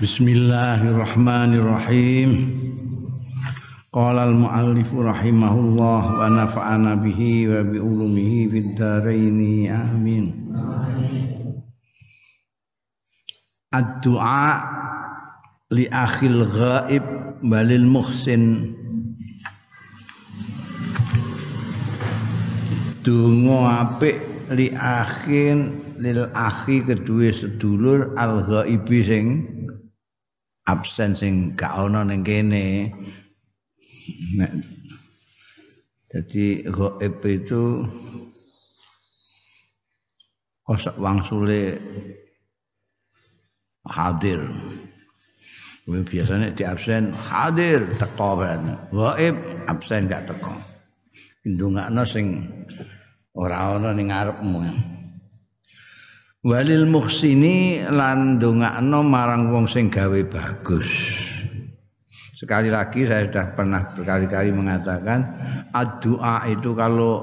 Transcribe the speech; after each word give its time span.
Bismillahirrahmanirrahim. 0.00 2.48
Qala 3.92 4.24
al-muallif 4.24 4.88
rahimahullah 4.88 6.02
wa 6.16 6.32
nafa'ana 6.32 6.96
bihi 6.96 7.44
wa 7.44 7.60
bi 7.60 7.76
ulumihi 7.76 8.48
fid 8.48 8.72
dharain 8.72 9.68
amin. 9.68 10.48
Ad-du'a 13.68 14.64
li 15.76 15.84
akhil 15.92 16.48
ghaib 16.48 17.04
balil 17.44 17.84
muhsin 17.84 18.72
Donga 23.04 23.92
apik 23.92 24.24
li 24.56 24.72
akhin 24.72 25.84
lil 26.00 26.32
akhi 26.32 26.80
kedue 26.80 27.28
sedulur 27.28 28.16
al 28.16 28.40
ghaibi 28.40 29.04
sing 29.04 29.52
absen 30.72 31.12
sing 31.12 31.52
gak 31.52 31.76
ana 31.76 32.00
ning 32.08 32.24
kene 32.24 32.88
jadi 36.08 36.46
gaib 36.68 37.20
itu 37.24 37.84
kosok 40.64 40.96
wangsule 40.96 41.76
hadir 43.84 44.40
biasanya 45.86 46.54
di 46.54 46.62
absen 46.62 47.10
hadir 47.10 47.82
teko 47.98 48.38
berarti. 48.38 48.72
Gaib 48.94 49.36
absen 49.66 50.06
gak 50.06 50.30
teko. 50.30 50.54
Ndongakno 51.42 52.02
sing 52.06 52.46
ora 53.34 53.74
ana 53.74 53.90
ning 53.90 54.14
ngarepmu. 54.14 54.58
Walil 56.42 56.90
muhsini 56.90 57.86
lan 57.86 58.42
ndongakno 58.42 59.06
marang 59.06 59.54
wong 59.54 59.70
sing 59.70 59.86
gawe 59.86 60.20
bagus. 60.26 60.90
Sekali 62.34 62.66
lagi 62.66 63.06
saya 63.06 63.30
sudah 63.30 63.46
pernah 63.54 63.86
berkali-kali 63.94 64.50
mengatakan 64.50 65.22
doa 66.02 66.42
itu 66.50 66.74
kalau 66.74 67.14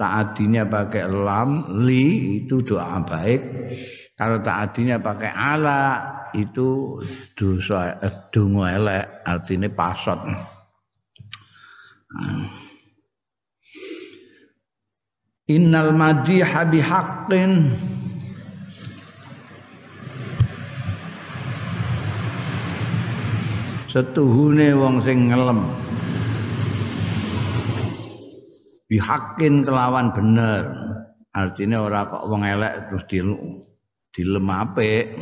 taatinya 0.00 0.64
pakai 0.64 1.04
lam 1.04 1.84
li 1.84 2.40
itu 2.40 2.64
doa 2.64 2.96
baik. 3.04 3.40
Kalau 4.16 4.40
taatinya 4.40 4.96
pakai 4.96 5.28
ala 5.28 5.82
itu 6.32 6.96
dosa 7.36 8.00
eh, 8.00 8.32
donga 8.32 8.72
elek 8.72 9.04
artinya 9.28 9.68
pasot 9.68 10.20
Innal 15.52 15.92
madiha 15.92 16.64
bihaqqin 16.64 17.52
setuhune 23.92 24.72
wong 24.72 25.04
sing 25.04 25.28
ngelem. 25.28 25.60
Bihaqqin 28.88 29.68
kelawan 29.68 30.08
bener. 30.16 30.64
Artinya 31.36 31.84
ora 31.84 32.08
kok 32.08 32.24
wong 32.24 32.40
elek 32.48 32.88
terus 32.88 33.04
dilem 34.16 34.48
apik. 34.48 35.12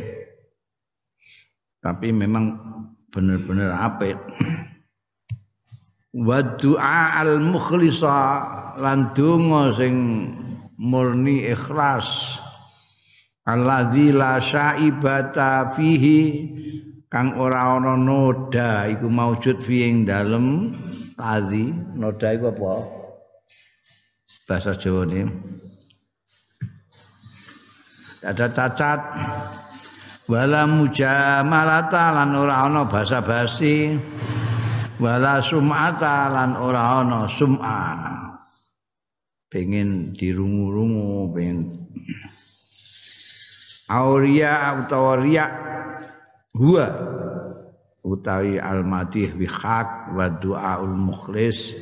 Tapi 1.83 2.15
memang 2.15 2.55
benar-benar 3.11 3.75
apik. 3.75 4.15
Wa 6.15 6.39
du'a 6.59 7.23
al 7.23 7.43
mukhlisa 7.43 8.19
lan 8.79 9.11
donga 9.11 9.75
sing 9.75 9.95
murni 10.79 11.47
ikhlas. 11.51 12.39
Alladzi 13.47 14.15
la 14.15 14.39
syaibata 14.39 15.71
fihi 15.75 16.19
kang 17.11 17.35
ora 17.35 17.75
ana 17.75 17.99
noda 17.99 18.87
iku 18.87 19.11
maujud 19.11 19.59
fi 19.59 19.83
ing 19.83 20.07
dalem 20.07 20.71
tadi. 21.19 21.75
Noda 21.99 22.31
iku 22.31 22.55
apa? 22.55 22.73
Bahasa 24.47 24.71
Jawa 24.71 25.03
ini. 25.11 25.27
Ada 28.23 28.47
cacat. 28.55 28.99
Wala 30.31 30.63
mujamalata 30.63 32.15
lan 32.15 32.31
ora 32.31 32.63
ana 32.63 32.87
basa-basi 32.87 33.99
wala 34.95 35.43
sum'ata 35.43 36.31
lan 36.31 36.55
ora 36.55 37.03
ana 37.03 37.27
sum'a. 37.27 37.83
Pengen 39.51 40.15
dirungu-rungu 40.15 41.35
pengen 41.35 41.75
auria 43.91 44.79
utawa 44.79 45.19
riya 45.19 45.45
huwa. 46.55 46.87
Utawi 48.01 48.57
al-madih 48.57 49.37
bi 49.37 49.45
haq 49.45 50.17
wa 50.17 50.25
du'aul 50.25 50.97
mukhlis. 50.97 51.77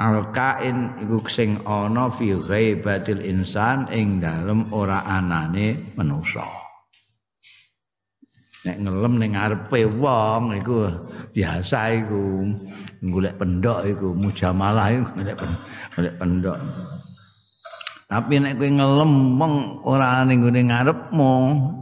Al-kain 0.00 0.98
iku 1.04 1.22
sing 1.30 1.62
ana 1.62 2.10
fi 2.10 2.34
ghaibatil 2.34 3.22
insan 3.22 3.86
ing 3.94 4.18
dalem 4.18 4.66
ora 4.74 5.04
anane 5.06 5.94
manusa 5.94 6.70
nek 8.64 8.76
ngelem 8.76 9.14
ning 9.16 9.32
ngarepe 9.32 9.88
wong 9.96 10.52
iku 10.60 10.84
biasa 11.32 11.96
iku 11.96 12.44
golek 13.00 13.40
pendok 13.40 13.88
iku 13.88 14.12
mujamalah 14.12 14.92
iku 14.92 15.04
golek 15.96 16.14
pendok 16.20 16.58
tapi 18.10 18.42
nek 18.42 18.58
kowe 18.58 18.66
wong 18.66 19.54
ora 19.86 20.26
ning 20.26 20.42
gone 20.42 20.66
ngarepmu 20.66 21.32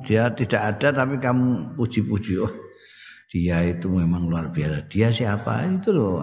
dia 0.04 0.28
tidak 0.36 0.76
ada 0.76 0.92
tapi 0.92 1.16
kamu 1.16 1.72
puji-puji. 1.72 2.44
Oh 2.44 2.52
dia 3.32 3.64
itu 3.64 3.88
memang 3.88 4.28
luar 4.28 4.52
biasa. 4.52 4.84
Dia 4.92 5.08
siapa? 5.08 5.64
Itu 5.64 5.96
loh 5.96 6.20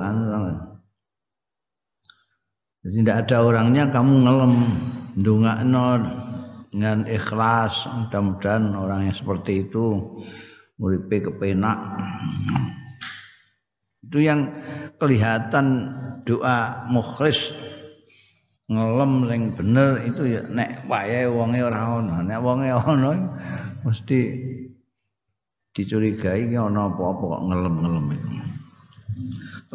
jadi 2.86 3.02
tidak 3.02 3.18
ada 3.26 3.38
orangnya 3.50 3.90
kamu 3.90 4.14
ngelem 4.30 4.54
ndongakno 5.18 5.86
dengan 6.70 6.98
ikhlas. 7.10 7.90
Mudah-mudahan 7.90 8.78
orang 8.78 9.10
yang 9.10 9.18
seperti 9.18 9.66
itu 9.66 10.06
muripe 10.78 11.26
kepenak. 11.26 11.82
Itu 14.06 14.22
yang 14.22 14.54
kelihatan 15.02 15.98
doa 16.30 16.86
mukhlis 16.94 17.58
ngelem 18.66 19.30
sing 19.30 19.42
bener 19.54 20.02
itu 20.10 20.22
ya 20.26 20.42
nek 20.50 20.90
wayahe 20.90 21.30
wonge 21.30 21.60
ora 21.62 22.02
ana. 22.02 22.16
Nek 22.26 22.40
wonge 22.42 22.70
ana 22.74 23.12
mesti 23.86 24.20
dicurigai 25.76 26.50
ki 26.50 26.58
ana 26.58 26.90
apa-apa 26.90 27.24
kok 27.24 27.44
ngelem-ngelem 27.46 28.06
itu. 28.18 28.30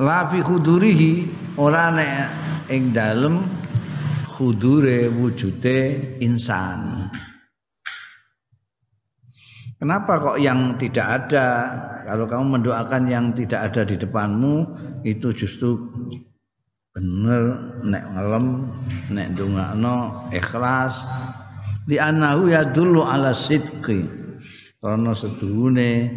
La 0.00 0.26
fi 0.26 0.38
khudurihi 0.42 1.12
ora 1.60 1.94
nek 1.94 2.14
ing 2.70 2.90
dalem 2.90 3.42
khudure 4.26 5.06
wujude 5.12 5.78
insan. 6.24 7.10
Kenapa 9.80 10.20
kok 10.20 10.36
yang 10.36 10.76
tidak 10.76 11.06
ada? 11.08 11.46
Kalau 12.04 12.28
kamu 12.28 12.60
mendoakan 12.60 13.08
yang 13.08 13.32
tidak 13.32 13.72
ada 13.72 13.88
di 13.88 13.96
depanmu 13.96 14.68
itu 15.08 15.32
justru 15.32 15.88
bener 17.00 17.44
nek 17.80 18.04
ngelem 18.12 18.46
nek 19.08 19.26
ndongakno 19.32 20.28
ikhlas. 20.36 20.94
Di 21.88 21.96
anahu 21.96 22.52
ya 22.52 22.68
dulu 22.68 23.00
ala 23.00 23.32
sidqi. 23.32 24.04
Karena 24.80 25.12
seduhune 25.16 26.12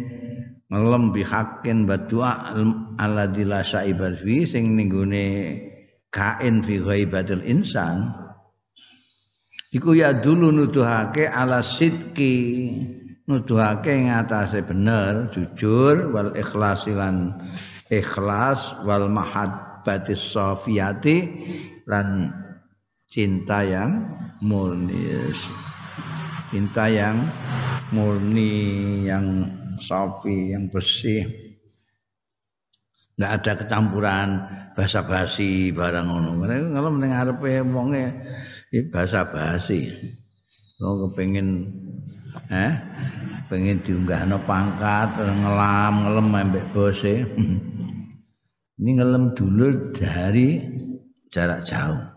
ngelem 0.68 1.12
bihakin 1.16 1.88
badua 1.88 2.52
ala 3.00 3.24
dila 3.28 3.64
saibat 3.64 4.20
fi 4.20 4.44
sing 4.44 4.76
ninggune 4.76 5.56
kain 6.12 6.60
fi 6.60 6.80
ghaibatil 6.80 7.40
insan. 7.48 8.12
Iku 9.74 9.96
ya 9.98 10.14
dulu 10.14 10.54
nuduhake 10.54 11.26
ala 11.26 11.58
sidki 11.58 12.36
nuduhake 13.26 14.06
ngatasé 14.06 14.62
bener 14.62 15.32
jujur 15.34 16.14
wal 16.14 16.30
ikhlas 16.38 16.86
lan 16.86 17.34
ikhlas 17.90 18.70
wal 18.86 19.10
mahabbatis 19.84 20.32
safiyati 20.32 21.28
lan 21.84 22.32
cinta 23.04 23.60
yang 23.60 24.08
murni 24.40 25.28
cinta 26.48 26.88
yang 26.88 27.20
murni 27.92 29.04
yang 29.04 29.44
safi 29.84 30.56
yang 30.56 30.72
bersih 30.72 31.28
nggak 33.20 33.32
ada 33.44 33.52
kecampuran 33.60 34.28
basa-basi 34.74 35.70
barang 35.70 36.10
ngono. 36.10 36.34
Kalau 36.50 36.90
ning 36.98 37.14
ngarepe 37.14 37.62
wonge 37.68 38.10
iki 38.72 38.90
basa-basi. 38.90 39.92
Wong 40.82 41.12
kepengin 41.12 41.70
eh 42.50 42.74
pengen 43.46 43.78
diunggahno 43.86 44.42
pangkat 44.42 45.14
ngelam 45.22 45.94
ngelem 46.02 46.26
ambek 46.34 46.66
bose. 46.74 47.22
Ini 48.74 48.90
ngelem 48.98 49.38
dulur 49.38 49.94
dari 49.94 50.58
jarak 51.30 51.62
jauh. 51.62 52.14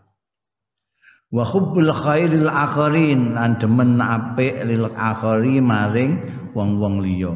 wa 1.28 1.44
hubbul 1.44 1.92
khairil 1.92 2.48
akharin 2.48 3.36
lan 3.36 3.60
demen 3.60 4.00
apik 4.00 4.64
lil 4.64 4.88
akhari 4.96 5.60
maring 5.60 6.24
wong-wong 6.56 7.04
liya 7.04 7.36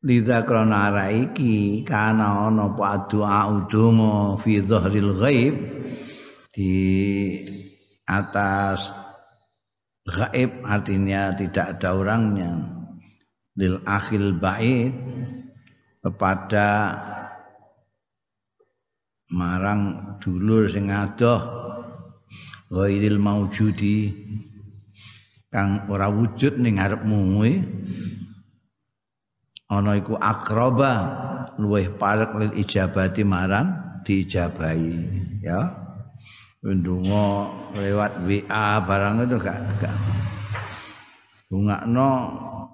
Lidha 0.00 0.40
krana 0.48 0.88
ara 0.88 1.12
iki 1.12 1.84
kana 1.84 2.48
ana 2.48 2.72
apa 2.72 3.04
doa 3.04 3.52
udonga 3.52 4.40
fi 4.40 4.64
dhahril 4.64 5.12
ghaib 5.12 5.54
di 6.56 6.72
atas 8.08 8.96
gaib 10.08 10.64
artinya 10.64 11.36
tidak 11.36 11.76
ada 11.76 12.00
orangnya 12.00 12.64
lil 13.60 13.76
akhil 13.84 14.40
bait 14.40 14.96
kepada 16.00 16.68
marang 19.30 20.16
dulur 20.18 20.66
sing 20.66 20.90
adoh 20.90 21.40
ghairil 22.72 23.20
maujudi 23.20 24.10
kang 25.50 25.86
ora 25.92 26.10
wujud 26.10 26.58
ning 26.58 26.80
ngarepmu 26.80 27.18
kuwi 27.36 27.52
ana 29.70 29.98
iku 30.00 30.18
akraba 30.18 30.92
luweh 31.60 31.86
parek 31.94 32.34
lil 32.38 32.52
ijabati 32.58 33.22
marang 33.22 34.00
diijabahi 34.02 34.94
ya. 35.44 35.76
Ndonga 36.60 37.48
lewat 37.72 38.20
WA 38.28 38.66
barang 38.84 39.24
itu 39.24 39.36
gak 39.40 39.58
gak. 39.80 39.96
Bungakno 41.48 42.08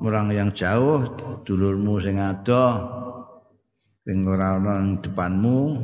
orang 0.03 0.35
yang 0.35 0.51
jauh 0.51 1.07
dulurmu 1.47 2.03
sing 2.03 2.19
adoh 2.19 3.06
sing 4.07 4.23
ora 4.23 4.63
ana 4.63 5.03
depanmu 5.03 5.83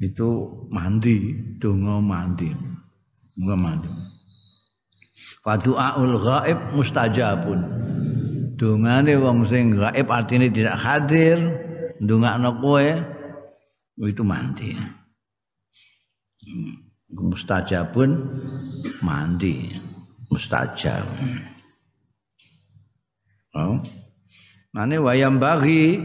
itu 0.00 0.28
mandi 0.72 1.36
donga 1.60 2.00
mandi. 2.00 2.48
Donga 3.36 3.56
mandi. 3.60 3.90
Fadu'aul 5.44 6.16
ghaib 6.16 6.58
mustajabun. 6.72 7.60
Dungane 8.56 9.12
wong 9.20 9.44
sing 9.44 9.76
gaib 9.76 10.08
artinya 10.08 10.48
tidak 10.48 10.76
hadir, 10.80 11.36
ndongakno 12.00 12.56
kowe 12.64 12.88
itu 14.00 14.22
mandi. 14.24 14.72
mustajabun 17.12 18.10
mandi. 19.04 19.76
Mustajab. 20.32 21.04
Oh 23.52 23.84
Nane 24.70 25.02
wayam 25.02 25.42
bagi 25.42 25.98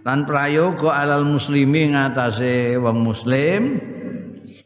lan 0.00 0.24
prayoga 0.24 1.04
alal 1.04 1.28
muslimi 1.28 1.92
ngatasé 1.92 2.80
wong 2.80 3.04
muslim 3.04 3.76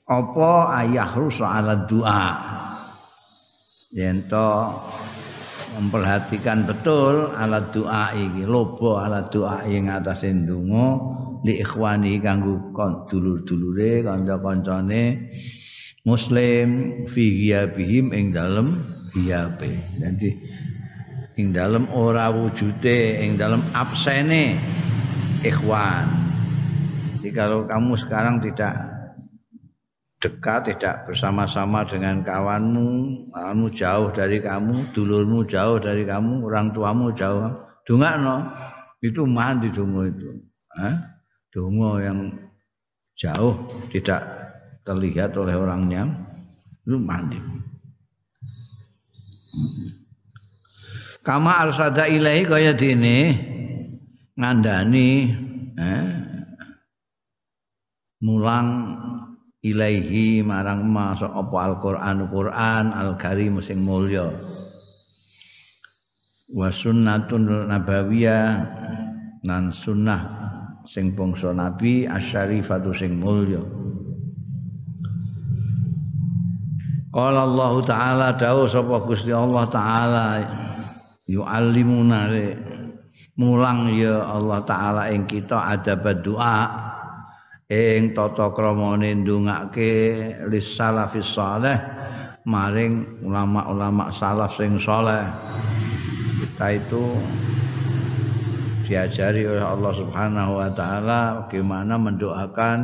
apa 0.06 0.79
ayah 0.79 1.11
rusa 1.19 1.58
ala 1.58 1.82
doa? 1.82 2.26
Yen 3.91 4.23
memperhatikan 5.70 6.67
betul 6.67 7.31
alat 7.35 7.75
doa 7.75 8.14
iki 8.14 8.47
lobo 8.47 8.99
alat 8.99 9.35
doa 9.35 9.67
ing 9.67 9.91
ngatasé 9.91 10.31
ndonga 10.31 10.87
li 11.46 11.58
ikhwani 11.62 12.23
kanggo 12.23 12.70
dulur-dulure 13.06 14.06
kanca-kancane 14.06 15.31
muslim 16.06 16.69
fi 17.06 17.23
ghiyabihim 17.35 18.14
ing 18.14 18.31
dalem 18.35 18.82
ghiyabe 19.14 19.75
nanti 19.99 20.50
ing 21.40 21.56
dalem 21.56 21.88
ora 21.96 22.28
wujude 22.28 23.25
ing 23.25 23.40
dalem 23.40 23.64
absene 23.72 24.60
ikhwan 25.40 26.04
jadi 27.16 27.28
kalau 27.32 27.64
kamu 27.64 27.96
sekarang 27.96 28.44
tidak 28.44 28.76
dekat 30.20 30.76
tidak 30.76 31.08
bersama-sama 31.08 31.81
dengan 31.88 32.20
kawanmu 32.20 32.88
kamu 33.32 33.66
jauh 33.72 34.12
dari 34.12 34.37
kamu 34.44 34.92
dulurmu 34.92 35.48
jauh 35.48 35.81
dari 35.81 36.04
kamu 36.04 36.44
orang 36.44 36.69
tuamu 36.76 37.08
jauh 37.16 37.48
dongakno 37.88 38.52
itu 39.00 39.25
mandi 39.25 39.72
dongo 39.72 40.04
itu 40.04 40.28
Hah? 40.76 40.93
dongo 41.48 41.96
yang 42.04 42.36
jauh 43.16 43.56
tidak 43.88 44.20
terlihat 44.84 45.32
oleh 45.40 45.56
orangnya 45.56 46.04
itu 46.84 47.00
mandi 47.00 47.40
kama 51.25 51.69
arsada 51.69 52.08
ilahi 52.08 52.43
kaya 52.49 52.72
dini. 52.72 53.49
Ngandani 54.40 55.11
eh, 55.76 56.08
mulang 58.25 58.96
ilaihi 59.61 60.40
marang 60.40 60.88
masuk 60.88 61.28
apa 61.28 61.56
Al-Qur'an 61.69 62.19
Qur'an 62.32 62.84
Al-Karim 62.96 63.61
sing 63.61 63.84
mulya. 63.84 64.32
Wa 66.50 66.72
sunnatun 66.72 67.69
nabawiyah 67.69 68.49
nan 69.44 69.70
sunnah 69.70 70.20
sing 70.88 71.12
bangsa 71.12 71.52
nabi 71.52 72.08
asyarifatu 72.08 72.96
sing 72.96 73.20
mulya. 73.20 73.61
Qala 77.11 77.43
Allah 77.43 77.72
taala 77.82 78.26
dawuh 78.38 78.70
sapa 78.70 79.02
Gusti 79.02 79.34
Allah 79.34 79.67
taala 79.67 80.26
yu'allimuna 81.31 82.27
mulang 83.38 83.94
ya 83.94 84.27
Allah 84.27 84.67
taala 84.67 85.03
ing 85.15 85.31
kita 85.31 85.79
adab 85.79 86.03
doa 86.27 86.59
ing 87.71 88.11
tata 88.11 88.50
kramane 88.50 89.15
ndongake 89.23 89.94
lis 90.50 90.75
salafis 90.75 91.31
saleh 91.38 91.79
maring 92.49 93.23
ulama-ulama 93.25 94.09
salaf 94.12 94.56
sing 94.56 94.81
saleh. 94.81 95.25
Kita 96.41 96.67
itu 96.77 97.05
diajari 98.88 99.47
oleh 99.47 99.65
Allah 99.65 99.93
Subhanahu 99.97 100.53
wa 100.61 100.71
taala 100.73 101.21
bagaimana 101.44 101.94
mendoakan 102.00 102.79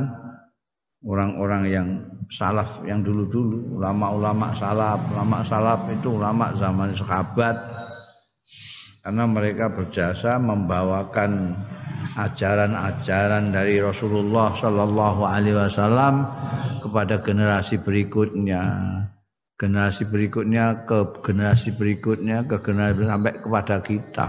orang-orang 1.02 1.62
yang 1.66 1.88
salaf 2.28 2.82
yang 2.84 3.00
dulu-dulu, 3.00 3.80
ulama-ulama 3.80 4.52
salaf, 4.56 5.00
ulama 5.12 5.40
salaf 5.42 5.80
itu 5.92 6.14
ulama 6.14 6.52
zaman 6.56 6.92
sahabat. 6.92 7.56
Karena 9.06 9.22
mereka 9.22 9.70
berjasa 9.70 10.34
membawakan 10.34 11.54
ajaran-ajaran 12.18 13.54
dari 13.54 13.78
Rasulullah 13.78 14.50
Shallallahu 14.50 15.22
alaihi 15.22 15.54
wasallam 15.54 16.26
kepada 16.82 17.22
generasi 17.22 17.78
berikutnya. 17.78 18.66
Generasi 19.54 20.10
berikutnya 20.10 20.82
ke 20.90 21.22
generasi 21.22 21.78
berikutnya 21.78 22.50
ke 22.50 22.58
generasi 22.58 23.06
sampai 23.06 23.34
kepada 23.38 23.76
kita. 23.78 24.26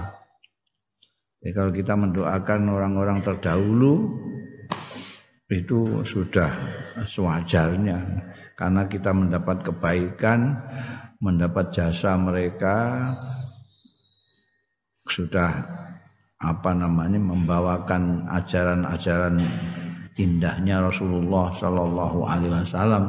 Ya, 1.42 1.50
kalau 1.58 1.74
kita 1.74 1.98
mendoakan 1.98 2.62
orang-orang 2.70 3.26
terdahulu 3.26 4.14
itu 5.50 6.06
sudah 6.06 6.54
sewajarnya 7.02 7.98
karena 8.54 8.86
kita 8.86 9.10
mendapat 9.10 9.66
kebaikan, 9.66 10.54
mendapat 11.18 11.74
jasa 11.74 12.14
mereka 12.14 13.10
sudah 15.07 15.51
apa 16.43 16.71
namanya 16.75 17.23
membawakan 17.23 18.27
ajaran-ajaran 18.27 19.39
indahnya 20.19 20.83
Rasulullah 20.83 21.55
Shallallahu 21.55 22.19
Alaihi 22.27 22.53
Wasallam. 22.67 23.05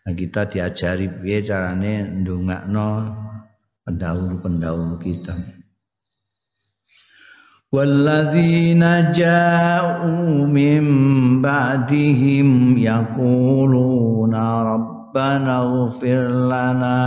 Nah, 0.00 0.14
kita 0.16 0.50
diajari 0.50 1.06
piye 1.06 1.46
carane 1.46 2.08
ndongakno 2.24 2.88
pendahulu-pendahulu 3.86 4.98
kita. 4.98 5.60
والذين 7.70 8.82
جاءوا 9.14 10.46
من 10.50 10.82
بعدهم 11.42 12.48
يقولون 12.78 14.34
ربنا 14.34 15.54
اغفر 15.62 16.22
لنا 16.50 16.98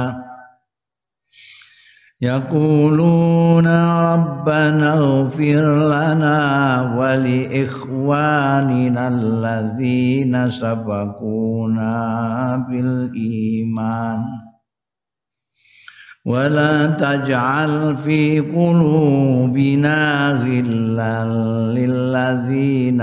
يقولون 2.20 3.66
ربنا 3.66 4.92
اغفر 4.92 5.88
لنا 5.88 6.40
ولإخواننا 6.98 9.08
الذين 9.08 10.50
سبقونا 10.50 11.96
بالإيمان. 12.70 14.24
ولا 16.26 16.86
تجعل 16.86 17.96
في 17.96 18.40
قلوبنا 18.40 20.30
غلا 20.30 21.24
للذين 21.74 23.00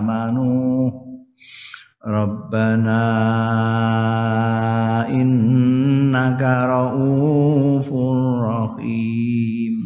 آمنوا. 0.00 0.90
ربنا 2.06 3.08
innaka 6.08 6.64
raufur 6.64 8.16
rahim 8.40 9.76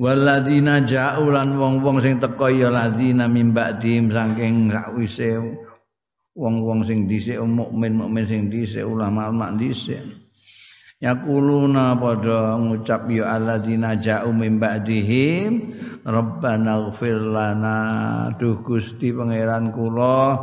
Waladina 0.00 0.80
ja'ulan 0.80 1.60
wong-wong 1.60 2.00
sing 2.00 2.16
teka 2.16 2.48
ya 2.48 2.72
ladina 2.72 3.28
mim 3.28 3.52
ba'dihim 3.52 4.08
saking 4.08 4.72
sakwise 4.72 5.36
wong-wong 6.32 6.88
sing 6.88 7.04
dhisik 7.04 7.36
mukmin 7.44 8.00
mukmin 8.00 8.24
sing 8.24 8.48
dhisik 8.48 8.80
ulama 8.80 9.28
ulama 9.28 9.52
dhisik 9.60 10.00
Yaquluna 11.00 11.96
pada 11.96 12.60
ngucap 12.60 13.08
ya 13.08 13.40
alladzina 13.40 13.96
ja'u 13.96 14.36
min 14.36 14.60
ba'dihim 14.60 15.72
Rabbana 16.04 16.92
ighfir 16.92 17.16
lana. 17.16 17.78
Duh 18.36 18.60
Gusti 18.60 19.08
pangeran 19.08 19.72
kula 19.72 20.36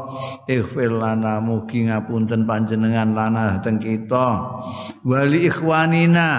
ighfir 0.50 0.90
lana 0.90 1.38
mugi 1.38 1.86
ngapunten 1.86 2.50
panjenengan 2.50 3.14
lana 3.14 3.62
teng 3.62 3.78
kita. 3.78 4.58
Wali 5.06 5.46
ikhwanina 5.46 6.30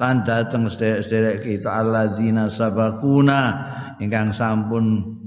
lan 0.00 0.24
dateng 0.24 0.72
sederek 0.72 1.44
kita 1.44 1.84
alladzina 1.84 2.48
sabakuna 2.48 3.40
ingkang 4.00 4.32
sampun 4.32 5.19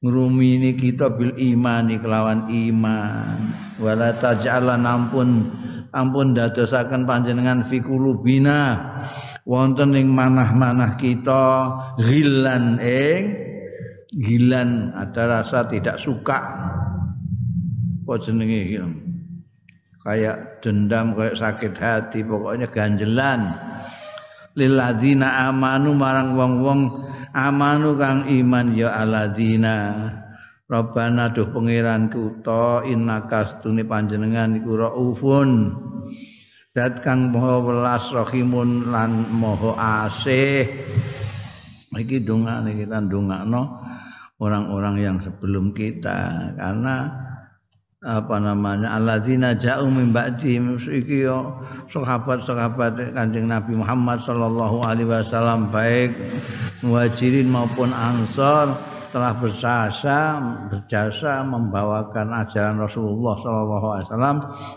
ngrumini 0.00 0.80
kita 0.80 1.12
bil 1.12 1.36
imani 1.36 2.00
kelawan 2.00 2.48
iman. 2.48 3.36
Wala 3.76 4.16
taj'alan 4.16 4.84
ampun 4.84 5.44
ampun 5.92 6.32
dadosaken 6.32 7.04
panjenengan 7.04 7.64
fi 7.68 7.84
kulubina 7.84 8.78
wonten 9.44 9.92
ing 9.96 10.08
manah-manah 10.08 10.96
kita 10.96 11.44
gilan 12.00 12.80
ing 12.80 13.22
gilan 14.16 14.96
ada 14.96 15.40
rasa 15.40 15.68
tidak 15.68 16.00
suka. 16.00 16.40
Apa 18.00 18.18
jenenge 18.26 18.82
kayak 20.02 20.64
dendam 20.64 21.14
kayak 21.14 21.38
sakit 21.38 21.76
hati 21.78 22.24
pokoknya 22.24 22.66
ganjelan. 22.72 23.54
Lilladzina 24.58 25.46
amanu 25.46 25.94
marang 25.94 26.34
wong-wong 26.34 26.80
amanu 27.34 27.96
kang 27.96 28.26
iman 28.28 28.74
ya 28.74 28.94
aladina. 28.94 30.08
Rabbana 30.70 31.34
duh 31.34 31.50
pangeranku 31.50 32.46
ta 32.46 32.86
innaka 32.86 33.42
stune 33.42 33.82
panjenengan 33.82 34.54
iku 34.54 34.78
raufun. 34.78 35.74
Dat 36.70 37.02
kang 37.02 37.34
maha 37.34 37.58
welas 37.58 38.06
rahimun 38.14 38.94
lan 38.94 39.26
maha 39.34 40.06
asih. 40.06 40.70
Iki 41.90 42.22
dongane 42.22 42.78
kita 42.78 43.02
ndongakno 43.02 43.82
orang-orang 44.38 45.02
yang 45.02 45.16
sebelum 45.18 45.74
kita. 45.74 46.54
Karena 46.54 47.10
apa 48.00 48.40
namanya? 48.40 48.96
Alladzina 48.96 49.52
ja'u 49.52 49.84
min 49.92 50.08
ba'di 50.08 50.56
iki 50.56 51.28
yo 51.28 51.60
sahabat-sahabat 51.92 53.12
Kanjeng 53.12 53.52
Nabi 53.52 53.76
Muhammad 53.76 54.24
sallallahu 54.24 54.80
alaihi 54.80 55.08
wasallam 55.08 55.68
baik 55.68 56.16
muhajirin 56.80 57.52
maupun 57.52 57.92
ansor 57.92 58.72
telah 59.12 59.36
berjasa 59.36 60.40
berjasa 60.72 61.44
membawakan 61.44 62.46
ajaran 62.46 62.78
Rasulullah 62.78 63.34
Shallallahu 63.42 63.86
Alaihi 63.90 64.06
Wasallam 64.06 64.36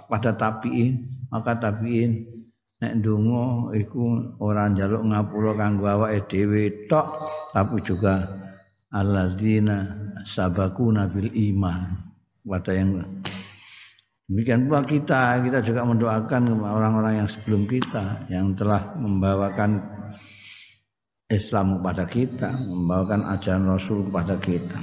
pada 0.10 0.32
tabiin. 0.34 0.94
Maka 1.30 1.58
tabiin 1.58 2.28
nek 2.82 3.00
dungo 3.00 3.72
iku 3.72 4.36
orang 4.44 4.76
jaluk 4.76 5.06
ngapura 5.08 5.56
kanggo 5.56 5.88
awake 5.88 6.28
dhewe 6.28 6.92
tok 6.92 7.08
tapi 7.56 7.80
juga 7.80 8.28
alladzina 8.92 9.88
sabakuna 10.28 11.08
bil 11.08 11.32
iman 11.32 12.13
pada 12.44 12.72
yang 12.76 13.00
demikian 14.28 14.68
pula 14.68 14.84
kita 14.84 15.40
kita 15.44 15.60
juga 15.64 15.88
mendoakan 15.88 16.60
orang-orang 16.60 17.24
yang 17.24 17.30
sebelum 17.32 17.68
kita 17.68 18.28
yang 18.28 18.52
telah 18.56 18.96
membawakan 19.00 19.84
Islam 21.34 21.82
kepada 21.82 22.04
kita, 22.06 22.50
membawakan 22.70 23.26
ajaran 23.34 23.66
Rasul 23.66 24.06
kepada 24.08 24.38
kita. 24.38 24.80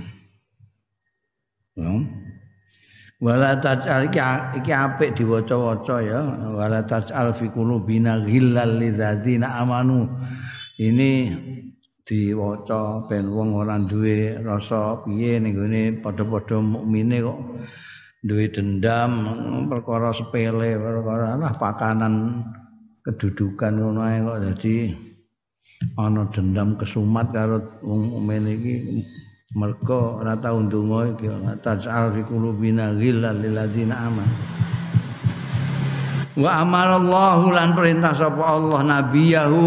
Ya. 1.78 1.92
Wala 3.20 3.52
taj'al 3.60 4.08
iki 4.56 4.72
apik 4.72 5.12
diwaca-waca 5.14 5.96
ya. 6.00 6.20
Wala 6.56 6.80
taj'al 6.82 7.36
fi 7.36 7.52
qulubina 7.52 8.18
ghillal 8.24 8.80
lidzina 8.80 9.60
amanu. 9.60 10.08
Ini 10.80 11.10
diwaca 12.10 13.06
ben 13.06 13.30
wong 13.30 13.54
ora 13.54 13.78
duwe 13.78 14.42
rasa 14.42 14.98
piye 15.06 15.38
ning 15.38 15.54
gone 15.54 16.02
padha-padha 16.02 16.58
mukmine 16.58 17.22
kok 17.22 17.38
duwe 18.26 18.50
dendam 18.50 19.10
perkara 19.70 20.10
sepele 20.10 20.74
perkara 20.74 21.38
lah 21.38 21.54
pakanan 21.54 22.42
kedudukan 23.06 23.78
ngono 23.78 24.00
ae 24.02 24.18
kok. 24.26 24.38
Dadi 24.42 24.76
ana 25.94 26.26
dendam 26.34 26.74
kesumat 26.74 27.30
karo 27.30 27.62
wong 27.86 28.00
mukmin 28.10 28.58
iki 28.58 28.74
mergo 29.54 30.18
ora 30.18 30.34
tau 30.34 30.66
ndonga 30.66 31.14
iki 31.14 31.26
tajal 31.62 32.10
fi 32.10 32.26
qulubina 32.26 32.90
ghillal 32.98 33.38
lil 33.38 33.54
ladzina 33.54 33.94
aman 34.02 34.28
wa 36.34 36.50
amarallahu 36.58 37.54
lan 37.54 37.70
perintah 37.74 38.14
sapa 38.14 38.42
Allah 38.44 38.80
nabiyahu 38.82 39.66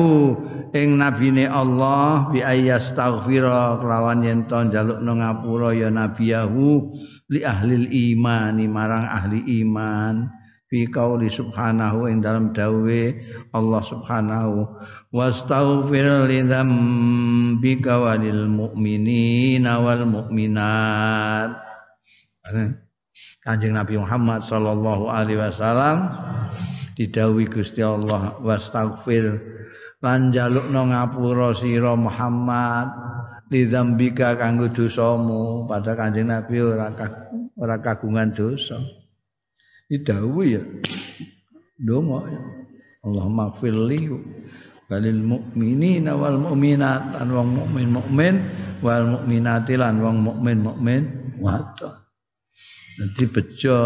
ing 0.74 0.98
nabine 0.98 1.46
Allah 1.46 2.34
bi 2.34 2.42
ayyastaghfira 2.42 3.78
kelawan 3.78 4.26
yen 4.26 4.50
to 4.50 4.58
njalukno 4.58 5.22
ngapura 5.22 5.70
ya 5.78 5.94
nabiyahu 5.94 6.98
li 7.30 7.46
ahli 7.46 7.86
imani 8.14 8.66
marang 8.66 9.06
ahli 9.06 9.46
iman. 9.62 10.34
Fi 10.74 10.90
qauli 10.90 11.30
subhanahu 11.30 12.10
ing 12.10 12.26
dalam 12.26 12.50
dawe 12.50 13.02
Allah 13.54 13.82
subhanahu 13.86 14.66
wastaghfir 15.14 16.26
li 16.26 16.42
dzambika 16.42 18.02
walil 18.02 18.50
mu'minina 18.50 19.78
wal 19.78 20.10
mu'minat. 20.10 21.54
Kanjeng 23.46 23.78
Nabi 23.78 24.02
Muhammad 24.02 24.42
sallallahu 24.42 25.14
alaihi 25.14 25.38
wasallam 25.38 26.10
didhawuhi 26.98 27.54
Gusti 27.54 27.86
Allah 27.86 28.42
wastaghfir 28.42 29.38
lan 30.04 30.36
jalukno 30.36 30.92
ngapura 30.92 31.56
sira 31.56 31.96
Muhammad 31.96 32.92
li 33.48 33.64
dzambika 33.72 34.36
kanggo 34.36 34.68
dosamu. 34.68 35.64
Pada 35.64 35.96
Kanjeng 35.96 36.28
Nabi 36.28 36.60
ora 36.60 36.92
ora 37.56 37.80
kagungan 37.80 38.36
dosa. 38.36 38.84
Didhawuhi 39.88 40.56
ya. 40.60 40.62
Donga 41.80 42.20
ya. 42.28 42.42
Allahumma 43.04 43.56
firli 43.60 44.12
balil 44.88 45.24
mukminina 45.24 46.16
wal 46.20 46.40
mukminat 46.40 47.16
lan 47.16 47.28
wong 47.32 47.50
mukmin 47.56 47.88
mukmin 47.92 48.36
wal 48.84 49.04
mukminati 49.08 49.74
lan 49.80 50.04
wong 50.04 50.18
mukmin 50.20 50.58
mukmin. 50.60 51.02
Wadon 51.40 52.04
dadi 53.00 53.26
bejo 53.26 53.80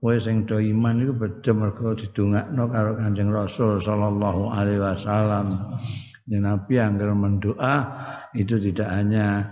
kowe 0.00 0.16
sing 0.16 0.48
do 0.48 0.56
iman 0.56 1.04
iku 1.04 1.12
bejo 1.12 1.52
mergo 1.52 1.92
didongakno 1.92 2.72
karo 2.72 2.96
Kanjeng 2.96 3.28
Rasul 3.28 3.84
sallallahu 3.84 4.48
alaihi 4.48 4.80
wasallam 4.80 5.76
Nabi 6.30 6.78
yang 6.80 6.96
mendoa 6.96 7.74
itu 8.32 8.56
tidak 8.56 8.88
hanya 8.88 9.44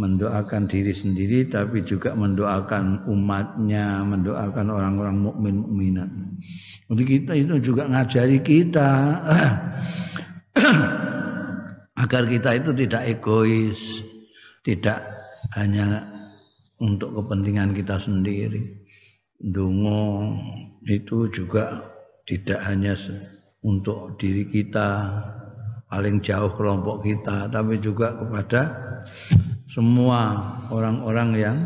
mendoakan 0.00 0.64
diri 0.64 0.96
sendiri 0.96 1.44
tapi 1.52 1.84
juga 1.84 2.16
mendoakan 2.16 3.04
umatnya, 3.04 4.00
mendoakan 4.00 4.66
orang-orang 4.72 5.16
mukmin 5.20 5.54
mukminat. 5.60 6.08
Jadi 6.88 7.02
kita 7.04 7.32
itu 7.36 7.54
juga 7.60 7.84
ngajari 7.84 8.38
kita 8.40 8.90
agar 12.02 12.22
kita 12.24 12.50
itu 12.56 12.70
tidak 12.72 13.02
egois, 13.04 13.80
tidak 14.64 15.04
hanya 15.52 16.08
untuk 16.80 17.12
kepentingan 17.12 17.76
kita 17.76 18.00
sendiri. 18.00 18.79
Dungo 19.40 20.36
itu 20.84 21.32
juga 21.32 21.80
tidak 22.28 22.60
hanya 22.68 22.92
untuk 23.64 24.20
diri 24.20 24.44
kita, 24.52 25.08
paling 25.88 26.20
jauh 26.20 26.52
kelompok 26.52 27.00
kita, 27.08 27.48
tapi 27.48 27.80
juga 27.80 28.20
kepada 28.20 28.62
semua 29.72 30.20
orang-orang 30.68 31.30
yang 31.40 31.58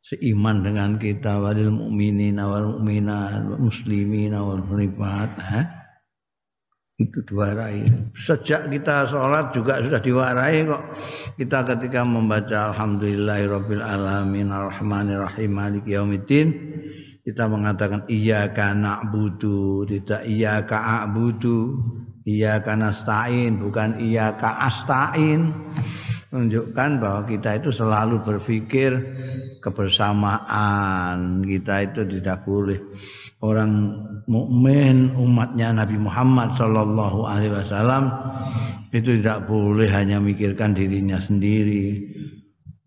seiman 0.00 0.64
dengan 0.64 0.96
kita 0.96 1.36
walil 1.36 1.68
mukminin 1.68 2.40
wal 2.40 2.80
mukminat 2.80 3.44
muslimin 3.60 4.32
wal 4.32 4.64
muslimat 4.64 5.28
eh? 5.52 5.77
Itu 6.98 7.22
diwarai. 7.22 7.86
Sejak 8.18 8.66
kita 8.74 9.06
sholat 9.06 9.54
juga 9.54 9.78
sudah 9.78 10.02
diwarai 10.02 10.66
kok. 10.66 10.82
Kita 11.38 11.58
ketika 11.62 12.02
membaca 12.02 12.74
alhamdulillahirabbil 12.74 13.82
alamin 13.82 14.50
arrahmanirrahim 14.50 15.50
maliki 15.54 15.94
yaumiddin 15.94 16.48
kita 17.28 17.44
mengatakan 17.44 18.08
kana 18.56 19.04
na'budu 19.04 19.84
tidak 19.84 20.24
iya 20.24 20.64
ka 20.64 21.04
a'budu 21.04 21.76
kana 22.64 22.88
nasta'in 22.88 23.60
bukan 23.60 24.00
iya 24.00 24.32
ka 24.32 24.64
astain 24.64 25.52
menunjukkan 26.28 26.90
bahwa 27.00 27.22
kita 27.24 27.56
itu 27.56 27.70
selalu 27.72 28.20
berpikir 28.20 28.90
kebersamaan. 29.64 31.40
Kita 31.40 31.74
itu 31.88 32.04
tidak 32.18 32.44
boleh 32.44 32.76
orang 33.40 33.70
mukmin 34.28 35.14
umatnya 35.16 35.72
Nabi 35.72 35.96
Muhammad 35.96 36.52
Shallallahu 36.58 37.24
Alaihi 37.24 37.54
Wasallam 37.54 38.12
itu 38.92 39.20
tidak 39.20 39.48
boleh 39.48 39.88
hanya 39.88 40.20
mikirkan 40.20 40.76
dirinya 40.76 41.16
sendiri. 41.16 42.04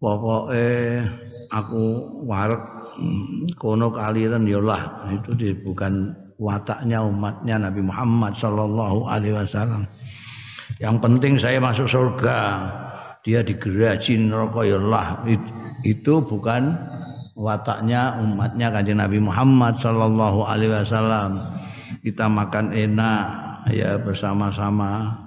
Pokoknya 0.02 1.06
aku 1.54 1.84
warak 2.26 2.62
hmm, 2.98 3.54
kono 3.58 3.94
kaliran 3.94 4.50
yolah 4.50 5.06
ya 5.06 5.22
itu 5.22 5.54
bukan 5.62 6.10
wataknya 6.42 7.06
umatnya 7.06 7.70
Nabi 7.70 7.82
Muhammad 7.86 8.34
Shallallahu 8.34 9.06
Alaihi 9.06 9.38
Wasallam. 9.38 9.86
Yang 10.82 10.98
penting 11.04 11.34
saya 11.38 11.62
masuk 11.62 11.86
surga, 11.86 12.66
dia 13.22 13.46
digeraji 13.46 14.18
neraka 14.18 14.62
yolah 14.66 15.22
itu 15.86 16.14
bukan 16.26 16.74
wataknya 17.38 18.18
umatnya 18.22 18.74
kanjeng 18.74 19.02
Nabi 19.02 19.22
Muhammad 19.22 19.78
Shallallahu 19.78 20.46
Alaihi 20.46 20.74
Wasallam. 20.74 21.32
Kita 22.02 22.26
makan 22.26 22.74
enak 22.74 23.24
ya 23.70 24.02
bersama-sama 24.02 25.22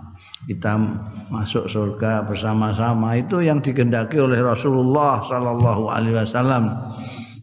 kita 0.45 0.77
masuk 1.33 1.73
surga 1.73 2.29
bersama-sama 2.29 3.17
itu 3.17 3.41
yang 3.41 3.65
digendaki 3.65 4.21
oleh 4.21 4.45
Rasulullah 4.45 5.25
sallallahu 5.25 5.89
alaihi 5.89 6.21
wasallam. 6.21 6.69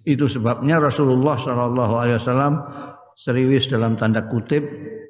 Itu 0.05 0.29
sebabnya 0.29 0.77
Rasulullah 0.77 1.38
sallallahu 1.38 1.93
alaihi 1.98 2.17
wasallam 2.22 2.62
seriwis 3.17 3.70
dalam 3.70 3.98
tanda 3.98 4.25
kutip 4.29 4.62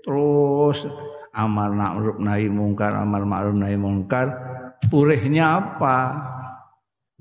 terus 0.03 0.87
amal 1.35 1.71
ma'ruf 1.71 2.19
nahi 2.19 2.47
mungkar 2.47 2.95
amal 2.95 3.23
ma'ruf 3.27 3.55
nahi 3.55 3.75
mungkar 3.75 4.31
purihnya 4.89 5.59
apa? 5.59 5.97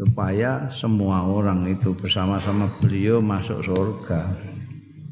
Supaya 0.01 0.73
semua 0.73 1.29
orang 1.29 1.69
itu 1.69 1.93
bersama-sama 1.93 2.73
beliau 2.81 3.21
masuk 3.21 3.61
surga. 3.61 4.33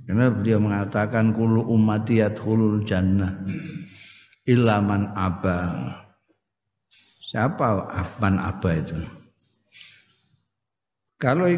Karena 0.09 0.33
beliau 0.33 0.57
mengatakan 0.57 1.37
kulu 1.37 1.69
ummati 1.69 2.25
yadkhulul 2.25 2.81
jannah 2.89 3.37
ilaman 4.49 5.13
aba. 5.13 5.93
Siapa 7.21 7.93
aban 7.93 8.41
aba 8.41 8.71
itu? 8.73 8.97
Kalau 11.21 11.53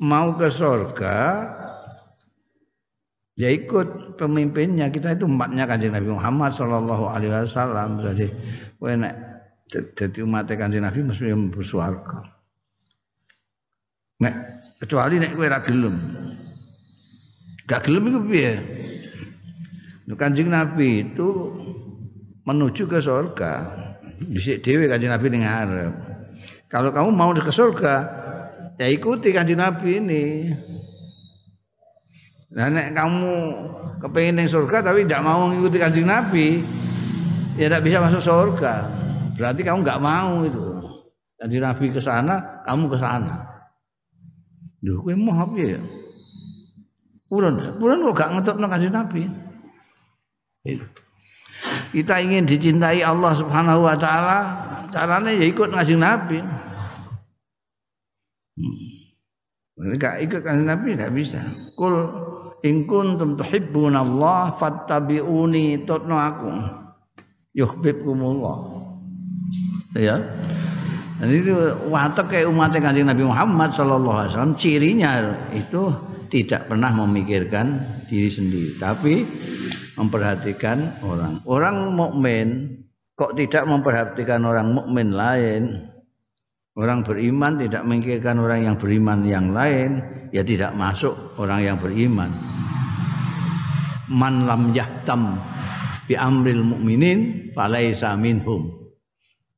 mau 0.00 0.32
ke 0.32 0.48
surga 0.48 1.44
ya 3.38 3.48
ikut 3.52 4.18
pemimpinnya 4.18 4.90
kita 4.90 5.14
itu 5.14 5.28
umatnya 5.28 5.66
kanjeng 5.68 5.94
Nabi 5.94 6.10
Muhammad 6.10 6.54
Shallallahu 6.54 7.04
Alaihi 7.06 7.30
Wasallam 7.34 8.02
jadi 8.02 8.26
kowe 8.78 8.94
jadi 9.68 10.18
umat 10.24 10.48
kanjeng 10.48 10.82
Nabi 10.82 11.04
mesti 11.04 11.28
bersuarga 11.52 12.24
nek 14.18 14.34
kecuali 14.80 15.20
nek 15.20 15.36
kowe 15.36 15.46
ra 15.46 15.60
gelem 15.60 15.96
gak 17.68 17.84
gelem 17.84 18.08
iku 18.08 18.20
piye 18.24 18.52
kanjeng 20.16 20.48
Nabi 20.48 21.04
itu 21.04 21.28
menuju 22.48 22.88
ke 22.88 22.98
surga. 23.04 23.52
Disik 24.24 24.64
dewi 24.64 24.88
kanjeng 24.88 25.12
Nabi 25.12 25.26
ning 25.28 25.44
ngarep. 25.44 25.94
Kalau 26.72 26.88
kamu 26.92 27.10
mau 27.12 27.32
ke 27.36 27.52
surga, 27.52 27.94
ya 28.80 28.86
ikuti 28.88 29.36
kanjeng 29.36 29.60
Nabi 29.60 30.00
ini. 30.00 30.24
Nah, 32.48 32.72
nek 32.72 32.96
kamu 32.96 33.28
kepengen 34.00 34.40
ning 34.40 34.48
surga 34.48 34.80
tapi 34.80 35.04
tidak 35.04 35.20
mau 35.20 35.52
mengikuti 35.52 35.76
kanjeng 35.76 36.08
Nabi, 36.08 36.64
ya 37.60 37.68
tidak 37.68 37.84
bisa 37.84 38.00
masuk 38.00 38.24
surga. 38.24 38.97
Berarti 39.38 39.62
kamu 39.62 39.86
nggak 39.86 40.02
mau 40.02 40.42
itu. 40.42 40.64
Kanjeng 41.38 41.62
Nabi 41.62 41.94
ke 41.94 42.02
sana, 42.02 42.66
kamu 42.66 42.90
ke 42.90 42.96
sana. 42.98 43.46
Duh, 44.82 44.98
kowe 45.06 45.14
mau 45.14 45.38
apa 45.38 45.54
ya? 45.54 45.78
Purun, 47.30 47.78
purun 47.78 48.02
kok 48.10 48.16
gak 48.18 48.30
ngetokno 48.34 48.66
kanjeng 48.66 48.94
Nabi. 48.94 49.22
Itu 50.66 50.86
kita 51.92 52.20
ingin 52.20 52.44
dicintai 52.44 53.00
Allah 53.00 53.32
Subhanahu 53.34 53.88
wa 53.88 53.96
taala, 53.96 54.38
caranya 54.92 55.32
ya 55.32 55.44
ikut 55.48 55.72
ngasih 55.72 55.96
Nabi. 55.98 56.38
Hmm. 58.58 58.76
Enggak 59.78 60.14
ikut 60.26 60.40
ngasih 60.42 60.66
Nabi 60.66 60.88
enggak 60.98 61.14
bisa. 61.14 61.40
Kul 61.78 61.94
in 62.66 62.84
kuntum 62.84 63.38
Allah 63.94 64.52
fattabi'uni 64.52 65.86
tutnu 65.86 66.16
aku. 66.18 66.50
Yuhibbukumullah. 67.56 68.87
Ya. 69.96 70.20
Itu 71.18 71.50
watak 71.90 72.30
kayak 72.30 72.46
umat 72.46 72.70
kanjeng 72.78 73.10
Nabi 73.10 73.26
Muhammad 73.26 73.74
Sallallahu 73.74 74.16
Alaihi 74.22 74.30
Wasallam 74.38 74.54
cirinya 74.54 75.10
itu 75.50 75.90
tidak 76.30 76.70
pernah 76.70 76.94
memikirkan 76.94 77.82
diri 78.06 78.30
sendiri, 78.30 78.70
tapi 78.78 79.26
memperhatikan 79.98 81.02
orang. 81.02 81.42
Orang 81.42 81.98
mukmin 81.98 82.78
kok 83.18 83.34
tidak 83.34 83.66
memperhatikan 83.66 84.46
orang 84.46 84.70
mukmin 84.70 85.10
lain? 85.10 85.90
Orang 86.78 87.02
beriman 87.02 87.58
tidak 87.58 87.82
memikirkan 87.82 88.38
orang 88.38 88.62
yang 88.62 88.76
beriman 88.78 89.26
yang 89.26 89.50
lain, 89.50 89.98
ya 90.30 90.46
tidak 90.46 90.78
masuk 90.78 91.34
orang 91.34 91.66
yang 91.66 91.76
beriman. 91.82 92.30
Man 94.06 94.46
lam 94.46 94.70
yahtam 94.70 95.42
bi 96.06 96.14
amril 96.14 96.62
mukminin 96.62 97.50
falaisa 97.50 98.14
minhum. 98.14 98.87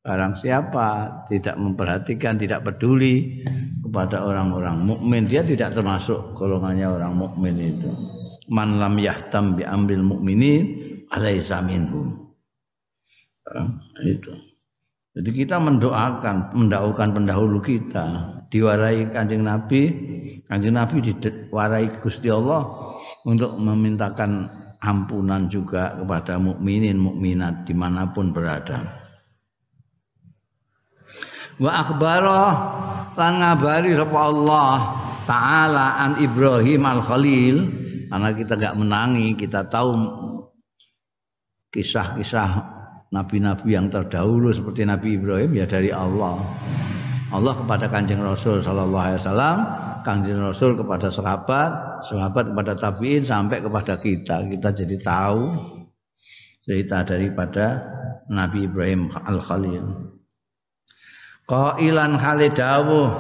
Barang 0.01 0.33
siapa 0.33 1.21
tidak 1.29 1.61
memperhatikan, 1.61 2.41
tidak 2.41 2.65
peduli 2.65 3.45
kepada 3.85 4.25
orang-orang 4.25 4.81
mukmin, 4.81 5.29
dia 5.29 5.45
tidak 5.45 5.77
termasuk 5.77 6.33
golongannya 6.33 6.89
orang 6.89 7.13
mukmin 7.21 7.57
itu 7.61 7.91
man 8.51 8.83
lam 8.83 8.99
yahtam 8.99 9.55
bi 9.57 9.63
amril 9.65 10.03
mukminin 10.03 10.63
alaisa 11.15 11.63
minhum. 11.63 12.35
Nah, 13.51 13.71
itu. 14.05 14.35
Jadi 15.11 15.31
kita 15.43 15.59
mendoakan, 15.59 16.55
mendaukan 16.55 17.11
pendahulu 17.11 17.59
kita, 17.59 18.07
diwarai 18.47 19.11
kanjeng 19.11 19.43
Nabi, 19.43 19.91
kanjeng 20.47 20.79
Nabi 20.79 21.03
diwarai 21.03 21.99
Gusti 21.99 22.31
Allah 22.31 22.63
untuk 23.27 23.59
memintakan 23.59 24.47
ampunan 24.79 25.51
juga 25.51 25.99
kepada 25.99 26.39
mukminin 26.39 26.95
mukminat 26.95 27.67
di 27.67 27.75
mana 27.75 28.07
pun 28.15 28.31
berada. 28.31 29.00
Wa 31.61 31.85
akhbara 31.85 32.43
lan 33.21 33.33
ngabari 33.45 33.93
sapa 33.93 34.19
Allah 34.33 34.75
taala 35.29 35.87
an 36.01 36.17
Ibrahim 36.17 36.89
al 36.89 37.05
Khalil 37.05 37.57
karena 38.09 38.31
kita 38.33 38.57
nggak 38.57 38.75
menangi 38.81 39.37
kita 39.37 39.69
tahu 39.69 39.93
kisah-kisah 41.71 42.51
nabi-nabi 43.13 43.77
yang 43.77 43.93
terdahulu 43.93 44.51
seperti 44.51 44.89
Nabi 44.89 45.21
Ibrahim 45.21 45.53
ya 45.55 45.67
dari 45.69 45.93
Allah. 45.95 46.41
Allah 47.31 47.55
kepada 47.55 47.87
kanjeng 47.87 48.25
Rasul 48.25 48.59
Sallallahu 48.59 49.07
Alaihi 49.07 49.21
Wasallam 49.23 49.59
kanjeng 50.03 50.43
Rasul 50.43 50.75
kepada 50.75 51.13
sahabat 51.13 52.03
sahabat 52.09 52.51
kepada 52.51 52.73
tabiin 52.75 53.23
sampai 53.23 53.63
kepada 53.63 54.01
kita. 54.01 54.49
Kita 54.49 54.69
jadi 54.75 54.97
tahu 54.99 55.41
cerita 56.65 57.07
daripada 57.07 57.85
Nabi 58.33 58.67
Ibrahim 58.67 59.13
Al 59.15 59.39
Qailan 61.51 62.15
Khalidawuh 62.15 63.11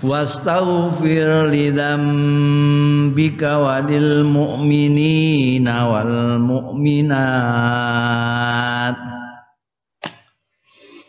wastaghfir 0.00 1.52
lidzambika 1.52 2.00
walil 3.60 4.24
mu'minina 4.24 5.84
wal 5.84 6.40
mu'minat. 6.40 7.36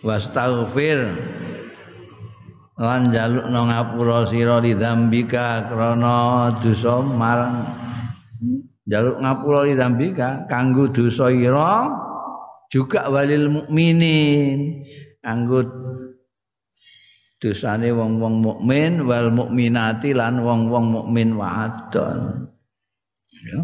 Wastaghfir 0.03 1.15
lan 2.75 3.07
jalukno 3.15 3.71
ngapura 3.71 4.27
sira 4.27 4.59
lidzambika 4.59 5.71
krana 5.71 6.51
dosa 6.59 6.99
marang. 6.99 7.71
Jaluk 8.83 9.15
ngapura 9.23 9.63
lidzambika 9.63 10.43
kanggo 10.51 10.91
dosa 10.91 11.31
ira 11.31 11.87
juga 12.67 13.07
walil 13.07 13.47
mukminin 13.47 14.83
kanggo 15.23 15.63
dosane 17.43 17.91
wong-wong 17.91 18.39
mukmin 18.39 19.03
wal 19.03 19.27
mukminati 19.27 20.15
lan 20.15 20.39
wong-wong 20.39 20.95
mukmin 20.95 21.35
wadon. 21.35 22.47
Ya. 23.43 23.59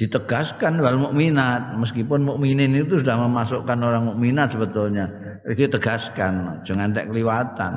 Ditegaskan 0.00 0.80
wal 0.80 0.96
mukminat 0.96 1.76
meskipun 1.76 2.24
mukminin 2.24 2.72
itu 2.72 2.96
sudah 2.96 3.20
memasukkan 3.28 3.76
orang 3.84 4.08
mukminat 4.08 4.56
sebetulnya. 4.56 5.04
Ditegaskan 5.44 6.64
jangan 6.64 6.96
tak 6.96 7.12
keliwatan. 7.12 7.74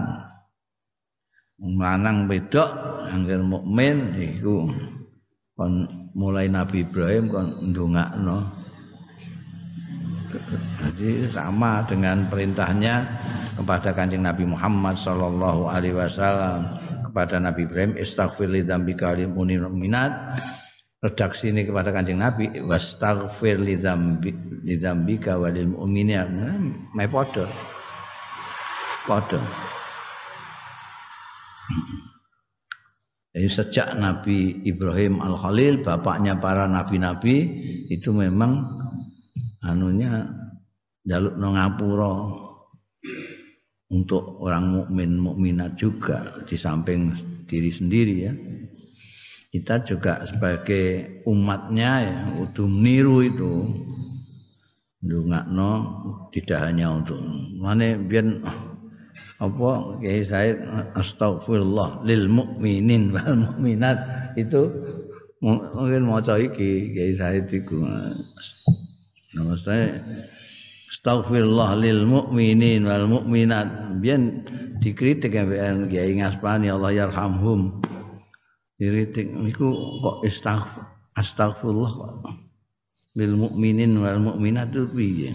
Lanang 1.59 2.31
bedok 2.31 2.71
angger 3.11 3.43
mukmin 3.43 4.15
iku 4.15 4.71
kon 5.59 5.83
mulai 6.15 6.47
Nabi 6.47 6.87
Ibrahim 6.87 7.27
kon 7.27 7.47
ndongakno. 7.75 8.58
Jadi 10.79 11.29
sama 11.33 11.81
dengan 11.89 12.29
perintahnya 12.29 13.05
kepada 13.57 13.91
kanjeng 13.91 14.21
Nabi 14.21 14.45
Muhammad 14.45 14.95
sallallahu 14.95 15.67
alaihi 15.69 15.97
wasallam 15.97 16.69
kepada 17.09 17.41
Nabi 17.41 17.65
Ibrahim 17.65 17.97
istaghfir 17.97 18.45
li 18.45 18.61
dzambika 18.61 19.17
lil 19.17 19.33
mu'minat 19.33 20.39
redaksi 21.01 21.49
ini 21.49 21.65
kepada 21.65 21.89
kanjeng 21.89 22.21
Nabi 22.21 22.61
wastaghfir 22.61 23.57
li 23.57 23.79
dzambika 24.77 25.39
walil 25.39 25.73
mu'minat 25.73 26.27
mai 26.93 27.09
padha. 27.09 27.49
Padha. 29.07 29.41
Jadi 33.29 33.45
sejak 33.45 33.93
Nabi 33.95 34.65
Ibrahim 34.65 35.21
Al 35.21 35.37
Khalil, 35.37 35.85
bapaknya 35.85 36.41
para 36.41 36.65
nabi-nabi 36.65 37.37
itu 37.87 38.09
memang 38.09 38.65
anunya 39.63 40.27
jaluk 41.07 41.35
ngapura. 41.39 42.15
Untuk 43.89 44.37
orang 44.45 44.69
mukmin 44.69 45.17
mukminat 45.17 45.73
juga 45.73 46.45
di 46.45 46.53
samping 46.53 47.09
diri 47.49 47.73
sendiri 47.73 48.15
ya. 48.21 48.33
Kita 49.49 49.81
juga 49.81 50.21
sebagai 50.29 51.25
umatnya 51.25 51.91
ya, 52.05 52.19
udah 52.37 52.69
niru 52.69 53.25
itu. 53.25 53.65
Ndongakno 55.01 55.71
tidak 56.29 56.69
hanya 56.69 57.01
untuk 57.01 57.17
mana 57.57 57.97
biar 57.97 58.45
apa 59.39 59.69
Kiai 60.03 60.27
Said 60.27 60.59
astagfirullah 60.99 62.03
lil 62.03 62.27
mukminin 62.27 63.15
wal 63.15 63.47
mukminat 63.47 63.97
itu 64.35 64.67
mungkin 65.39 66.03
maca 66.03 66.35
iki 66.35 66.91
Kiai 66.91 67.15
Said 67.15 67.47
iku 67.47 67.79
nama 69.29 69.53
saya 69.53 70.01
astagfirullah 70.89 71.77
lil 71.77 72.09
mukminin 72.09 72.81
wal 72.81 73.05
mukminat 73.05 73.99
biar 74.01 74.17
dikritik 74.81 75.37
ya 75.37 75.45
biar 75.45 75.85
Kiai 75.85 76.17
Ngaspani 76.17 76.73
Allah 76.73 77.05
yarhamhum. 77.05 77.77
Dikritik 78.79 79.29
niku 79.29 79.69
kok 80.01 80.25
astagfir 80.25 80.81
astagfirullah 81.13 81.91
kok 81.93 82.13
lil 83.13 83.33
mukminin 83.37 84.01
wal 84.01 84.17
mukminat 84.17 84.73
itu 84.73 84.87
piye? 84.89 85.31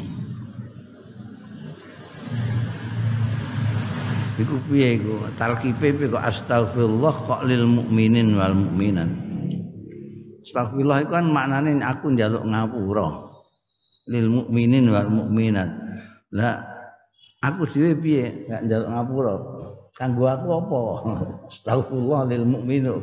Iku 4.35 4.59
piye 4.67 4.99
iku? 4.99 5.23
Talkipe 5.39 5.95
piye 5.95 6.11
kok 6.11 6.25
astagfirullah 6.25 7.15
kok 7.31 7.41
lil 7.47 7.63
mukminin 7.63 8.35
wal 8.35 8.59
mukminat 8.59 9.25
astagfirullah 10.45 11.09
itu 11.09 11.11
kan 11.11 11.27
maknane 11.33 11.81
aku 11.81 12.13
njaluk 12.13 12.45
ngapura 12.45 13.24
lil 14.11 14.27
mukminin 14.29 14.91
wal 14.93 15.09
mukminat 15.09 15.71
lah 16.35 16.61
aku 17.45 17.69
dhewe 17.69 17.93
piye? 18.01 18.49
Gak 18.49 18.65
njaluk 18.67 18.89
ngapura. 18.91 19.35
Kanggo 19.95 20.25
aku 20.27 20.49
apa? 20.59 20.79
Astagfirullah 21.53 22.21
lil 22.29 22.45
mukminin 22.45 22.99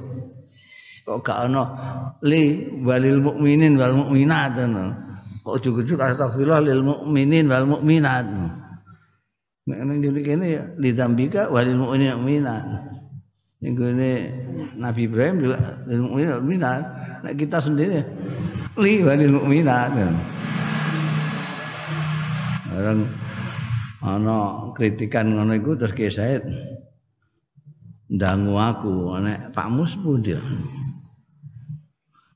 kok 1.01 1.25
gak 1.25 1.49
ana 1.49 1.63
li 2.21 2.69
walil 2.85 3.25
mukminin 3.25 3.73
wal 3.73 4.05
mukminat 4.05 4.53
kok 5.41 5.53
ujug-ujug 5.57 5.97
astagfirullah 5.97 6.61
lil 6.61 6.85
mukminin 6.85 7.49
wal 7.49 7.65
mukminat 7.65 8.29
Nek 9.61 9.77
nang 9.85 10.01
ngene 10.01 10.21
kene 10.25 10.45
ya 10.57 10.63
lidambika 10.81 11.45
walil 11.53 11.77
mu'minin 11.77 12.17
mu'minat. 12.17 12.65
Ning 13.61 13.77
Nabi 14.73 15.05
Ibrahim 15.05 15.37
juga 15.37 15.57
lil 15.85 16.01
mu'minin 16.01 16.41
mu'minat. 16.41 16.83
Nek 17.21 17.33
kita 17.37 17.61
sendiri 17.61 18.01
li 18.81 19.05
walil 19.05 19.37
mu'minat. 19.37 19.93
Orang 22.81 23.05
ana 24.01 24.37
kritikan 24.73 25.37
ngono 25.37 25.53
iku 25.53 25.77
terus 25.77 25.93
Ki 25.93 26.09
Said 26.09 26.41
ndangu 28.09 28.57
aku 28.57 29.13
nek 29.21 29.53
Pak 29.53 29.69
Mus 29.69 29.93
pundi. 30.01 30.33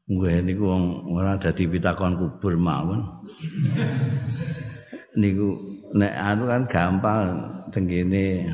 Nggih 0.06 0.46
niku 0.46 0.70
wong 0.70 0.84
ora 1.18 1.34
dadi 1.42 1.66
pitakon 1.66 2.14
kubur 2.14 2.54
mawon. 2.62 3.02
niku 5.20 5.58
nek 5.98 6.14
anu 6.14 6.44
kan 6.46 6.64
gampang 6.70 7.28
tengene 7.74 8.54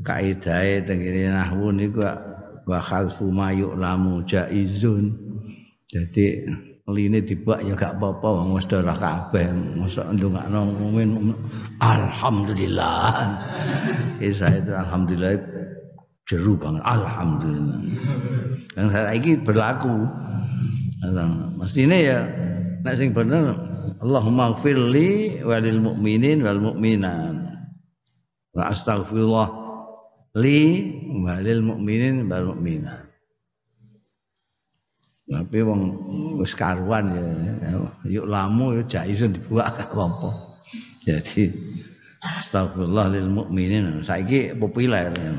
kaidahe 0.00 0.80
tengene 0.88 1.28
nahwu 1.28 1.68
niku 1.76 2.00
wa 2.64 2.80
khalfu 2.80 3.28
ma 3.28 3.52
yu'lamu 3.52 4.24
jaizun 4.24 5.12
dadi 5.92 6.48
line 6.90 7.22
dibak 7.22 7.62
ya 7.62 7.78
gak 7.78 7.94
apa-apa 7.98 8.42
wong 8.42 8.58
wis 8.58 8.66
ora 8.74 8.98
kabeh. 8.98 9.46
Mosok 9.78 10.18
ndongakno 10.18 10.74
mukmin 10.74 11.30
alhamdulillah. 11.78 13.38
Isa 14.18 14.50
itu 14.50 14.74
alhamdulillah 14.74 15.38
jeru 16.26 16.58
banget. 16.58 16.82
Alhamdulillah. 16.82 17.78
Dan 18.74 18.86
saiki 18.90 19.38
berlaku. 19.46 20.10
Mestine 21.58 21.98
ya 21.98 22.18
nek 22.86 22.94
sing 22.94 23.10
bener 23.10 23.58
Allahumma 24.02 24.54
gfirli 24.58 25.42
walil 25.46 25.78
mu'minin 25.78 26.42
wal 26.42 26.58
mu'minat. 26.58 27.38
Wa 28.58 28.74
astaghfirullah 28.74 29.48
li 30.34 30.62
walil 31.22 31.62
mu'minin 31.62 32.26
wal 32.26 32.54
mu'minat 32.54 33.01
tapi 35.30 35.58
wong 35.62 35.82
wis 36.42 36.52
karuan 36.58 37.14
ya. 37.14 37.22
Yuk 38.10 38.26
lamu 38.26 38.74
ya 38.78 38.82
jaisun 38.86 39.38
dibuat 39.38 39.78
apa 39.82 40.30
jadi 41.02 41.50
astagfirullah 42.22 43.10
lil 43.10 43.28
mu'minin. 43.30 44.06
Saiki 44.06 44.54
populer 44.54 45.10
ya. 45.10 45.34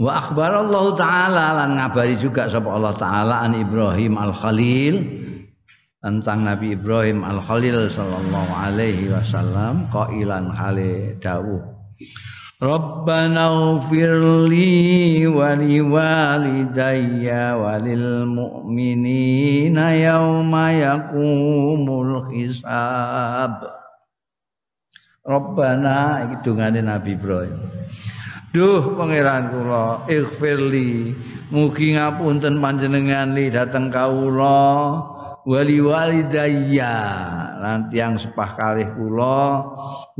Wa 0.00 0.16
akhbar 0.16 0.64
Allah 0.64 0.84
taala 0.96 1.46
lan 1.60 1.76
ngabari 1.76 2.16
juga 2.16 2.48
sapa 2.48 2.72
Allah 2.72 2.96
taala 2.96 3.44
an 3.44 3.52
Ibrahim 3.52 4.16
Al 4.16 4.32
Khalil 4.32 4.96
tentang 6.00 6.48
Nabi 6.48 6.72
Ibrahim 6.72 7.20
Al 7.20 7.36
Khalil 7.44 7.92
sallallahu 7.92 8.52
alaihi 8.56 9.12
wasallam 9.12 9.92
qailan 9.92 10.56
hale 10.56 11.20
dawuh 11.20 11.60
Rabbana 12.60 13.80
ighfir 13.80 14.20
li 14.44 15.24
wa 15.24 15.56
li 15.56 15.80
walidayya 15.80 17.56
wa 17.56 17.80
lil 17.80 18.28
mu'minina 18.28 19.96
yauma 19.96 20.68
yaqumul 20.68 22.28
hisab. 22.28 23.64
Rabbana 25.24 26.28
iki 26.28 26.36
dungane 26.44 26.84
Nabi 26.84 27.16
Ibrahim. 27.16 27.64
Duh 28.52 28.92
pangeran 28.92 29.56
kula 29.56 30.04
ighfirli 30.12 31.16
mugi 31.48 31.96
ngapunten 31.96 32.60
panjenengan 32.60 33.32
li 33.32 33.48
dateng 33.48 33.88
kawula. 33.88 35.00
Wali 35.48 35.80
walidayya 35.80 36.96
lan 37.56 37.88
tiyang 37.88 38.20
sepah 38.20 38.52
kalih 38.52 38.92
kula. 38.92 39.64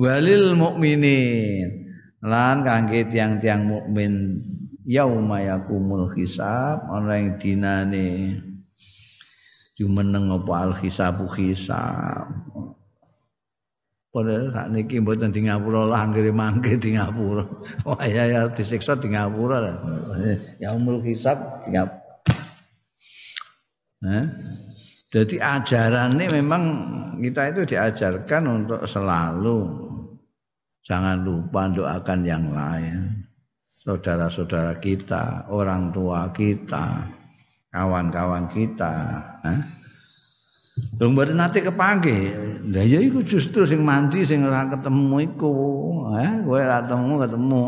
Walil 0.00 0.57
mukminin 0.57 1.80
lan 2.21 2.61
kangge 2.61 3.09
tiang-tiang 3.09 3.65
mukmin 3.65 4.45
yauma 4.85 5.41
yakumul 5.41 6.09
hisab 6.13 6.85
ana 6.93 7.17
ing 7.17 7.41
dinane 7.41 8.37
jumeneng 9.77 10.29
apa 10.29 10.53
al 10.61 10.73
hisabu 10.77 11.25
hisab 11.33 12.29
Pada 14.11 14.51
saat 14.51 14.75
ini 14.75 14.99
mboten 14.99 15.31
di 15.31 15.47
ngapura 15.47 15.87
lah 15.87 16.03
anggere 16.03 16.35
mangke 16.35 16.75
di 16.75 16.99
ngapura. 16.99 17.47
Wah 17.87 18.03
ya 18.11 18.27
ya 18.27 18.51
disiksa 18.51 18.99
di 18.99 19.15
ngapura 19.15 19.63
lah. 19.63 19.77
Ya 20.63 20.75
umul 20.75 20.99
hisab 20.99 21.63
di 21.63 21.79
ngapura. 21.79 22.19
Eh? 24.11 24.27
Jadi 25.15 25.39
memang 26.27 26.63
kita 27.23 27.55
itu 27.55 27.63
diajarkan 27.71 28.43
untuk 28.51 28.83
selalu 28.83 29.89
jangan 30.85 31.21
lupa 31.25 31.69
doakan 31.71 32.21
yang 32.25 32.45
lain. 32.53 33.27
Saudara-saudara 33.81 34.77
kita, 34.77 35.49
orang 35.49 35.88
tua 35.88 36.29
kita, 36.37 37.09
kawan-kawan 37.73 38.45
kita. 38.53 38.93
Eh? 39.40 39.61
Durung 40.97 41.16
mboten 41.16 41.37
nate 41.40 41.64
kepanggih. 41.64 42.37
Lah 42.73 42.85
ya 42.85 43.01
iku 43.01 43.25
justru 43.25 43.64
sing 43.64 43.85
mandi 43.85 44.25
sing 44.25 44.45
ora 44.45 44.69
ketemu 44.69 45.16
iku. 45.33 45.53
Eh, 46.16 46.33
ora 46.45 46.85
ketemu 46.85 47.14
ketemu. 47.25 47.62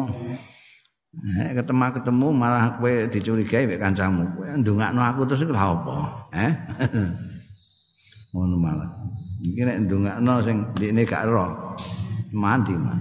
Eh, 1.13 1.51
ketemu 1.61 1.87
ketemu 1.93 2.27
malah 2.33 2.65
kowe 2.81 2.93
dicurigai 3.09 3.69
mek 3.69 3.81
kancamu. 3.81 4.23
Kowe 4.37 4.49
ndongakno 4.61 5.01
aku 5.01 5.21
terus 5.29 5.45
iku 5.45 5.53
lha 5.53 5.67
apa? 5.77 5.97
Eh. 6.33 6.53
Ngono 8.33 8.57
malah. 8.57 8.89
Iki 9.45 9.61
nek 9.65 9.79
ndongakno 9.89 10.33
sing 10.45 10.57
ndekne 10.77 11.03
gak 11.05 11.25
ero. 11.29 11.47
Mandi 12.33 12.73
mah. 12.73 13.01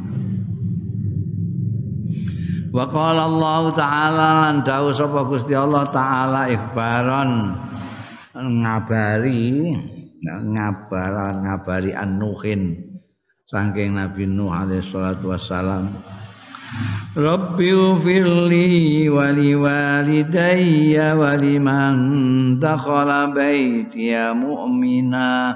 Wa 2.72 2.88
qala 2.88 3.28
Allah 3.28 3.64
taala 3.76 4.28
lan 4.48 4.56
dawuh 4.64 4.96
sapa 4.96 5.28
Gusti 5.28 5.52
Allah 5.52 5.88
taala 5.92 6.48
ikhbaran 6.48 7.56
ngabari 8.36 9.76
ngabar 10.24 11.36
ngabari 11.44 11.92
an-nuhin. 11.92 12.92
Saking 13.48 14.00
Nabi 14.00 14.24
Nuh 14.32 14.56
alaihi 14.56 14.80
salatu 14.80 15.36
wassalam. 15.36 15.92
Rabbi 17.12 17.68
ufirli 17.76 19.12
wa 19.12 19.28
li 19.36 19.52
walidayya 19.52 21.20
wa 21.20 21.36
liman 21.36 21.96
dakhala 22.56 23.28
baitiya 23.36 24.32
mu'mina 24.32 25.52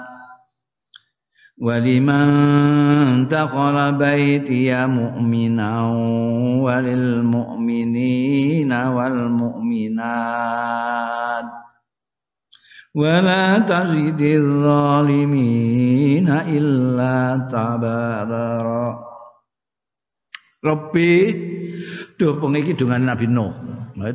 ولمن 1.61 3.29
دخل 3.29 3.93
بيتي 3.93 4.87
مؤمنا 4.87 5.73
وللمؤمنين 6.65 8.73
والمؤمنات 8.73 10.01
ولا 12.95 13.59
تزد 13.59 14.21
الظالمين 14.21 16.29
إلا 16.29 17.49
تبارا 17.53 19.11
Rabbi 20.61 21.33
Duh 22.21 22.37
pengiki 22.37 22.77
dengan 22.77 23.09
Nabi 23.09 23.25
Nuh. 23.33 23.49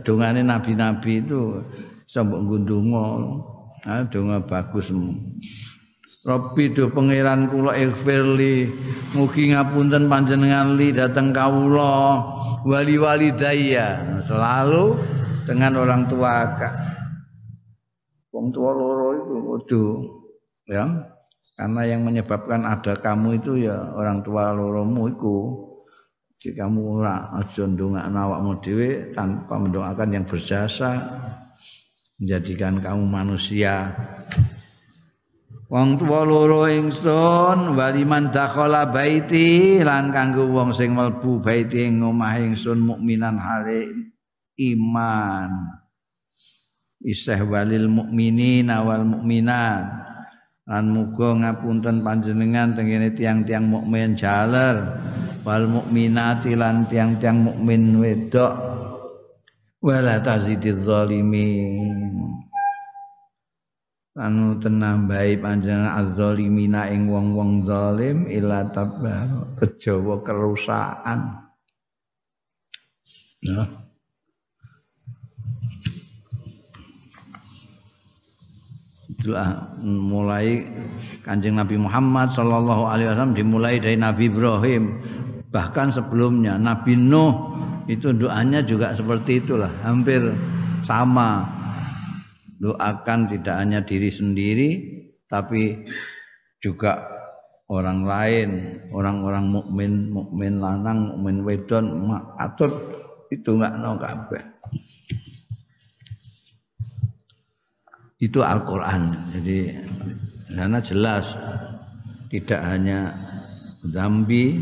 Dongane 0.06 0.46
nabi-nabi 0.46 1.26
itu 1.26 1.58
sambok 2.06 2.46
ngundunga. 2.46 3.06
Ah 3.90 4.06
donga 4.06 4.46
bagus. 4.46 4.94
Rabbi 6.21 6.77
do 6.77 6.93
pangeran 6.93 7.49
kula 7.49 7.81
ighfirli 7.81 8.69
mugi 9.17 9.57
ngapunten 9.57 10.05
panjenengan 10.05 10.77
li 10.77 10.93
dateng 10.93 11.33
kawula. 11.33 12.21
Wali 12.61 13.01
walidaya 13.01 14.21
selalu 14.21 15.01
dengan 15.49 15.81
orang 15.81 16.05
tua 16.13 16.61
kak. 16.61 16.77
Wong 18.37 18.53
tua 18.53 18.69
loro 18.77 19.17
itu 19.17 19.35
kudu 19.41 19.85
ya 20.69 20.85
karena 21.57 21.83
yang 21.89 22.05
menyebabkan 22.05 22.69
ada 22.69 22.93
kamu 23.01 23.41
itu 23.41 23.65
ya 23.65 23.81
orang 23.97 24.21
tua 24.21 24.53
loromu 24.53 25.09
iku. 25.09 25.39
Jika 26.37 26.69
kamu 26.69 27.01
ora 27.01 27.33
aja 27.37 27.65
ndongakno 27.65 28.17
awakmu 28.17 28.53
dhewe 28.61 29.17
tanpa 29.17 29.57
mendoakan 29.57 30.21
yang 30.21 30.25
berjasa. 30.29 31.01
Menjadikan 32.21 32.85
kamu 32.85 33.09
manusia 33.09 33.97
Wong 35.71 36.03
tuwa 36.03 36.27
loro 36.27 36.67
ingsun 36.67 37.79
waliman 37.79 38.35
dakhala 38.35 38.91
baiti 38.91 39.79
lan 39.79 40.11
kanggo 40.11 40.51
wong 40.51 40.75
sing 40.75 40.99
mlebu 40.99 41.39
baiti 41.39 41.87
ing 41.87 42.03
omah 42.03 42.43
ingsun 42.43 42.83
mukminan 42.83 43.39
hale 43.39 43.87
iman. 44.59 45.79
Isih 47.07 47.47
walil 47.47 47.87
mukminin 47.87 48.67
wal 48.67 49.07
mukminat. 49.07 49.87
Lan 50.67 50.91
muga 50.91 51.39
ngapunten 51.39 52.03
panjenengan 52.03 52.75
tengene 52.75 53.15
tiang-tiang 53.15 53.71
mukmin 53.71 54.19
jaler 54.19 54.75
wal 55.47 55.71
mukminati 55.71 56.59
lan 56.59 56.91
tiang-tiang 56.91 57.47
mukmin 57.47 57.95
wedok 58.03 58.59
wala 59.79 60.19
tazidiz 60.19 60.83
zalimin. 60.83 62.40
Anu 64.19 64.59
tenambahi 64.59 65.39
panjenengan 65.39 65.95
azzalimina 65.95 66.91
ing 66.91 67.07
wong-wong 67.07 67.63
zalim 67.63 68.27
ila 68.27 68.67
tabar 68.71 69.55
kejawa 69.55 70.23
kerusakan. 70.25 71.47
Ya 73.41 73.81
itulah 79.21 79.77
mulai 79.85 80.65
kanjeng 81.21 81.61
Nabi 81.61 81.77
Muhammad 81.77 82.33
Sallallahu 82.33 82.89
Alaihi 82.89 83.13
Wasallam 83.13 83.37
dimulai 83.37 83.77
dari 83.77 84.01
Nabi 84.01 84.33
Ibrahim. 84.33 84.97
Bahkan 85.53 85.93
sebelumnya 85.93 86.57
Nabi 86.57 86.97
Nuh 86.97 87.61
itu 87.85 88.17
doanya 88.17 88.65
juga 88.65 88.97
seperti 88.97 89.45
itulah 89.45 89.69
hampir 89.85 90.25
sama 90.89 91.45
doakan 92.61 93.33
tidak 93.33 93.57
hanya 93.57 93.81
diri 93.81 94.13
sendiri 94.13 94.71
tapi 95.27 95.89
juga 96.61 97.09
orang 97.71 98.03
lain, 98.03 98.51
orang-orang 98.91 99.47
mukmin, 99.47 100.11
mukmin 100.11 100.59
lanang, 100.59 101.15
mukmin 101.15 101.47
wedon, 101.47 102.11
atut 102.37 102.75
itu 103.31 103.55
enggak 103.55 103.75
no 103.79 103.95
kabeh. 103.97 104.43
Itu 108.21 108.45
Al-Qur'an. 108.45 109.33
Jadi 109.33 109.81
karena 110.51 110.83
jelas 110.83 111.31
tidak 112.29 112.61
hanya 112.61 113.15
zambi 113.87 114.61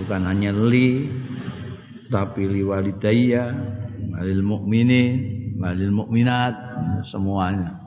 bukan 0.00 0.24
hanya 0.24 0.54
li 0.56 1.10
tapi 2.08 2.48
li 2.48 2.62
walidayya 2.64 3.52
walil 4.14 4.42
mukminin 4.46 5.41
walil 5.62 5.94
mukminat 5.94 6.54
semuanya. 7.06 7.78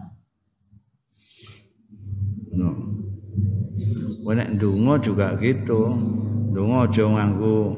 No. 2.56 2.72
Nek 4.32 4.56
ndonga 4.56 4.96
juga 5.04 5.36
gitu. 5.44 5.92
Ndonga 6.56 6.88
aja 6.88 7.04
nganggo 7.04 7.76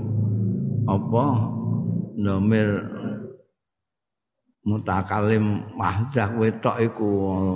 apa 0.86 1.25
nomor 2.13 2.67
mutakalim 4.67 5.63
mahdah 5.73 6.27
kowe 6.29 6.49
iku 6.77 7.10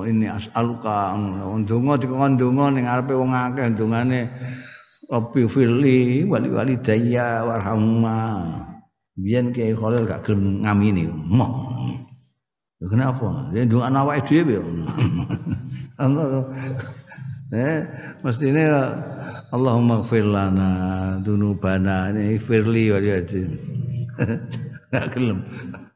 ini 0.09 0.25
asaluka 0.31 1.13
ndonga 1.61 1.93
dikon 2.01 2.39
ndonga 2.39 2.65
ning 2.73 2.85
arepe 2.89 3.13
wong 3.13 3.31
akeh 3.31 3.69
ndongane 3.69 4.19
Rabbi 5.11 5.43
fili 5.51 6.23
wali 6.23 6.47
wali 6.47 6.79
daya 6.79 7.43
warhamma 7.43 8.47
biyen 9.19 9.51
kiai 9.51 9.75
Khalil 9.75 10.07
gak 10.07 10.23
gelem 10.23 10.63
ngamini 10.63 11.03
moh 11.11 11.67
Kenapa? 12.81 13.53
Dia 13.53 13.69
doa 13.69 13.93
awake 13.93 14.25
dhewe 14.41 14.57
ya. 14.57 14.63
Eh, 17.51 17.83
mestine 18.23 18.63
Allahumma 19.51 19.99
ighfir 19.99 20.23
lana 20.23 21.19
dzunubana 21.19 22.07
ini 22.15 22.39
firli 22.39 22.87
wa 22.87 22.99
yadin. 23.03 23.59
Gak 24.95 25.11
gelem. 25.11 25.43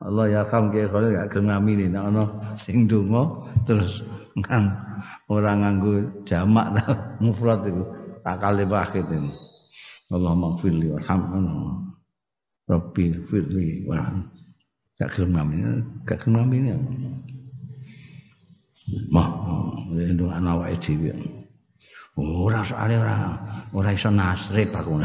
Allah 0.04 0.26
ya 0.28 0.42
kam 0.44 0.68
ke 0.68 0.84
kalau 0.92 1.08
gak 1.16 1.32
gelem 1.32 1.56
ngamini 1.56 1.88
nek 1.88 2.12
ana 2.12 2.24
sing 2.60 2.84
donga 2.92 3.48
terus 3.64 4.04
kan 4.44 4.76
orang 5.32 5.64
nganggo 5.64 5.94
jamak 6.28 6.76
ta 6.76 6.92
mufrad 7.24 7.64
iku 7.64 7.88
takale 8.28 8.68
wahid 8.68 9.08
ini. 9.08 9.32
Allahumma 10.12 10.60
ighfirli 10.60 10.92
warhamna. 10.92 11.56
Rabbi 12.68 13.06
firli 13.32 13.88
warhamna. 13.88 14.45
Gak 14.96 15.12
gelem 15.12 15.36
namine 15.36 15.84
gak 16.08 16.24
gelem 16.24 16.48
namine 16.48 16.72
mah 19.12 19.28
itu 19.92 20.26
anak 20.32 20.52
awake 20.56 20.80
dhewe 20.80 21.12
ora 22.16 22.64
soalé 22.64 22.96
ora 22.96 23.36
ora 23.76 23.92
iso 23.92 24.08
nasrib 24.08 24.72
aku 24.72 25.04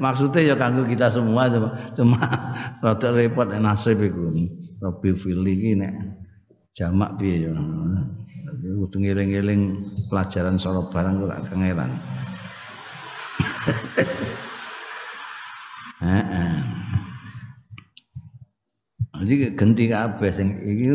maksudnya 0.00 0.40
ya 0.42 0.54
kanggo 0.56 0.82
kita 0.88 1.12
semua 1.12 1.46
cuma, 1.52 1.68
cuma 1.94 2.18
rada 2.82 3.08
repot 3.14 3.46
nasrib 3.46 4.00
iku. 4.00 4.32
Rabbi 4.80 5.12
fili 5.12 5.52
iki 5.54 5.70
nek 5.76 5.92
jamak 6.72 7.20
piye 7.20 7.46
ya? 7.46 7.52
Kudu 8.80 8.96
ngeling-eling 8.96 9.76
pelajaran 10.08 10.56
soro 10.56 10.88
barang 10.88 11.20
kok 11.20 11.28
gak 11.30 11.44
kengeran 11.52 11.90
Heeh. 13.60 14.50
Jadi 19.20 19.52
genti 19.52 19.84
kabeh 19.84 20.32
sing 20.32 20.48
iki 20.64 20.88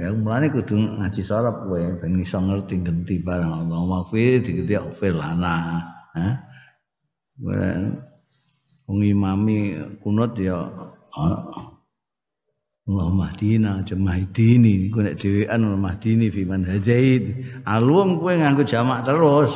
ya 0.00 0.08
mulane 0.16 0.48
kudu 0.48 0.96
ngaji 0.96 1.20
sorop 1.20 1.68
kowe 1.68 1.76
ben 2.00 2.16
iso 2.16 2.40
ngerti 2.40 2.80
genti 2.80 3.20
barang 3.20 3.52
Allah 3.52 3.80
mafi 3.84 4.40
digenti 4.40 4.80
fir 4.96 5.12
lana. 5.12 5.84
Hah? 6.16 6.34
Wong 8.88 8.98
imami 9.04 9.76
kunut 10.00 10.40
ya 10.40 10.64
Allah 12.88 13.08
mahdina 13.12 13.84
jamahdini. 13.84 14.88
Ku 14.88 15.04
nek 15.04 15.20
dhewean 15.20 15.68
mahdini 15.76 16.32
fi 16.32 16.48
man 16.48 16.64
hadaid 16.64 17.44
alung 17.68 18.16
kowe 18.24 18.32
nganggo 18.32 18.64
jamak 18.64 19.04
terus. 19.04 19.52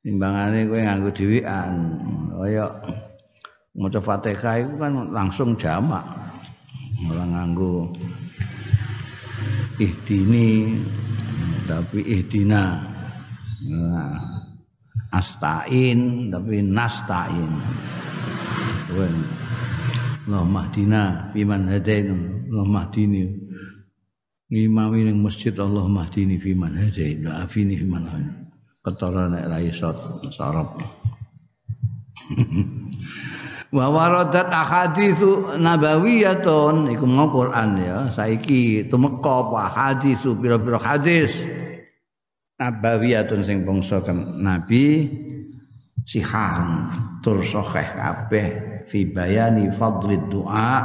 Timbangane 0.00 0.64
kowe 0.64 0.80
nganggo 0.80 1.12
dhewean. 1.12 1.72
Kaya 2.32 2.64
maca 3.76 4.00
Fatihah 4.00 4.56
itu 4.64 4.74
kan 4.80 4.92
langsung 5.12 5.54
jamak. 5.60 6.02
Ora 7.12 7.24
nganggo 7.28 7.92
ihdini 9.76 10.80
tapi 11.68 12.00
ihdina. 12.00 12.80
Nah, 13.66 14.16
astain 15.12 16.32
tapi 16.32 16.64
nastain. 16.64 17.50
Allah 20.26 20.42
mahdina 20.42 21.30
biman 21.30 21.70
hadain 21.70 22.10
Allah 22.50 22.66
mahdini 22.66 23.30
ngimami 24.50 25.10
ning 25.10 25.18
masjid 25.22 25.54
Allah 25.58 25.86
mahdini 25.90 26.38
fiman 26.38 26.74
hadain 26.74 27.26
wa 27.26 27.46
afini 27.46 27.74
fiman 27.78 28.06
ketara 28.82 29.26
nek 29.26 29.46
ra 29.50 29.58
sarap 30.30 30.78
wa 33.76 33.92
waradat 33.92 34.48
ahaditsu 34.48 35.60
nabawiyatun. 35.60 36.88
Iku 36.96 37.04
mau 37.04 37.28
Quran 37.28 37.84
ya 37.84 37.98
saiki 38.08 38.88
tumeka 38.88 39.44
apa 39.52 39.68
haditsu 39.68 40.32
pira-pira 40.40 40.80
hadis. 40.80 41.36
Nabawiyatun 42.56 43.44
sing 43.44 43.68
bangsa 43.68 44.00
nabi 44.40 45.12
sihan 46.08 46.88
tur 47.20 47.44
sahih 47.44 47.84
kabeh 47.92 48.48
fi 48.88 49.04
bayani 49.04 49.68
fadlid 49.76 50.24
doa 50.32 50.80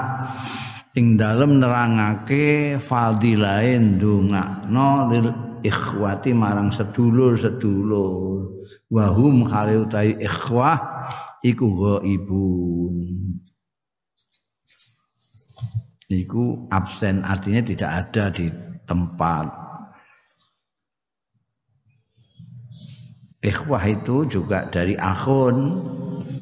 ing 0.99 1.15
dalem 1.15 1.63
nerangake 1.63 2.75
fadilahe 2.75 3.79
ndongakno 3.79 4.89
lil 5.15 5.27
ikhwati 5.63 6.35
marang 6.35 6.75
sedulur-sedulur. 6.75 8.51
Wahum 8.91 9.47
khali 9.47 9.79
utai 9.79 10.19
ikhwah 10.19 11.00
iku 11.41 11.65
ghaibun. 11.69 12.95
Iku 16.11 16.67
absen 16.67 17.23
artinya 17.23 17.63
tidak 17.63 17.91
ada 17.91 18.23
di 18.29 18.51
tempat. 18.83 19.47
Ikhwah 23.41 23.83
itu 23.89 24.27
juga 24.29 24.69
dari 24.69 24.93
akhun 24.99 25.81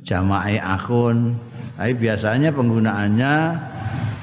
jamaah 0.03 0.57
akhun. 0.75 1.37
Tapi 1.79 1.95
biasanya 1.95 2.51
penggunaannya 2.51 3.35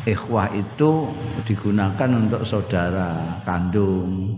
ikhwah 0.04 0.52
itu 0.52 1.08
digunakan 1.48 2.10
untuk 2.10 2.42
saudara 2.44 3.40
kandung. 3.48 4.36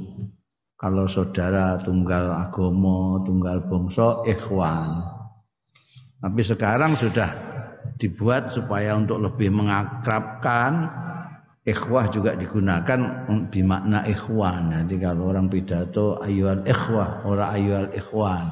Kalau 0.79 1.11
saudara 1.11 1.75
tunggal 1.83 2.31
agomo, 2.31 3.19
tunggal 3.27 3.59
bangsa 3.67 4.23
ikhwan. 4.23 5.18
Tapi 6.19 6.43
sekarang 6.43 6.99
sudah 6.99 7.31
dibuat 7.99 8.51
supaya 8.51 8.95
untuk 8.99 9.23
lebih 9.23 9.55
mengakrabkan 9.55 10.91
ikhwah 11.63 12.11
juga 12.11 12.35
digunakan 12.35 13.31
makna 13.63 14.03
ikhwan. 14.07 14.75
Nanti 14.75 14.99
kalau 14.99 15.31
orang 15.31 15.47
pidato 15.47 16.19
ayual 16.19 16.67
ikhwah, 16.67 17.23
orang 17.27 17.51
ayual 17.55 17.89
ikhwan. 17.95 18.51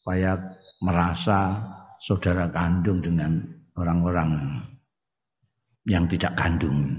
Supaya 0.00 0.38
merasa 0.80 1.58
saudara 2.00 2.48
kandung 2.48 3.02
dengan 3.02 3.42
orang-orang 3.76 4.62
yang 5.84 6.08
tidak 6.08 6.38
kandung 6.38 6.96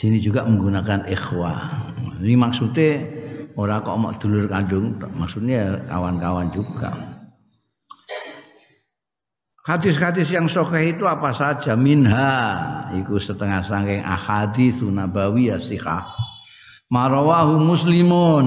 sini 0.00 0.22
juga 0.22 0.46
menggunakan 0.46 1.04
ikhwah. 1.10 1.60
Ini 2.22 2.32
maksudnya 2.38 3.04
orang 3.58 3.82
kok 3.82 3.98
mau 3.98 4.14
dulur 4.14 4.46
kandung, 4.46 4.96
maksudnya 5.18 5.82
kawan-kawan 5.90 6.48
juga. 6.54 6.94
Hadis-hadis 9.70 10.34
yang 10.34 10.50
sahih 10.50 10.98
itu 10.98 11.06
apa 11.06 11.30
saja? 11.30 11.78
Minha, 11.78 12.90
itu 12.90 13.22
setengah 13.22 13.62
sangking 13.62 14.02
ahadits 14.02 14.82
nabawiyah 14.82 15.62
sihah. 15.62 16.10
Marawahu 16.90 17.62
muslimun 17.62 18.46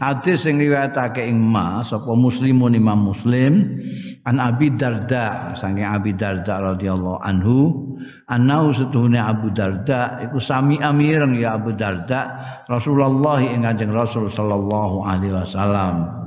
Hadis 0.00 0.48
sing 0.48 0.56
riwayatake 0.56 1.28
ing 1.28 1.36
ma 1.36 1.84
sapa 1.84 2.16
muslimun 2.16 2.72
Imam 2.72 3.12
Muslim 3.12 3.76
an 4.24 4.40
Abi 4.40 4.72
Darda 4.72 5.52
saking 5.52 5.84
Abi 5.84 6.16
Darda 6.16 6.72
radhiyallahu 6.72 7.20
anhu 7.20 7.84
annahu 8.32 8.72
setuhune 8.72 9.20
Abu 9.20 9.52
Darda 9.52 10.24
iku 10.24 10.40
sami 10.40 10.80
amireng 10.80 11.36
ya 11.36 11.60
Abu 11.60 11.76
Darda 11.76 12.32
Rasulullah 12.64 13.44
ing 13.44 13.60
Kanjeng 13.60 13.92
Rasul 13.92 14.32
sallallahu 14.32 15.04
alaihi 15.04 15.36
wasallam 15.36 16.19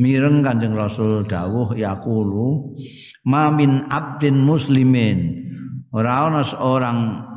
mireng 0.00 0.40
Kanjeng 0.40 0.72
Rasul 0.72 1.28
dawuh 1.28 1.76
yaqulu 1.76 2.72
ma 3.28 3.52
min 3.52 3.84
abdin 3.92 4.40
muslimin. 4.40 5.36
Ora 5.92 6.32
ana 6.32 6.40
seorang 6.40 7.28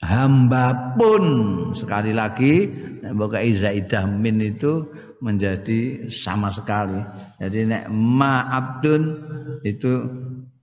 hamba 0.00 0.96
pun 0.96 1.24
sekali 1.76 2.16
lagi 2.16 2.64
boga 3.12 3.44
zaidah 3.44 4.08
min 4.08 4.40
itu 4.40 4.88
menjadi 5.20 6.08
sama 6.08 6.48
sekali. 6.48 7.02
Jadi 7.36 7.68
nek 7.68 7.84
ma 7.92 8.48
abdun 8.48 9.02
itu 9.66 10.08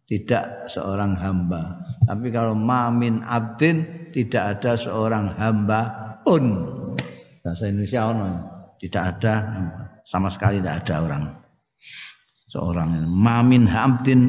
tidak 0.09 0.71
seorang 0.71 1.13
hamba. 1.19 1.77
Tapi 2.09 2.31
kalau 2.33 2.57
ma 2.57 2.89
min 2.89 3.21
abdin 3.21 4.09
tidak 4.15 4.57
ada 4.57 4.79
seorang 4.79 5.35
hamba 5.37 5.81
pun. 6.23 6.73
Bahasa 7.43 7.69
Indonesia 7.69 8.09
ono 8.09 8.29
tidak 8.79 9.03
ada 9.19 9.35
sama 10.05 10.29
sekali 10.29 10.61
tidak 10.61 10.85
ada 10.85 10.95
orang. 11.01 11.23
Seorang 12.53 13.09
ma 13.09 13.41
min 13.41 13.65
abdin 13.67 14.21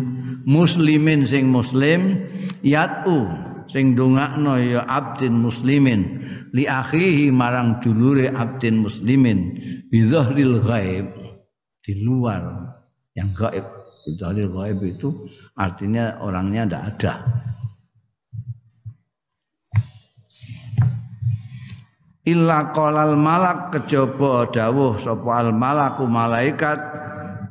muslimin 0.48 1.28
sing 1.28 1.52
muslim 1.52 2.26
yatu 2.64 3.28
sing 3.70 3.94
dongakno 3.94 4.56
ya 4.58 4.82
abdin 4.88 5.36
muslimin 5.38 6.24
li 6.50 6.64
akhihi 6.66 7.30
marang 7.30 7.78
dulure 7.78 8.32
abdin 8.32 8.82
muslimin 8.82 9.54
bi 9.92 10.02
dhahril 10.08 10.64
ghaib 10.64 11.06
di 11.84 11.92
luar 12.02 12.72
yang 13.14 13.30
gaib. 13.36 13.68
Dhahril 14.06 14.50
ghaib 14.50 14.78
itu 14.86 15.28
artinya 15.54 16.18
orangnya 16.22 16.66
tidak 16.66 16.82
ada 16.94 17.12
illa 22.26 22.74
qalal 22.74 23.14
malak 23.14 23.70
kejaba 23.72 24.50
dawuh 24.50 24.98
sapa 24.98 25.46
al 25.46 25.54
malaku 25.54 26.04
malaikat 26.10 26.76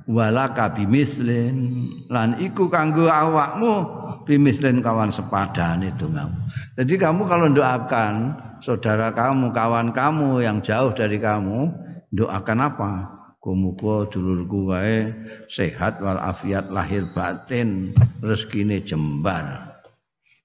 walaka 0.06 0.70
bimislin 0.76 1.88
lan 2.12 2.38
iku 2.38 2.68
kanggo 2.70 3.08
awakmu 3.10 3.88
bimislin 4.28 4.82
kawan 4.82 5.14
sepadan 5.14 5.86
itu 5.86 6.10
kamu. 6.10 6.38
Jadi 6.76 6.94
kamu 6.98 7.22
kalau 7.30 7.48
doakan 7.54 8.14
saudara 8.60 9.14
kamu, 9.14 9.54
kawan 9.54 9.94
kamu 9.94 10.42
yang 10.42 10.60
jauh 10.60 10.92
dari 10.92 11.22
kamu, 11.22 11.70
doakan 12.12 12.60
apa? 12.66 12.92
Kumuko 13.38 14.10
dulurku 14.10 14.74
wae 14.74 15.14
sehat 15.46 16.02
wal 16.02 16.18
afiat 16.18 16.74
lahir 16.74 17.06
batin, 17.14 17.94
rezekine 18.26 18.82
jembar. 18.82 19.78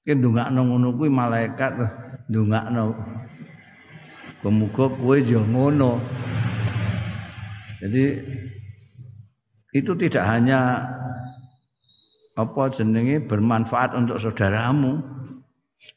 Ki 0.05 0.13
ndongakno 0.13 0.61
ngono 0.69 0.93
kuwi 0.93 1.09
malaikat 1.09 1.81
ndongakno. 2.29 2.93
Kumuko 4.41 4.89
kowe 4.97 5.17
yo. 5.21 5.45
Jadi 7.81 8.05
itu 9.73 9.93
tidak 9.97 10.25
hanya 10.27 10.85
apa 12.35 12.63
jenenge 12.73 13.21
bermanfaat 13.29 13.93
untuk 13.95 14.17
saudaramu 14.17 15.03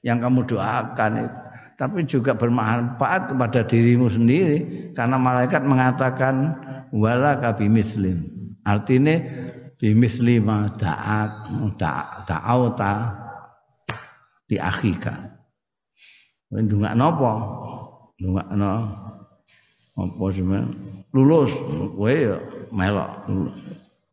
yang 0.03 0.19
kamu 0.19 0.43
doakan 0.43 1.32
tapi 1.79 2.06
juga 2.06 2.38
bermanfaat 2.38 3.34
kepada 3.34 3.65
dirimu 3.65 4.12
sendiri 4.12 4.91
karena 4.93 5.17
malaikat 5.17 5.63
mengatakan 5.65 6.53
wala 6.93 7.39
kabimislim 7.39 8.27
artinya 8.67 9.17
bimisli 9.79 10.38
ma 10.39 10.67
ta'ak 10.69 11.58
ta'auta 12.27 12.93
di 14.45 14.60
akhika 14.60 15.34
ndongak 16.53 16.93
napa 16.93 17.34
ndongak 18.23 18.47
no 18.55 18.95
apa 19.99 20.23
semen 20.31 20.71
lulus. 21.12 21.51
Kowe 21.99 22.07
ya 22.15 22.39
melok 22.71 23.27
lulus 23.27 23.59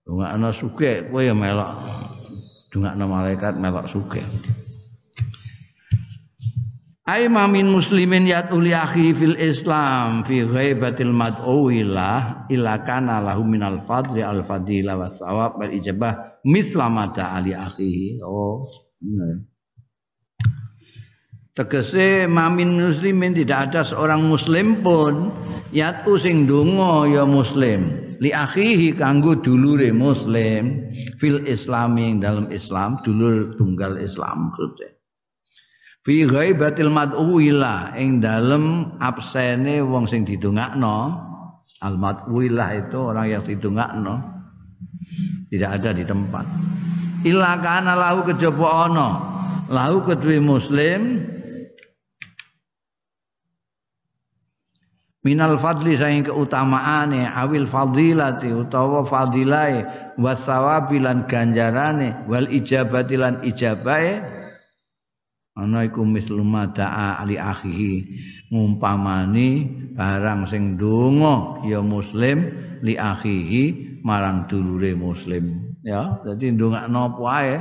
ndongak 0.02 0.30
ana 0.34 0.48
sugih 0.50 1.06
kowe 1.06 1.22
ya 1.22 1.30
melok. 1.30 1.70
Dungakno 2.74 3.06
malaikat 3.06 3.54
melok 3.54 3.86
sugih. 3.86 4.26
Ai 7.10 7.26
mamin 7.26 7.66
muslimin 7.66 8.22
yat 8.22 8.54
uli 8.54 8.70
akhi 8.70 9.10
fil 9.10 9.34
Islam 9.34 10.22
fi 10.22 10.46
ghaibatil 10.46 11.10
mad'uillah 11.10 12.46
illa 12.46 12.86
kana 12.86 13.18
lahu 13.18 13.42
minal 13.42 13.82
fadli 13.82 14.22
al 14.22 14.46
fadila 14.46 14.94
wa 14.94 15.10
thawab 15.10 15.58
wal 15.58 15.74
ijabah 15.74 16.38
mata 16.86 17.34
ali 17.34 17.50
akhihi. 17.50 18.22
Oh, 18.22 18.62
benar. 19.02 19.42
Tegese 21.50 22.30
mamin 22.30 22.78
muslimin 22.78 23.34
tidak 23.34 23.70
ada 23.70 23.82
seorang 23.82 24.22
muslim 24.22 24.86
pun 24.86 25.34
yatu 25.74 26.14
sing 26.14 26.46
donga 26.46 27.10
ya 27.10 27.26
muslim. 27.26 28.06
Li 28.22 28.30
akhihi 28.30 28.94
kanggo 28.94 29.34
dulure 29.34 29.90
muslim. 29.90 30.86
Fil 31.18 31.42
islami 31.50 32.16
dalam 32.22 32.46
Islam 32.54 33.02
dulur 33.02 33.58
tunggal 33.58 33.98
Islam. 33.98 34.54
Maksudnya 34.54 35.00
fi 36.06 36.24
ghaibatil 36.24 36.88
mad'u 36.88 37.38
ila 37.38 37.92
ing 37.98 38.22
dalam 38.24 38.96
absene 39.02 39.82
wong 39.84 40.06
sing 40.06 40.22
didongakno. 40.22 41.28
Al 41.80 41.96
mad'u 41.96 42.44
itu 42.44 42.98
orang 43.00 43.26
yang 43.26 43.42
didongakno. 43.42 44.14
Tidak 45.50 45.70
ada 45.80 45.90
di 45.96 46.04
tempat. 46.06 46.46
Illa 47.24 47.58
kana 47.58 47.96
lahu 47.96 48.22
kejaba 48.28 48.88
ana 48.88 49.08
lahu 49.68 50.04
kedue 50.04 50.40
muslim 50.40 51.24
minal 55.20 55.60
fadli 55.60 55.96
saing 56.00 56.24
keutamaane 56.24 57.28
awil 57.28 57.68
fadilati 57.68 58.52
utawa 58.52 59.04
fadilai 59.04 59.84
wasawabi 60.16 61.00
lan 61.00 61.28
ganjarane 61.28 62.24
wal 62.24 62.48
ijabati 62.48 63.20
lan 63.20 63.44
ijabahe 63.44 64.20
ana 65.60 65.84
iku 65.84 66.08
mislu 66.08 66.40
da'a 66.72 67.20
ali 67.20 67.36
akhihi 67.36 67.92
ngumpamani 68.48 69.68
barang 69.92 70.48
sing 70.48 70.80
donga 70.80 71.60
ya 71.68 71.84
muslim 71.84 72.48
li 72.80 72.96
akhihi 72.96 73.64
marang 74.04 74.48
dulure 74.48 74.96
muslim. 74.96 75.76
Ya 75.84 76.20
dadi 76.24 76.52
ndongakno 76.52 76.98
apa 77.12 77.24
ae 77.40 77.56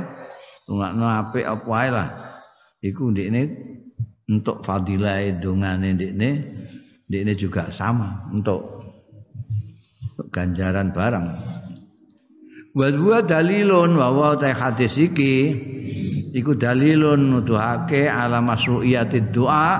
ndongakno 0.64 1.04
apik 1.08 1.44
apa 1.44 1.70
ae 1.76 1.88
lah. 1.92 2.08
Iku 2.80 3.12
ndekne 3.12 3.40
untuk 4.28 4.64
fadilah 4.64 5.20
dongane 5.36 5.96
ndekne 5.96 6.28
ini 7.10 7.34
juga 7.34 7.74
sama 7.74 8.30
untuk 8.30 8.86
ganjaran 10.30 10.94
barang. 10.94 11.26
Wa 12.70 12.86
huwa 12.94 13.18
dalilun 13.26 13.98
wa 13.98 14.14
wa 14.14 14.38
ta 14.38 14.54
hadis 14.54 14.94
iki 14.94 15.34
iku 16.30 16.54
dalilun 16.54 17.34
nuduhake 17.34 18.06
ala 18.06 18.38
masruiyatid 18.38 19.34
doa 19.34 19.74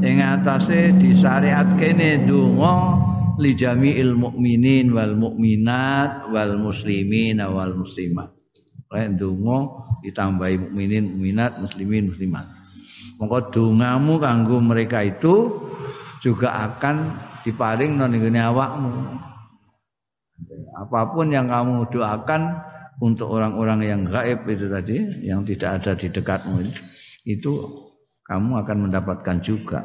ing 0.00 0.24
atase 0.24 0.96
disyariat 0.96 1.76
kene 1.76 2.24
donga 2.24 2.96
li 3.36 3.52
jami'il 3.52 4.16
mukminin 4.16 4.88
wal 4.96 5.12
mukminat 5.12 6.32
wal 6.32 6.56
muslimin 6.56 7.44
wal 7.44 7.76
muslimat. 7.76 8.32
Lek 8.88 9.20
donga 9.20 9.84
ditambahi 10.06 10.70
mukminin, 10.70 11.18
mukminat, 11.18 11.58
muslimin, 11.58 12.14
muslimat. 12.14 12.46
Mongko 13.18 13.50
dongamu 13.50 14.22
kanggo 14.22 14.62
mereka 14.62 15.02
itu 15.02 15.50
juga 16.24 16.56
akan 16.56 17.20
diparing 17.44 18.00
non 18.00 18.16
awakmu. 18.16 19.20
Apa 20.80 21.12
pun 21.12 21.28
yang 21.28 21.52
kamu 21.52 21.92
doakan 21.92 22.64
untuk 23.04 23.28
orang-orang 23.28 23.84
yang 23.84 24.00
gaib 24.08 24.48
itu 24.48 24.66
tadi, 24.72 24.96
yang 25.20 25.44
tidak 25.44 25.84
ada 25.84 25.92
di 25.92 26.08
dekatmu 26.08 26.64
itu 27.28 27.52
kamu 28.24 28.64
akan 28.64 28.76
mendapatkan 28.88 29.36
juga. 29.44 29.84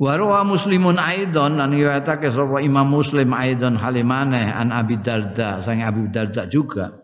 Warwa 0.00 0.40
muslimun 0.48 0.96
aidon 0.96 1.60
lan 1.60 1.76
riwayatake 1.76 2.32
sapa 2.32 2.64
Imam 2.64 2.88
Muslim 2.88 3.36
aidon 3.36 3.76
halimane 3.76 4.48
an 4.48 4.72
Abi 4.72 4.96
Darda 4.96 5.60
sang 5.60 5.84
Abi 5.84 6.08
Darda 6.08 6.48
juga 6.48 6.99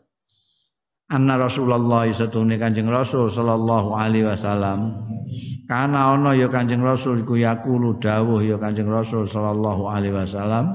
anna 1.10 1.38
Rasulullah 1.38 2.06
satune 2.10 2.58
Kanjeng 2.58 2.90
Rasul 2.90 3.30
sallallahu 3.30 3.94
alaihi 3.94 4.26
wasallam. 4.26 5.06
Kana 5.66 6.14
ana 6.14 6.34
ya 6.34 6.46
Kanjeng 6.50 6.82
Rasul 6.82 7.26
iku 7.26 7.38
yaqulu 7.38 7.98
dawuh 7.98 8.42
ya 8.42 8.58
Kanjeng 8.58 8.90
Rasul 8.90 9.26
sallallahu 9.26 9.86
alaihi 9.90 10.14
wasallam. 10.14 10.74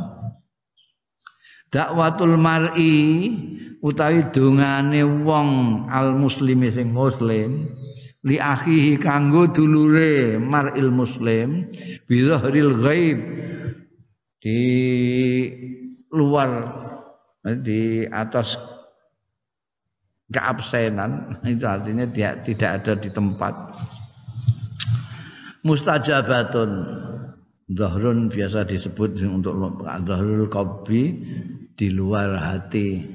Dakwatul 1.72 2.36
mar'i 2.36 3.32
utawi 3.80 4.28
dongane 4.36 5.08
wong 5.24 5.84
al 5.88 6.20
muslimi 6.20 6.68
sing 6.68 6.92
muslim 6.92 7.72
li 8.28 8.38
akhihi 8.38 9.00
kanggo 9.02 9.50
dulure 9.50 10.38
mar'il 10.38 10.92
muslim 10.94 11.72
bi 12.06 12.22
zahril 12.28 12.76
ghaib 12.78 13.18
di 14.44 14.62
luar 16.12 16.70
di 17.64 18.06
atas 18.06 18.60
keabsenan 20.32 21.44
itu 21.44 21.68
artinya 21.68 22.08
dia 22.08 22.40
tidak 22.42 22.82
ada 22.82 22.94
di 22.98 23.10
tempat. 23.12 23.54
Mustajabatun 25.62 26.72
zahrun 27.78 28.32
biasa 28.32 28.66
disebut 28.66 29.22
untuk 29.30 29.54
zahrul 30.08 30.50
qalbi 30.50 31.22
di 31.78 31.88
luar 31.94 32.34
hati. 32.40 33.06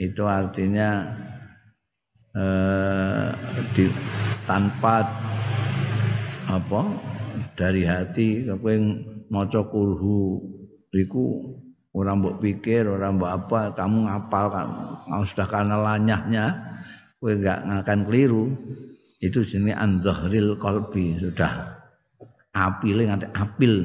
Itu 0.00 0.24
artinya 0.24 1.04
eh, 2.32 3.28
di, 3.76 3.84
tanpa 4.48 5.04
apa 6.48 6.82
dari 7.52 7.84
hati 7.84 8.48
kowe 8.48 8.74
maca 9.28 9.60
kulhu 9.68 10.40
iku 10.96 11.54
orang 11.90 12.22
mbok 12.22 12.38
pikir 12.38 12.86
orang 12.86 13.18
mbok 13.18 13.30
apa 13.30 13.60
kamu 13.74 14.06
ngapal 14.06 14.46
kamu 14.50 15.24
sudah 15.26 15.46
karena 15.50 15.76
lanyahnya 15.78 16.44
kowe 17.20 17.30
enggak 17.36 17.60
akan 17.84 17.98
keliru. 18.08 18.44
Itu 19.20 19.44
sini 19.44 19.76
anzahril 19.76 20.56
qalbi 20.56 21.20
sudah. 21.20 21.76
Apil 22.56 23.04
nganti 23.04 23.28
apil. 23.36 23.84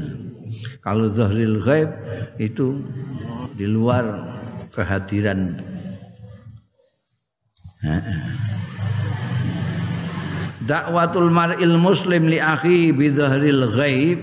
Kalau 0.80 1.12
zahril 1.12 1.60
ghaib 1.60 1.92
itu 2.40 2.80
di 3.60 3.68
luar 3.68 4.06
kehadiran. 4.72 5.60
Dakwatul 10.66 11.30
mar'il 11.30 11.78
muslim 11.78 12.32
li 12.32 12.40
akhi 12.42 12.90
bi 12.96 13.12
zahril 13.14 13.70
ghaib 13.76 14.18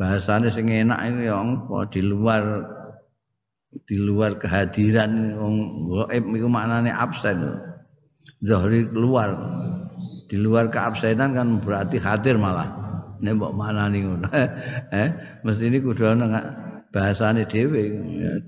bahasane 0.00 0.48
sing 0.48 0.72
enak 0.72 0.96
ini 1.12 1.28
ya 1.28 1.44
di 1.92 2.00
luar 2.00 2.64
di 3.84 4.00
luar 4.00 4.40
kehadiran 4.40 5.36
wong 5.36 5.54
gaib 5.92 6.24
iku 6.32 6.48
maknane 6.48 6.88
absen. 6.88 7.60
Zahri 8.40 8.88
keluar. 8.88 9.36
Di 10.24 10.40
luar 10.40 10.72
keabsenan 10.72 11.36
kan 11.36 11.48
berarti 11.60 12.00
hadir 12.00 12.40
malah. 12.40 12.72
Nek 13.20 13.36
mbok 13.36 13.52
manani 13.52 14.00
ngono. 14.00 14.26
Eh 15.04 15.08
mesti 15.44 15.68
ini 15.68 15.78
kudu 15.84 16.08
ana 16.08 16.40
bahasane 16.88 17.44
dhewe. 17.44 17.84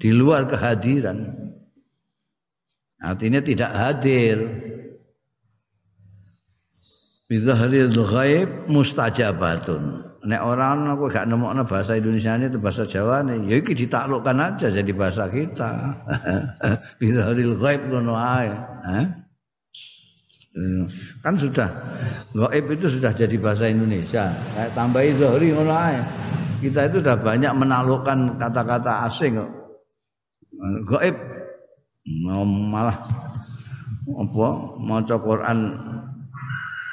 Di 0.01 0.11
luar 0.11 0.49
kehadiran. 0.49 1.29
Artinya 3.05 3.45
tidak 3.45 3.71
hadir. 3.77 4.39
Bizahril 7.29 7.93
ghaib 7.93 8.49
mustajabatun 8.73 10.12
nek 10.23 10.43
orang 10.43 10.87
aku 10.95 11.11
gak 11.11 11.27
nemokno 11.27 11.67
bahasa 11.67 11.99
Indonesia 11.99 12.39
itu 12.39 12.59
bahasa 12.63 12.87
Jawa 12.87 13.27
nih 13.27 13.43
ya 13.51 13.57
iki 13.59 13.75
ditaklukkan 13.75 14.39
aja 14.39 14.67
jadi 14.71 14.93
bahasa 14.95 15.27
kita. 15.27 15.71
Bidzaril 17.03 17.59
ghaib 17.59 17.83
ngono 17.91 18.15
ae. 18.15 18.55
Kan 21.25 21.35
sudah 21.41 21.69
gaib 22.31 22.67
itu 22.71 22.87
sudah 22.87 23.11
jadi 23.11 23.35
bahasa 23.41 23.67
Indonesia. 23.67 24.31
Kayak 24.55 24.71
tambahi 24.79 25.11
zahri 25.19 25.49
ngono 25.51 25.75
ae. 25.75 25.99
Kita 26.63 26.87
itu 26.87 27.03
sudah 27.03 27.19
banyak 27.19 27.53
menaklukkan 27.59 28.39
kata-kata 28.39 29.11
asing 29.11 29.43
kok. 29.43 29.51
Gaib 30.87 31.17
malah 32.71 32.99
apa 34.03 34.47
maca 34.79 35.17
Quran 35.19 35.59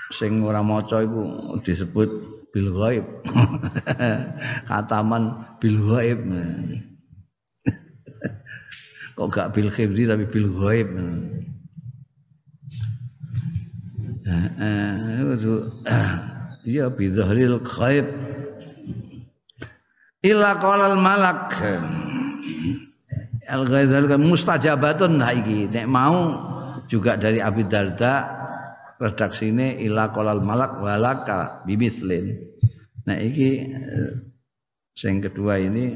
sing 0.09 0.41
ora 0.41 0.65
maca 0.65 1.05
iku 1.05 1.57
disebut 1.61 2.38
bil 2.53 2.69
ghaib. 2.73 3.05
Kataman 4.69 5.23
bil 5.61 5.77
ghaib. 5.77 6.19
Kok 9.19 9.27
gak 9.35 9.51
bil 9.51 9.67
khibri 9.67 10.07
tapi 10.07 10.25
bil 10.29 10.47
ghaib. 10.47 10.89
Iya 16.63 16.85
bidzahril 16.93 17.59
ghaib. 17.65 18.07
Illa 20.23 20.51
qala 20.59 20.93
al 20.93 20.99
malak. 20.99 21.57
Al 23.49 23.63
ghaizal 23.65 24.05
mustajabatun 24.21 25.17
nah 25.17 25.33
nek 25.33 25.87
mau 25.89 26.37
juga 26.85 27.17
dari 27.17 27.41
Abi 27.41 27.65
Darda 27.65 28.38
redaksine 28.99 29.79
ila 29.87 30.11
qalal 30.11 30.43
malak 30.43 30.83
walaka 30.83 31.63
bimislin. 31.63 32.35
Nah 33.07 33.15
iki 33.15 33.71
eh, 33.71 34.11
sing 34.93 35.23
kedua 35.23 35.57
ini 35.57 35.95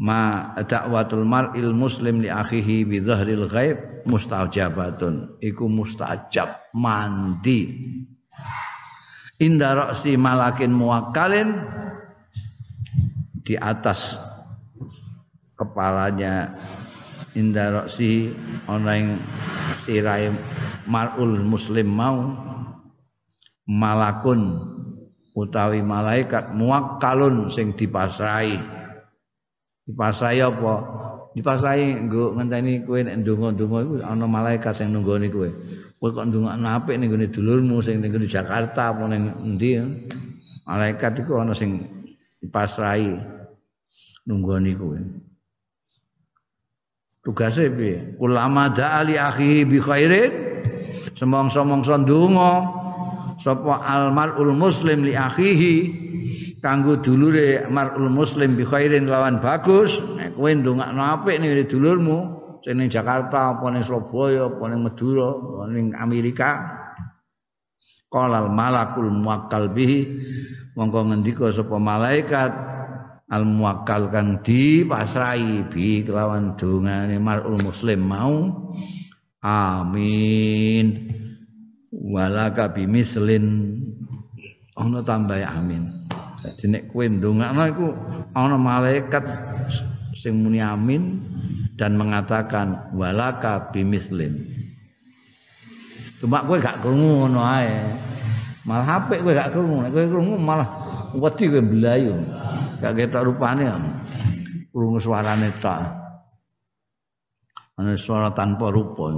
ma 0.00 0.54
dakwatul 0.56 1.28
mar'il 1.28 1.76
muslim 1.76 2.24
li 2.24 2.32
akhihi 2.32 2.88
bi 2.88 3.04
dhahril 3.04 3.44
ghaib 3.46 4.08
mustajabatun. 4.08 5.38
Iku 5.44 5.68
mustajab 5.68 6.72
mandi. 6.72 7.60
Inda 9.38 9.76
ra'si 9.76 10.18
malakin 10.18 10.74
muwakkalin 10.74 11.62
di 13.46 13.54
atas 13.54 14.18
kepalanya 15.54 16.50
inda 17.38 17.70
ra'si 17.70 18.34
ana 18.66 18.98
ing 18.98 19.14
sirahe 19.86 20.34
mar'ul 20.90 21.38
muslim 21.46 21.86
mau 21.86 22.34
malakun 23.70 24.58
utawi 25.38 25.78
malaikat 25.86 26.50
muwakkalun 26.50 27.46
sing 27.54 27.78
dipasrai 27.78 28.58
dipasrai 29.88 30.44
apa? 30.44 30.74
Dipasrai 31.32 32.08
nggo 32.08 32.34
ngenteni 32.36 32.82
kowe 32.84 32.98
nek 33.00 33.22
ndonga-ndonga 33.22 33.78
iku 33.84 33.94
ana 34.02 34.26
malaikat 34.26 34.74
sing 34.76 34.92
nunggoni 34.92 35.32
kowe. 35.32 35.48
Kowe 35.96 36.10
kok 36.12 36.26
ndongakno 36.28 36.68
apik 36.68 36.96
ning 36.98 37.08
gone 37.08 37.26
dulurmu 37.30 37.80
sing 37.80 38.02
ning 38.02 38.12
Jakarta 38.26 38.92
apa 38.92 39.04
ning 39.08 39.32
endi 39.46 39.78
Malaikat 40.68 41.24
iku 41.24 41.40
ana 41.40 41.56
sing 41.56 41.80
dipasrai 42.42 43.16
nunggoni 44.28 44.76
kuwi. 44.76 45.00
Tugase 47.24 47.68
piye? 47.74 48.14
Ulama 48.22 48.70
da'ali 48.70 49.18
akhihi 49.18 49.66
bi 49.66 49.78
khairin. 49.82 50.30
Semongso-mongso 51.18 51.98
ndonga. 52.06 52.52
Sapa 53.42 53.82
almarul 53.82 54.54
muslim 54.54 55.02
li 55.02 55.14
akhihi. 55.18 55.76
Kanggo 56.62 56.98
dulure 56.98 57.66
marul 57.70 58.10
muslim 58.10 58.54
bi 58.54 58.62
khairin 58.62 59.10
lawan 59.10 59.42
bagus. 59.42 59.98
Nek 60.16 60.38
kowe 60.38 60.50
ndongakno 60.50 61.02
apik 61.02 61.38
ning 61.42 61.54
dulurmu 61.66 62.18
sing 62.62 62.78
ning 62.78 62.90
Jakarta 62.90 63.54
apa 63.54 63.66
ning 63.70 63.86
Surabaya 63.86 64.50
apa 64.50 64.62
ning 64.70 64.80
Madura 64.86 65.28
apa 65.34 65.62
ning 65.70 65.86
Amerika. 65.98 66.50
Qalal 68.08 68.48
malakul 68.50 69.10
muwakkal 69.10 69.70
bihi. 69.74 70.00
Mongko 70.78 71.10
ngendika 71.10 71.50
sapa 71.50 71.76
malaikat 71.82 72.77
al 73.28 73.44
muwakkal 73.44 74.08
kang 74.08 74.40
dipasrahi 74.40 75.68
bi 75.68 76.02
kelawan 76.04 76.56
dongane 76.56 77.20
marul 77.20 77.60
muslim 77.60 78.00
mau. 78.08 78.36
Amin. 79.44 81.14
Walaka 81.92 82.72
bimislin 82.72 83.78
ana 84.74 85.04
tambah 85.04 85.38
amin. 85.44 86.08
Dadi 86.42 86.66
nek 86.70 86.82
kowe 86.90 87.04
ndongakno 87.04 87.62
iku 87.68 87.88
ana 88.32 88.56
malaikat 88.56 89.24
sing 90.16 90.42
muni 90.42 90.62
amin 90.62 91.22
dan 91.78 91.94
mengatakan 91.94 92.90
walaka 92.94 93.70
bimislin 93.70 94.58
Cuma 96.18 96.42
kowe 96.42 96.58
gak 96.58 96.82
krungu 96.82 97.30
ngono 97.30 97.40
ae. 97.46 97.70
Malah 98.68 99.08
apik 99.08 99.24
kowe 99.24 99.32
gak 99.32 99.56
krungu, 99.56 99.80
nek 99.80 99.96
kowe 99.96 100.36
malah 100.36 100.68
wedi 101.16 101.48
kowe 101.48 101.64
belayu. 101.64 102.20
Gak 102.84 103.00
ketok 103.00 103.32
rupane. 103.32 103.64
Krungu 104.68 105.00
suarane 105.00 105.48
tok. 105.56 105.80
Suara 107.96 108.28
tanpa 108.36 108.68
rupa. 108.68 109.08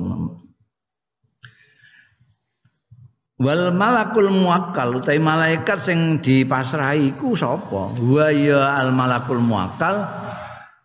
Wal 3.41 3.73
malakul 3.73 4.29
muakkal 4.29 5.01
utawi 5.01 5.17
malaikat 5.17 5.81
sing 5.81 6.21
dipasrahi 6.21 7.17
iku 7.17 7.33
sapa? 7.33 7.97
Wa 7.97 8.29
ya 8.29 8.77
al 8.77 8.93
malakul 8.93 9.41
muakkal 9.41 10.05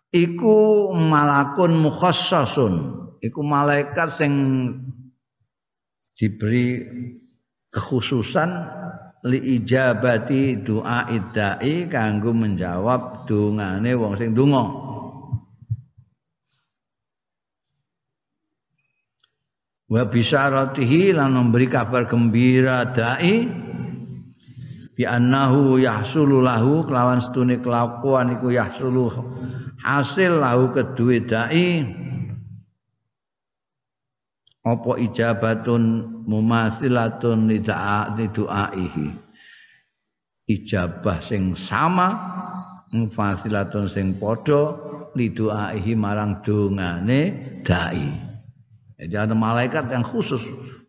iku 0.08 0.90
malakun 0.96 1.76
mukhassasun. 1.84 2.96
Iku 3.20 3.44
malaikat 3.44 4.08
sing 4.08 4.32
diberi 6.16 6.80
kekhususan 7.76 8.50
li 9.28 9.60
ijabati 9.60 10.64
doa 10.64 11.12
idai 11.12 11.84
kanggo 11.92 12.32
menjawab 12.32 13.28
dongane 13.28 13.92
wong 13.92 14.16
sing 14.16 14.32
donga. 14.32 14.64
Wa 19.86 20.02
bisyaratihi 20.08 21.14
lan 21.14 21.36
memberi 21.36 21.70
kabar 21.70 22.08
gembira 22.10 22.88
dai 22.90 23.46
bi 24.96 25.04
annahu 25.04 25.78
yahsulu 25.78 26.42
lahu 26.42 26.82
kelawan 26.88 27.20
setune 27.22 27.60
kelakuan 27.60 28.34
iku 28.34 28.50
yahsulu 28.50 29.12
hasil 29.84 30.42
lahu 30.42 30.74
kedue 30.74 31.22
dai 31.22 31.84
apa 34.66 34.98
ijabatun 34.98 35.82
mumathilatun 36.26 37.46
lidu'aihi 37.46 39.06
ijabah 40.50 41.22
sing 41.22 41.54
sama 41.54 42.08
mufathilatun 42.90 43.86
sing 43.86 44.18
padha 44.18 44.74
lidu'aihi 45.14 45.94
marang 45.94 46.42
dongane 46.42 47.20
dai. 47.62 48.04
Jadi 48.96 49.14
ada 49.16 49.34
malaikat 49.36 49.92
yang 49.92 50.04
khusus. 50.04 50.40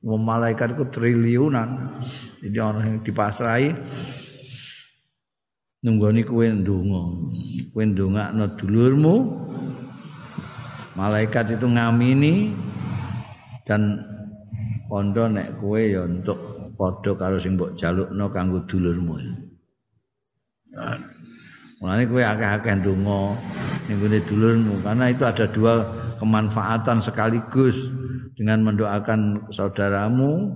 Malaikat 0.04 0.78
itu 0.78 0.88
triliunan. 0.88 2.00
Jadi 2.40 2.58
orang 2.64 2.84
yang 2.88 3.00
dipasrai 3.04 3.76
nunggoni 5.84 6.24
kue 6.24 6.48
ndonga. 6.48 7.04
Kue 7.76 7.84
ndongakno 7.84 8.46
dulurmu. 8.56 9.16
Malaikat 10.96 11.60
itu 11.60 11.68
ngamini 11.68 12.56
dan 13.68 14.00
kondo 14.88 15.28
nek 15.28 15.60
kowe 15.60 15.78
ya 15.78 16.08
untuk 16.08 16.72
padha 16.80 17.12
karo 17.20 17.36
sing 17.36 17.60
mbok 17.60 17.76
jalukno 17.76 18.32
kanggo 18.32 18.64
dulurmu. 18.64 19.20
Mulane 21.84 22.04
kowe 22.08 22.24
akeh-akeh 22.24 22.74
ndonga 22.80 23.22
ning 23.92 23.98
dulurmu 24.24 24.80
karena 24.82 25.12
itu 25.12 25.24
ada 25.28 25.46
dua 25.52 25.74
kemanfaatan 26.18 27.04
sekaligus 27.04 27.76
dengan 28.40 28.64
mendoakan 28.64 29.52
saudaramu 29.52 30.56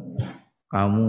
kamu 0.71 1.07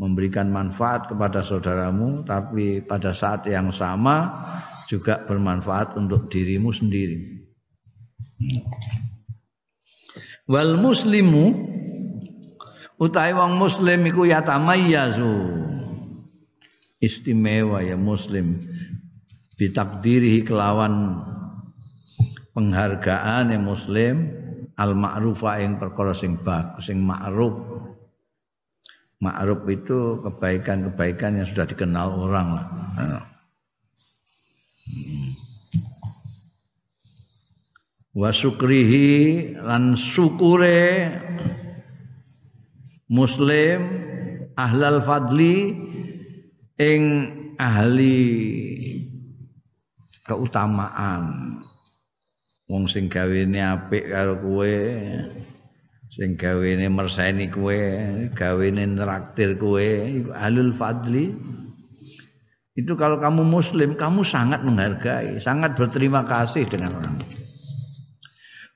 memberikan 0.00 0.48
manfaat 0.48 1.08
kepada 1.08 1.44
saudaramu 1.44 2.24
tapi 2.24 2.80
pada 2.84 3.12
saat 3.12 3.44
yang 3.48 3.68
sama 3.68 4.28
juga 4.88 5.22
bermanfaat 5.28 5.94
untuk 5.94 6.32
dirimu 6.32 6.72
sendiri 6.72 7.46
wal 10.50 10.74
muslimu 10.74 11.54
utawi 12.98 13.30
wong 13.30 13.54
muslim 13.54 14.02
iku 14.02 14.26
yatamayyazu 14.26 15.62
istimewa 16.98 17.86
ya 17.86 17.94
muslim. 17.94 18.58
Bitakdirihi 19.54 20.42
kelawan 20.42 21.20
penghargaan 22.56 23.52
yang 23.54 23.62
muslim 23.62 24.32
al 24.74 24.96
ma'rufa 24.96 25.60
yang 25.60 25.76
perkara 25.76 26.16
sing 26.16 26.40
bagus 26.40 26.90
sing 26.90 26.98
ma'ruf. 26.98 27.54
Ma'ruf 29.20 29.68
itu 29.68 30.24
kebaikan-kebaikan 30.24 31.44
yang 31.44 31.46
sudah 31.46 31.68
dikenal 31.68 32.08
orang 32.24 32.48
lah. 32.56 32.66
Hmm 34.88 35.39
wa 38.10 38.34
syukrihi 38.34 39.54
lan 39.62 39.94
syukure 39.94 41.06
muslim 43.06 43.86
ahlal 44.58 44.98
fadli 45.02 45.74
ing 46.78 47.02
ahli 47.54 48.18
keutamaan. 50.26 51.58
Wong 52.70 52.86
sing 52.86 53.10
gawene 53.10 53.58
apik 53.58 54.14
karo 54.14 54.38
kowe 54.38 54.74
sing 56.10 56.38
gawene 56.38 56.86
merseni 56.86 57.50
kowe 57.50 57.78
gawene 58.30 58.82
nraktir 58.94 59.58
kowe 59.58 59.86
ahlul 60.34 60.70
fadli. 60.74 61.34
Itu 62.78 62.94
kalau 62.94 63.18
kamu 63.18 63.42
muslim 63.42 63.98
kamu 63.98 64.22
sangat 64.22 64.62
menghargai 64.62 65.42
sangat 65.42 65.74
berterima 65.74 66.22
kasih 66.22 66.64
dengan 66.70 67.02
orang 67.02 67.18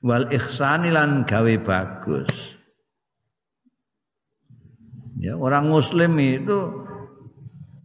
wal 0.05 0.29
ihsani 0.29 0.93
lan 0.93 1.25
gawe 1.25 1.55
bagus. 1.65 2.29
Ya, 5.17 5.41
orang 5.41 5.73
muslim 5.73 6.21
itu 6.21 6.85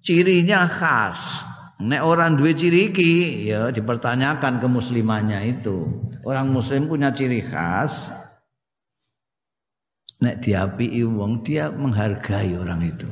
cirinya 0.04 0.68
khas. 0.68 1.48
Nek 1.80 2.04
orang 2.04 2.36
dua 2.36 2.52
ciri 2.52 2.92
iki 2.92 3.48
ya 3.48 3.72
dipertanyakan 3.72 4.60
kemuslimannya 4.60 5.40
itu. 5.48 5.88
Orang 6.28 6.52
muslim 6.52 6.92
punya 6.92 7.16
ciri 7.16 7.40
khas. 7.40 7.96
Nek 10.20 10.44
diapii 10.44 11.08
wong 11.08 11.48
dia 11.48 11.72
menghargai 11.72 12.52
orang 12.60 12.84
itu. 12.84 13.08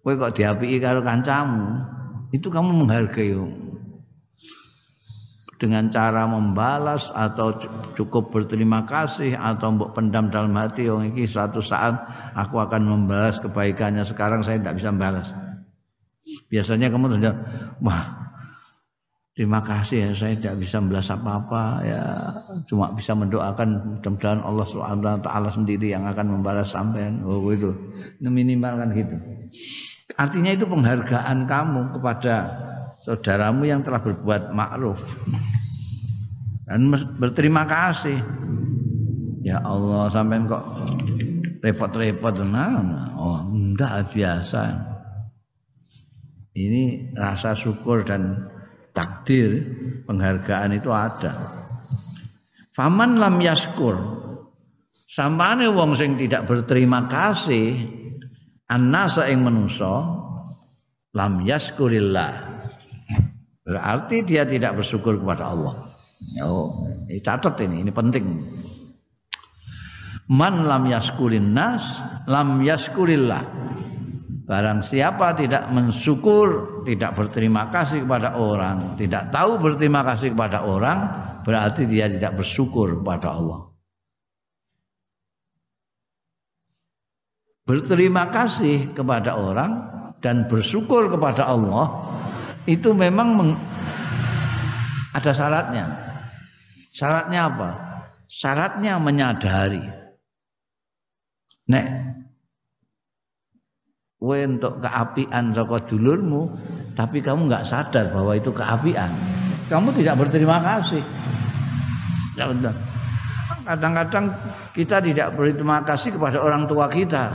Kowe 0.00 0.16
kok 0.16 0.40
diapii 0.40 0.80
karo 0.80 1.04
kancamu, 1.04 1.84
itu 2.32 2.48
kamu 2.48 2.72
menghargai 2.72 3.36
dengan 5.58 5.90
cara 5.90 6.24
membalas 6.24 7.10
atau 7.10 7.50
cukup 7.98 8.30
berterima 8.30 8.86
kasih 8.86 9.34
atau 9.34 9.74
mbok 9.74 9.90
pendam 9.98 10.30
dalam 10.30 10.54
hati 10.54 10.86
oh 10.86 11.02
ini 11.02 11.26
suatu 11.26 11.58
saat 11.58 11.98
aku 12.38 12.62
akan 12.62 12.86
membalas 12.86 13.42
kebaikannya 13.42 14.06
sekarang 14.06 14.46
saya 14.46 14.62
tidak 14.62 14.78
bisa 14.78 14.88
membalas. 14.94 15.28
Biasanya 16.46 16.88
kamu 16.94 17.18
sudah 17.18 17.34
wah 17.82 18.06
terima 19.34 19.58
kasih 19.66 20.08
ya 20.08 20.10
saya 20.14 20.34
tidak 20.38 20.62
bisa 20.62 20.78
membalas 20.78 21.10
apa-apa 21.10 21.62
ya. 21.82 22.02
Cuma 22.70 22.94
bisa 22.94 23.18
mendoakan 23.18 23.98
mudah-mudahan 23.98 24.40
Allah 24.46 24.66
Subhanahu 24.70 25.26
taala 25.26 25.50
sendiri 25.50 25.90
yang 25.90 26.06
akan 26.06 26.38
membalas 26.38 26.70
sampean. 26.70 27.18
Oh 27.26 27.42
itu. 27.50 27.74
Minimal 28.22 28.72
kan 28.78 28.88
gitu. 28.94 29.16
Artinya 30.14 30.54
itu 30.54 30.66
penghargaan 30.70 31.50
kamu 31.50 31.98
kepada 31.98 32.34
saudaramu 33.08 33.64
yang 33.64 33.80
telah 33.80 34.04
berbuat 34.04 34.52
ma'ruf. 34.52 35.00
Dan 36.68 36.92
berterima 37.16 37.64
kasih. 37.64 38.20
Ya 39.40 39.64
Allah 39.64 40.12
sampai 40.12 40.44
kok 40.44 40.64
repot-repot? 41.64 42.44
Nah, 42.44 43.16
oh 43.16 43.40
enggak 43.48 44.12
biasa. 44.12 44.76
Ini 46.52 47.16
rasa 47.16 47.56
syukur 47.56 48.04
dan 48.04 48.44
takdir 48.92 49.64
penghargaan 50.04 50.76
itu 50.76 50.92
ada. 50.92 51.64
Faman 52.76 53.16
lam 53.16 53.40
yaskur. 53.40 53.96
Sampane 54.92 55.72
wong 55.72 55.96
sing 55.96 56.20
tidak 56.20 56.44
berterima 56.44 57.08
kasih 57.08 57.74
annasa 58.68 59.26
ing 59.32 59.40
manusa 59.40 60.04
lam 61.16 61.40
yaskurillah. 61.46 62.47
Berarti 63.68 64.24
dia 64.24 64.48
tidak 64.48 64.80
bersyukur 64.80 65.20
kepada 65.20 65.52
Allah. 65.52 65.92
Oh, 66.40 66.88
ini 67.12 67.20
catat 67.20 67.60
ini, 67.60 67.84
ini 67.84 67.92
penting. 67.92 68.24
Man 70.32 70.64
lam 70.64 70.88
yaskurin 70.88 71.52
nas 71.52 72.00
lam 72.24 72.64
yaskurillah 72.64 73.44
Barang 74.48 74.80
siapa 74.80 75.36
tidak 75.36 75.68
mensyukur, 75.68 76.80
tidak 76.88 77.12
berterima 77.12 77.68
kasih 77.68 78.08
kepada 78.08 78.32
orang, 78.40 78.96
tidak 78.96 79.28
tahu 79.28 79.60
berterima 79.60 80.00
kasih 80.00 80.32
kepada 80.32 80.64
orang, 80.64 80.98
berarti 81.44 81.84
dia 81.84 82.08
tidak 82.08 82.40
bersyukur 82.40 82.96
kepada 82.96 83.36
Allah. 83.36 83.68
Berterima 87.68 88.32
kasih 88.32 88.96
kepada 88.96 89.36
orang 89.36 89.84
dan 90.24 90.48
bersyukur 90.48 91.12
kepada 91.12 91.44
Allah 91.44 92.08
itu 92.68 92.92
memang 92.92 93.56
ada 95.16 95.32
syaratnya. 95.32 95.84
Syaratnya 96.92 97.40
apa? 97.48 97.70
Syaratnya 98.28 99.00
menyadari. 99.00 99.80
Nek 101.72 101.86
kowe 104.18 104.34
untuk 104.34 104.82
keapian 104.82 105.54
saka 105.54 105.78
dulurmu 105.86 106.50
tapi 106.98 107.22
kamu 107.22 107.46
nggak 107.46 107.70
sadar 107.70 108.10
bahwa 108.10 108.34
itu 108.34 108.50
keapian 108.50 109.14
kamu 109.70 109.94
tidak 109.94 110.18
berterima 110.18 110.58
kasih 110.58 110.98
ya 112.34 112.50
kadang-kadang 113.62 114.34
kita 114.74 114.98
tidak 114.98 115.38
berterima 115.38 115.86
kasih 115.86 116.10
kepada 116.18 116.42
orang 116.42 116.66
tua 116.66 116.90
kita 116.90 117.30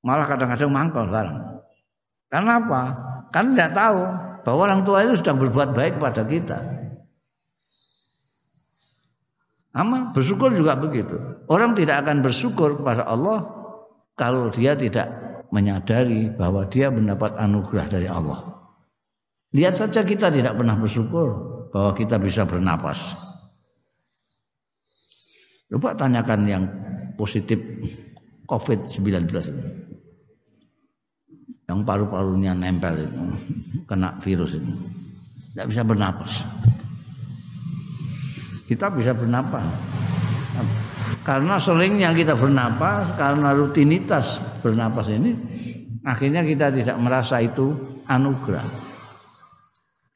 malah 0.00 0.24
kadang-kadang 0.24 0.72
mangkol 0.72 1.04
bareng 1.04 1.59
karena 2.30 2.62
apa 2.62 2.82
kan 3.34 3.52
tidak 3.52 3.70
tahu 3.74 4.00
bahwa 4.46 4.60
orang 4.64 4.80
tua 4.86 5.04
itu 5.04 5.20
sedang 5.20 5.36
berbuat 5.36 5.76
baik 5.76 6.00
pada 6.00 6.24
kita 6.24 6.80
Ama 9.70 10.10
bersyukur 10.10 10.50
juga 10.50 10.74
begitu. 10.74 11.14
Orang 11.46 11.78
tidak 11.78 12.02
akan 12.02 12.26
bersyukur 12.26 12.82
kepada 12.82 13.06
Allah 13.06 13.46
kalau 14.18 14.50
dia 14.50 14.74
tidak 14.74 15.06
menyadari 15.54 16.26
bahwa 16.34 16.66
dia 16.66 16.90
mendapat 16.90 17.38
anugerah 17.38 17.86
dari 17.86 18.10
Allah. 18.10 18.50
Lihat 19.54 19.78
saja 19.78 20.02
kita 20.02 20.30
tidak 20.30 20.58
pernah 20.58 20.74
bersyukur 20.74 21.28
bahwa 21.70 21.94
kita 21.94 22.18
bisa 22.18 22.46
bernapas. 22.46 23.14
Coba 25.70 25.94
tanyakan 25.94 26.40
yang 26.50 26.64
positif 27.14 27.62
COVID-19 28.50 29.30
yang 31.70 31.86
paru-parunya 31.86 32.50
nempel 32.50 33.06
itu, 33.06 33.22
kena 33.88 34.18
virus 34.18 34.58
ini, 34.58 34.74
tidak 35.54 35.70
bisa 35.70 35.82
bernapas. 35.86 36.32
Kita 38.66 38.90
bisa 38.90 39.14
bernapas 39.14 39.62
karena 41.20 41.60
seringnya 41.60 42.10
kita 42.16 42.32
bernapas, 42.34 43.14
karena 43.20 43.52
rutinitas 43.52 44.40
bernapas 44.64 45.06
ini, 45.12 45.36
akhirnya 46.02 46.40
kita 46.42 46.72
tidak 46.72 46.96
merasa 46.96 47.44
itu 47.44 47.76
anugerah. 48.08 48.66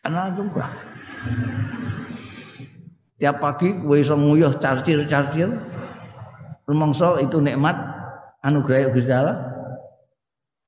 Karena 0.00 0.32
anugerah. 0.32 0.72
Tiap 3.20 3.36
pagi 3.38 3.68
gue 3.78 3.96
iso 4.00 4.16
nguyuh 4.18 4.58
carcir-carcir. 4.58 5.48
Rumangsa 6.64 7.20
itu 7.20 7.38
nikmat 7.38 7.76
anugerah 8.40 8.90
Gusti 8.90 9.12
Allah? 9.12 9.53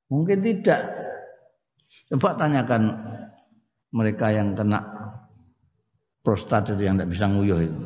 Mungkin 0.07 0.39
tidak. 0.43 0.81
Coba 2.07 2.39
tanyakan 2.39 2.95
mereka 3.91 4.31
yang 4.31 4.55
kena 4.55 4.79
prostat 6.23 6.71
itu 6.71 6.87
yang 6.87 6.99
tidak 6.99 7.11
bisa 7.11 7.27
nguyuh 7.27 7.61
itu. 7.63 7.81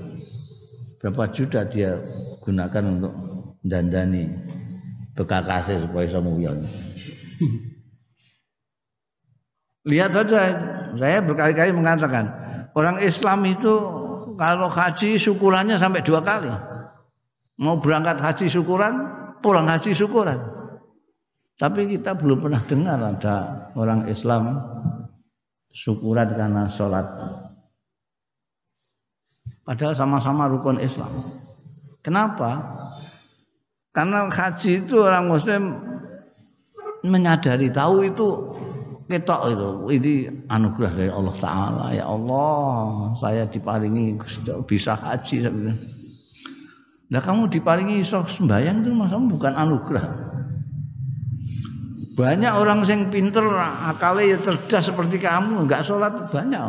Berapa 1.01 1.33
juta 1.33 1.65
dia 1.65 1.97
gunakan 2.45 2.85
untuk 2.99 3.13
dandani 3.65 4.29
bekakase 5.17 5.81
supaya 5.81 6.05
bisa 6.05 6.21
muyon. 6.21 6.61
Lihat 9.89 10.13
saja, 10.13 10.41
saya 10.93 11.19
berkali-kali 11.25 11.73
mengatakan 11.73 12.29
orang 12.77 13.01
Islam 13.01 13.49
itu 13.49 13.73
kalau 14.37 14.69
haji 14.69 15.17
syukurannya 15.17 15.81
sampai 15.81 16.05
dua 16.05 16.21
kali. 16.21 16.53
Mau 17.61 17.81
berangkat 17.81 18.21
haji 18.21 18.49
syukuran, 18.49 18.93
pulang 19.41 19.69
haji 19.69 19.93
syukuran. 19.97 20.60
Tapi 21.61 21.93
kita 21.93 22.17
belum 22.17 22.41
pernah 22.41 22.65
dengar 22.65 22.97
ada 22.97 23.69
orang 23.77 24.09
Islam 24.09 24.57
syukuran 25.77 26.33
karena 26.33 26.65
sholat. 26.73 27.05
Padahal 29.69 29.93
sama-sama 29.93 30.49
rukun 30.49 30.81
Islam. 30.81 31.29
Kenapa? 32.01 32.65
Karena 33.93 34.25
haji 34.33 34.89
itu 34.89 35.05
orang 35.05 35.29
muslim 35.29 35.77
menyadari 37.05 37.69
tahu 37.69 38.09
itu 38.09 38.29
ketok 39.11 39.41
itu 39.51 39.69
ini 39.91 40.15
anugerah 40.47 40.93
dari 40.95 41.11
Allah 41.11 41.35
taala 41.35 41.87
ya 41.91 42.07
Allah 42.07 43.11
saya 43.19 43.43
diparingi 43.51 44.15
bisa 44.65 44.95
haji 44.95 45.51
Nah 47.11 47.19
kamu 47.19 47.51
diparingi 47.51 48.07
iso 48.07 48.23
sembahyang 48.23 48.87
itu 48.87 48.95
masa 48.95 49.19
bukan 49.19 49.51
anugerah. 49.59 50.30
Banyak 52.11 52.53
orang 52.53 52.83
yang 52.91 53.07
pinter, 53.07 53.47
akalnya 53.87 54.35
ya 54.35 54.39
cerdas 54.43 54.91
seperti 54.91 55.23
kamu, 55.23 55.63
enggak 55.67 55.87
sholat 55.87 56.27
banyak. 56.27 56.67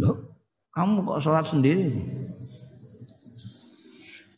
Loh, 0.00 0.16
kamu 0.72 1.04
kok 1.04 1.20
sholat 1.20 1.44
sendiri? 1.44 1.92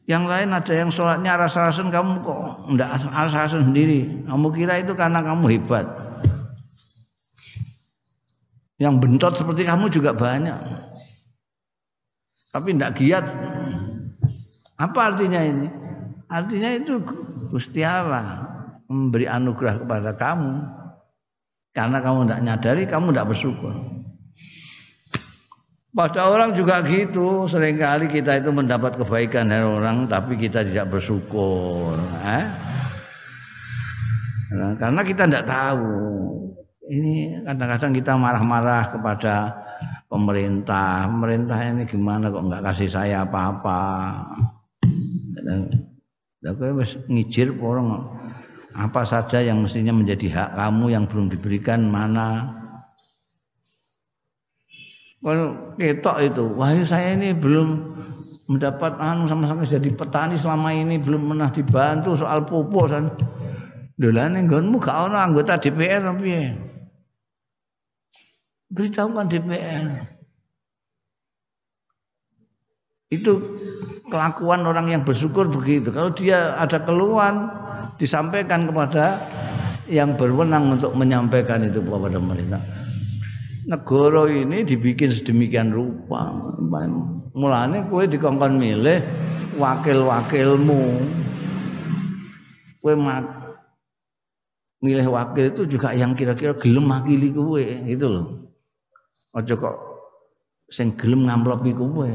Yang 0.07 0.25
lain 0.31 0.49
ada 0.55 0.73
yang 0.75 0.91
sholatnya 0.91 1.35
rasa-rasan 1.35 1.91
kamu 1.91 2.23
kok 2.23 2.71
enggak 2.71 2.91
rasa-rasan 3.11 3.71
sendiri. 3.71 4.27
Kamu 4.27 4.47
kira 4.55 4.79
itu 4.79 4.95
karena 4.95 5.23
kamu 5.23 5.45
hebat. 5.55 5.87
Yang 8.79 8.95
bentot 9.03 9.35
seperti 9.35 9.63
kamu 9.67 9.91
juga 9.91 10.15
banyak. 10.15 10.59
Tapi 12.51 12.69
enggak 12.75 12.99
giat. 12.99 13.25
Apa 14.79 15.15
artinya 15.15 15.41
ini? 15.43 15.69
Artinya 16.31 16.71
itu 16.77 17.01
Gusti 17.49 17.83
Allah 17.87 18.57
memberi 18.91 19.27
anugerah 19.27 19.83
kepada 19.83 20.11
kamu. 20.15 20.55
Karena 21.77 22.01
kamu 22.01 22.19
tidak 22.25 22.41
nyadari, 22.41 22.83
kamu 22.89 23.07
tidak 23.13 23.29
bersyukur. 23.37 23.75
Pada 25.97 26.29
orang 26.29 26.53
juga 26.53 26.85
gitu, 26.85 27.49
sering 27.49 27.81
kali 27.81 28.09
kita 28.09 28.37
itu 28.37 28.53
mendapat 28.53 29.01
kebaikan 29.01 29.49
dari 29.49 29.65
orang 29.65 30.05
tapi 30.09 30.37
kita 30.37 30.61
tidak 30.61 30.93
bersyukur. 30.93 31.97
Eh? 32.21 32.45
Nah, 34.57 34.73
karena 34.77 35.01
kita 35.05 35.25
tidak 35.25 35.49
tahu. 35.49 35.89
Ini 36.87 37.43
kadang-kadang 37.49 37.93
kita 37.97 38.13
marah-marah 38.15 38.85
kepada 38.93 39.35
pemerintah. 40.07 41.09
Pemerintah 41.09 41.59
ini 41.65 41.83
gimana 41.89 42.29
kok 42.29 42.45
nggak 42.45 42.65
kasih 42.73 42.89
saya 42.93 43.25
apa-apa. 43.25 43.83
Dan 46.47 46.55
aku 46.55 46.79
ngijir 47.11 47.59
porong 47.59 48.07
apa 48.79 49.03
saja 49.03 49.43
yang 49.43 49.67
mestinya 49.67 49.91
menjadi 49.91 50.31
hak 50.31 50.51
kamu 50.55 50.95
yang 50.95 51.05
belum 51.11 51.27
diberikan 51.27 51.91
mana 51.91 52.55
kalau 55.27 55.75
ketok 55.75 56.23
itu, 56.23 56.45
wah 56.55 56.71
saya 56.87 57.19
ini 57.19 57.35
belum 57.35 57.99
mendapat 58.47 58.95
anu 59.03 59.27
sama-sama 59.27 59.67
jadi 59.67 59.91
petani 59.91 60.39
selama 60.39 60.71
ini 60.71 61.03
belum 61.03 61.35
pernah 61.35 61.51
dibantu 61.51 62.15
soal 62.15 62.47
pupuk 62.47 62.95
dan 62.95 63.11
dolane 63.99 64.47
nggonmu 64.47 64.79
gak 64.79 65.11
ono 65.11 65.19
anggota 65.19 65.59
DPR 65.59 66.07
piye? 66.15 66.55
Beritahukan 68.71 69.27
DPR. 69.27 69.87
Itu 73.11 73.33
kelakuan 74.11 74.63
orang 74.67 74.91
yang 74.91 75.03
bersyukur 75.03 75.47
begitu. 75.51 75.91
Kalau 75.91 76.11
dia 76.15 76.55
ada 76.59 76.83
keluhan 76.83 77.51
disampaikan 77.99 78.67
kepada 78.67 79.19
yang 79.87 80.15
berwenang 80.19 80.79
untuk 80.79 80.93
menyampaikan 80.99 81.63
itu 81.63 81.79
kepada 81.79 82.19
pemerintah 82.19 82.63
negara 83.67 84.31
ini 84.31 84.63
dibikin 84.63 85.11
sedemikian 85.11 85.75
rupa. 85.75 86.31
Mulane 87.37 87.85
kowe 87.91 88.07
dikongkon 88.07 88.57
milih 88.57 89.03
wakil-wakilmu. 89.59 90.83
Kowe 92.81 92.95
milih 94.81 95.07
wakil 95.11 95.45
itu 95.51 95.63
juga 95.67 95.93
yang 95.93 96.15
kira-kira 96.15 96.55
gelem 96.57 96.87
makili 96.87 97.35
kowe 97.35 97.61
gitu 97.85 98.07
loh. 98.07 98.27
Aja 99.35 99.53
kok 99.59 99.77
sing 100.71 100.95
gelem 100.95 101.27
ngamplopi 101.27 101.75
kowe. 101.75 102.09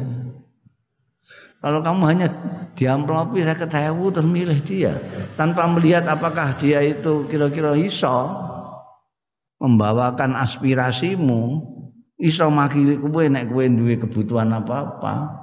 Kalau 1.62 1.86
kamu 1.86 2.02
hanya 2.10 2.28
diamplopi 2.74 3.46
saya 3.46 3.54
ketahui 3.54 4.10
terus 4.10 4.26
milih 4.26 4.60
dia 4.66 4.98
tanpa 5.38 5.70
melihat 5.70 6.10
apakah 6.10 6.58
dia 6.58 6.82
itu 6.82 7.30
kira-kira 7.30 7.78
iso 7.78 8.34
membawakan 9.62 10.34
aspirasimu, 10.42 11.62
iso 12.18 12.50
makili 12.50 12.98
kowe 12.98 13.22
nek 13.30 13.46
kowe 13.46 13.62
duwe 13.62 13.94
kebutuhan 14.02 14.58
apa-apa. 14.58 15.38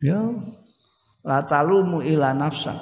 Ya, 0.00 0.24
latalumu 1.20 2.00
ila 2.00 2.32
nafsa. 2.32 2.72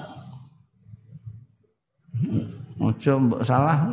Ojo 2.79 3.43
salah. 3.43 3.91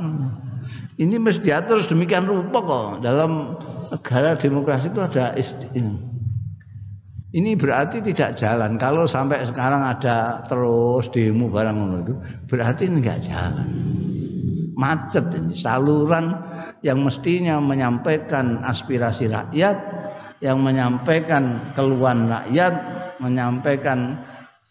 Ini 1.01 1.17
mesti 1.17 1.49
diatur 1.49 1.81
demikian 1.81 2.29
rupa 2.29 2.61
kok. 2.61 2.89
Dalam 3.01 3.57
negara 3.89 4.37
demokrasi 4.37 4.93
itu 4.93 5.01
ada 5.01 5.33
ini 7.35 7.59
berarti 7.59 7.99
tidak 7.99 8.39
jalan. 8.39 8.79
Kalau 8.79 9.03
sampai 9.03 9.43
sekarang 9.43 9.83
ada 9.83 10.45
terus 10.47 11.11
demo 11.11 11.51
barang 11.51 12.07
itu, 12.07 12.13
berarti 12.47 12.87
ini 12.87 13.03
enggak 13.03 13.19
jalan. 13.27 13.67
Macet 14.77 15.25
ini 15.35 15.57
saluran 15.57 16.31
yang 16.85 17.03
mestinya 17.03 17.59
menyampaikan 17.59 18.63
aspirasi 18.63 19.27
rakyat, 19.27 19.75
yang 20.39 20.61
menyampaikan 20.63 21.59
keluhan 21.73 22.29
rakyat, 22.31 22.73
menyampaikan 23.19 24.15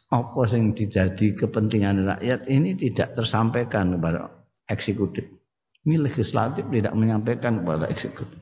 apa 0.06 0.42
yang 0.54 0.70
dijadi 0.70 1.34
kepentingan 1.34 2.06
rakyat 2.06 2.46
ini 2.46 2.78
tidak 2.78 3.18
tersampaikan 3.18 3.98
kepada 3.98 4.30
eksekutif. 4.70 5.26
Ini 5.84 6.02
legislatif 6.02 6.64
tidak 6.70 6.94
menyampaikan 6.94 7.60
kepada 7.62 7.90
eksekutif. 7.90 8.38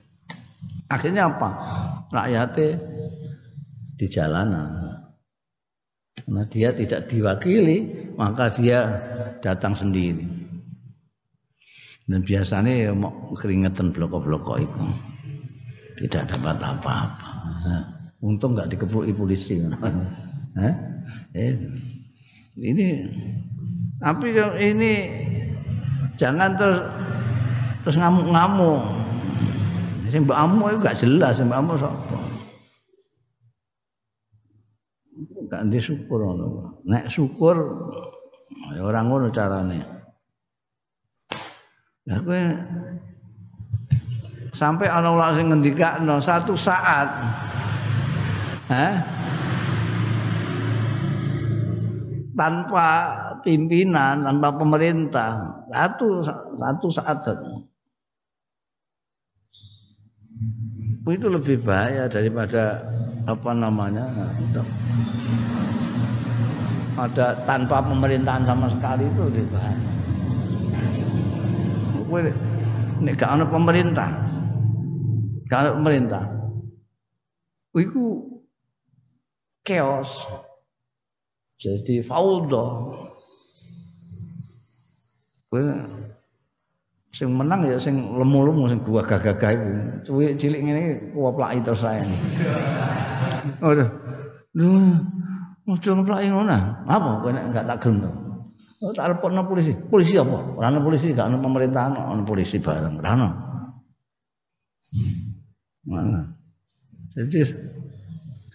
Akhirnya 0.92 1.32
apa? 1.32 1.50
Rakyatnya 2.12 2.68
di 4.04 4.12
jalanan. 4.12 5.00
Nah 6.28 6.44
dia 6.52 6.76
tidak 6.76 7.08
diwakili, 7.08 8.12
maka 8.20 8.52
dia 8.52 8.84
datang 9.40 9.72
sendiri. 9.72 10.28
Dan 12.04 12.20
biasanya 12.20 12.72
ya 12.72 12.92
mau 12.92 13.32
keringetan 13.32 13.88
bloko-bloko 13.96 14.60
itu. 14.60 14.82
Tidak 16.04 16.36
dapat 16.36 16.60
apa-apa. 16.60 17.32
Untung 18.20 18.52
nggak 18.52 18.76
dikepuk 18.76 19.08
polisi. 19.16 19.64
Hah? 19.64 20.76
Eh, 21.34 21.50
ini 22.62 23.10
tapi 23.98 24.38
ini 24.62 24.92
jangan 26.14 26.54
terus 26.54 26.78
terus 27.82 27.98
ngamuk-ngamuk. 27.98 29.02
Mbak 30.14 30.38
amu 30.38 30.70
itu 30.70 30.78
gak 30.78 30.98
jelas 31.02 31.42
mbak 31.42 31.58
amu 31.58 31.74
sapa. 31.74 32.33
Gak 35.54 35.70
ndek 35.70 35.86
syukur 35.86 36.18
ngono. 36.18 36.82
Nek 36.82 37.06
syukur 37.06 37.54
ya 38.74 38.82
ora 38.82 39.06
ngono 39.06 39.30
carane. 39.30 39.78
Lah 42.10 42.18
kowe 42.26 42.42
sampai 44.50 44.90
ana 44.90 45.14
ulama 45.14 45.38
sing 45.38 45.46
ngendikakno 45.54 46.18
satu 46.18 46.58
saat. 46.58 47.06
Hah? 48.66 48.94
tanpa 52.34 52.90
pimpinan, 53.46 54.26
tanpa 54.26 54.58
pemerintah. 54.58 55.62
Satu 55.70 56.26
satu 56.58 56.88
saat 56.90 57.22
itu 61.04 61.28
lebih 61.28 61.62
bahaya 61.62 62.08
daripada 62.08 62.80
apa 63.24 63.50
namanya 63.56 64.04
ada 66.94 67.34
tanpa 67.48 67.80
pemerintahan 67.82 68.44
sama 68.46 68.68
sekali 68.70 69.08
itu 69.08 69.22
bahaya. 69.50 69.80
Ini 73.02 73.10
gak 73.18 73.26
ada 73.26 73.46
pemerintah, 73.50 74.06
gak 75.50 75.60
ada 75.66 75.70
pemerintah. 75.74 76.22
Itu 77.74 78.38
chaos, 79.66 80.14
jadi 81.58 82.06
fauda 82.06 82.94
kowe 85.50 85.62
sing 87.14 87.30
menang 87.30 87.62
ya 87.62 87.78
sing 87.78 87.94
lemu-lemu 87.94 88.74
sing 88.74 88.80
gua 88.82 89.06
gagah-gagah 89.06 89.50
iku 89.54 89.70
cuwik 90.10 90.34
cilik 90.34 90.60
ngene 90.66 90.82
kuwaplaki 91.14 91.62
terus 91.62 91.86
saya 91.86 92.02
oh 93.62 93.70
lho 93.70 93.86
ojo 95.70 95.90
ngeplaki 95.94 96.26
ngono 96.26 96.58
apa 96.90 97.08
kowe 97.22 97.30
nek 97.30 97.44
enggak 97.54 97.66
tak 97.70 97.78
gelem 97.86 98.24
Oh, 98.84 98.92
tak 98.92 99.16
polisi. 99.48 99.72
Polisi 99.88 100.12
apa? 100.20 100.60
Ora 100.60 100.68
ana 100.68 100.84
polisi, 100.84 101.16
gak 101.16 101.32
ana 101.32 101.40
pemerintahan, 101.40 101.96
ana 101.96 102.20
polisi 102.20 102.60
bareng. 102.60 103.00
Ora 103.00 103.10
ana. 103.16 103.28
Mana? 105.88 106.20
Jadi 107.16 107.48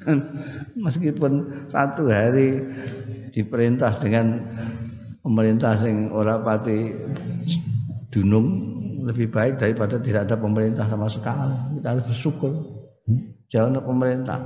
meskipun 0.86 1.66
satu 1.74 2.14
hari 2.14 2.62
diperintah 3.34 3.98
dengan 3.98 4.38
pemerintah 5.26 5.82
sing 5.82 6.14
ora 6.14 6.38
pati 6.46 6.94
dunung 8.10 8.48
lebih 9.06 9.30
baik 9.30 9.62
daripada 9.62 10.02
tidak 10.02 10.30
ada 10.30 10.36
pemerintah 10.38 10.86
sama 10.90 11.10
sekali. 11.10 11.56
Kita 11.80 11.88
harus 11.94 12.06
bersyukur. 12.10 12.54
Jangan 13.50 13.82
pemerintah. 13.82 14.40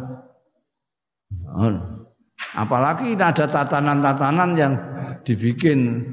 Apalagi 2.55 3.15
ada 3.17 3.45
tatanan-tatanan 3.47 4.51
yang 4.55 4.73
dibikin 5.23 6.03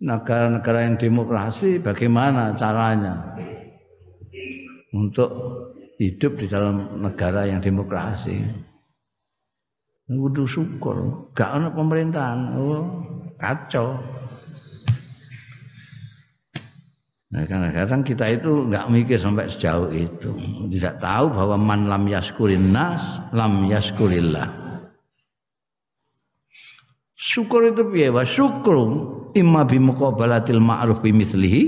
negara-negara 0.00 0.88
yang 0.88 0.96
demokrasi 0.96 1.76
bagaimana 1.78 2.56
caranya 2.56 3.36
untuk 4.96 5.30
hidup 6.00 6.40
di 6.40 6.46
dalam 6.48 6.98
negara 7.04 7.44
yang 7.44 7.60
demokrasi. 7.60 8.40
Kudu 10.10 10.42
syukur, 10.42 11.30
gak 11.38 11.54
ada 11.54 11.70
pemerintahan, 11.70 12.58
oh, 12.58 12.82
kacau. 13.38 13.94
Nah, 17.30 17.46
kadang-kadang 17.46 18.02
kita 18.02 18.26
itu 18.26 18.66
nggak 18.66 18.90
mikir 18.90 19.14
sampai 19.14 19.46
sejauh 19.46 19.94
itu, 19.94 20.34
tidak 20.66 20.98
tahu 20.98 21.30
bahwa 21.30 21.56
man 21.56 21.86
lam 21.86 22.10
yaskurin 22.10 22.74
nas, 22.74 23.22
lam 23.30 23.70
yaskurillah. 23.70 24.50
Syukur 27.14 27.70
itu 27.70 27.86
piye? 27.86 28.10
Wa 28.10 28.26
imma 29.36 29.62
bi 29.62 29.78
muqabalatil 29.78 30.58
ma'ruf 30.58 30.98
bi 31.06 31.14
mithlihi 31.14 31.62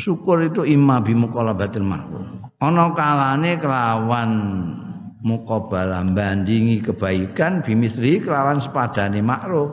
syukur 0.00 0.46
itu 0.46 0.62
imma 0.64 1.04
bi 1.04 1.12
muqalabatil 1.12 1.84
mahrum. 1.84 2.48
Ana 2.60 2.92
kalane 2.96 3.60
kelawan 3.60 4.30
muqabalah 5.24 6.04
bandingi 6.12 6.84
kebaikan 6.84 7.64
bimisri 7.64 8.20
kelawan 8.24 8.60
sepadane 8.60 9.20
makruh. 9.24 9.68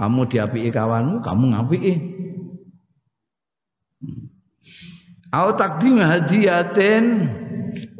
Kamu 0.00 0.24
diapiki 0.32 0.72
kawanmu, 0.72 1.20
kamu 1.20 1.44
ngapiki. 1.52 1.94
Au 5.28 5.52
takdim 5.52 6.00
hadiatin 6.00 7.28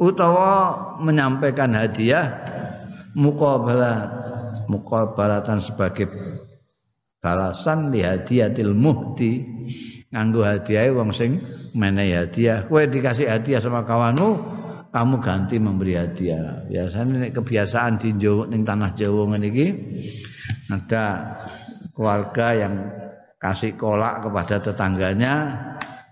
utawa 0.01 0.81
menyampaikan 0.97 1.77
hadiah 1.77 2.41
muqabalah 3.13 4.17
muqabalatan 4.65 5.61
sebagai 5.61 6.09
balasan 7.21 7.93
li 7.93 8.01
hadiatil 8.01 8.73
muhti. 8.73 9.45
Nganggo 10.09 10.41
hadiah 10.41 10.89
wong 10.91 11.13
sing 11.13 11.37
menehi 11.77 12.17
hadiah. 12.17 12.65
Kowe 12.65 12.83
dikasih 12.83 13.29
hadiah 13.29 13.61
sama 13.61 13.85
kawanmu 13.85 14.29
kamu 14.91 15.15
ganti 15.23 15.55
memberi 15.55 15.95
hadiah. 15.95 16.67
Biasanya 16.67 17.31
kebiasaan 17.31 17.95
di 17.95 18.09
Jawa 18.19 18.49
ning 18.49 18.67
tanah 18.67 18.91
Jawa 18.97 19.31
ngene 19.31 19.47
iki 19.47 19.67
ada 20.67 21.03
keluarga 22.01 22.57
yang 22.57 22.81
kasih 23.37 23.77
kolak 23.77 24.25
kepada 24.25 24.57
tetangganya 24.57 25.53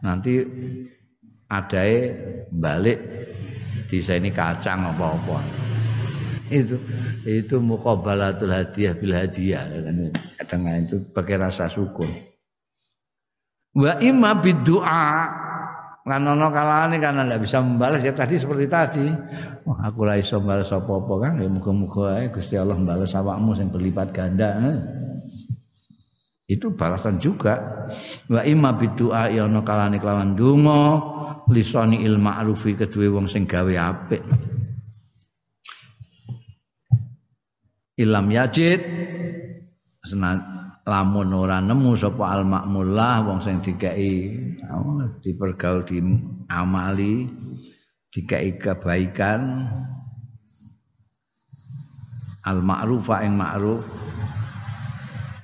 nanti 0.05 0.45
adai 1.49 2.13
balik 2.53 3.01
di 3.89 3.97
sini 3.97 4.29
kacang 4.29 4.85
apa-apa. 4.93 5.41
Itu 6.53 6.77
itu 7.25 7.57
muqabalatul 7.57 8.53
hadiah 8.53 8.93
bil 8.93 9.17
hadiah 9.17 9.65
kadang 10.37 10.85
itu 10.85 11.09
pakai 11.09 11.41
rasa 11.41 11.65
syukur. 11.65 12.05
Wa 13.73 13.97
imma 13.97 14.37
biddu'a 14.37 15.09
kan 16.05 16.25
ono 16.25 16.49
kalane 16.53 17.01
karena 17.01 17.25
ndak 17.25 17.49
bisa 17.49 17.65
membalas 17.65 18.05
ya 18.05 18.13
tadi 18.13 18.37
seperti 18.37 18.65
tadi. 18.69 19.05
Oh, 19.65 19.77
aku 19.77 20.05
ra 20.05 20.21
iso 20.21 20.37
balas 20.37 20.69
apa-apa 20.69 21.13
kan 21.17 21.33
ya 21.41 21.49
muga-muga 21.49 22.21
Gusti 22.29 22.57
Allah 22.57 22.77
membalas 22.77 23.13
awakmu 23.13 23.57
sing 23.57 23.73
berlipat 23.73 24.13
ganda 24.13 24.53
itu 26.49 26.73
balasan 26.73 27.21
juga. 27.21 27.85
Wa 28.25 28.41
imma 28.41 28.73
bidu'a 28.73 29.29
ya 29.29 29.45
ana 29.45 29.61
kalane 29.61 30.01
kelawan 30.01 30.33
donga 30.33 30.97
lisani 31.53 32.01
il 32.01 32.17
ma'rufi 32.17 32.73
kedue 32.73 33.05
wong 33.13 33.29
sing 33.29 33.45
gawe 33.45 33.69
apik. 33.77 34.25
Ilam 38.01 38.33
yajid 38.33 38.81
senan 40.01 40.41
lamun 40.89 41.29
ora 41.37 41.61
nemu 41.61 41.93
sapa 41.93 42.33
al 42.33 42.49
makmullah 42.49 43.29
wong 43.29 43.39
sing 43.45 43.61
dikai 43.61 44.33
oh, 44.73 45.05
dipergaul 45.21 45.85
di 45.85 46.01
amali 46.49 47.29
dikai 48.09 48.57
kebaikan. 48.57 49.69
Al 52.49 52.65
ma'rufa 52.65 53.21
ing 53.21 53.37
ma'ruf 53.37 53.85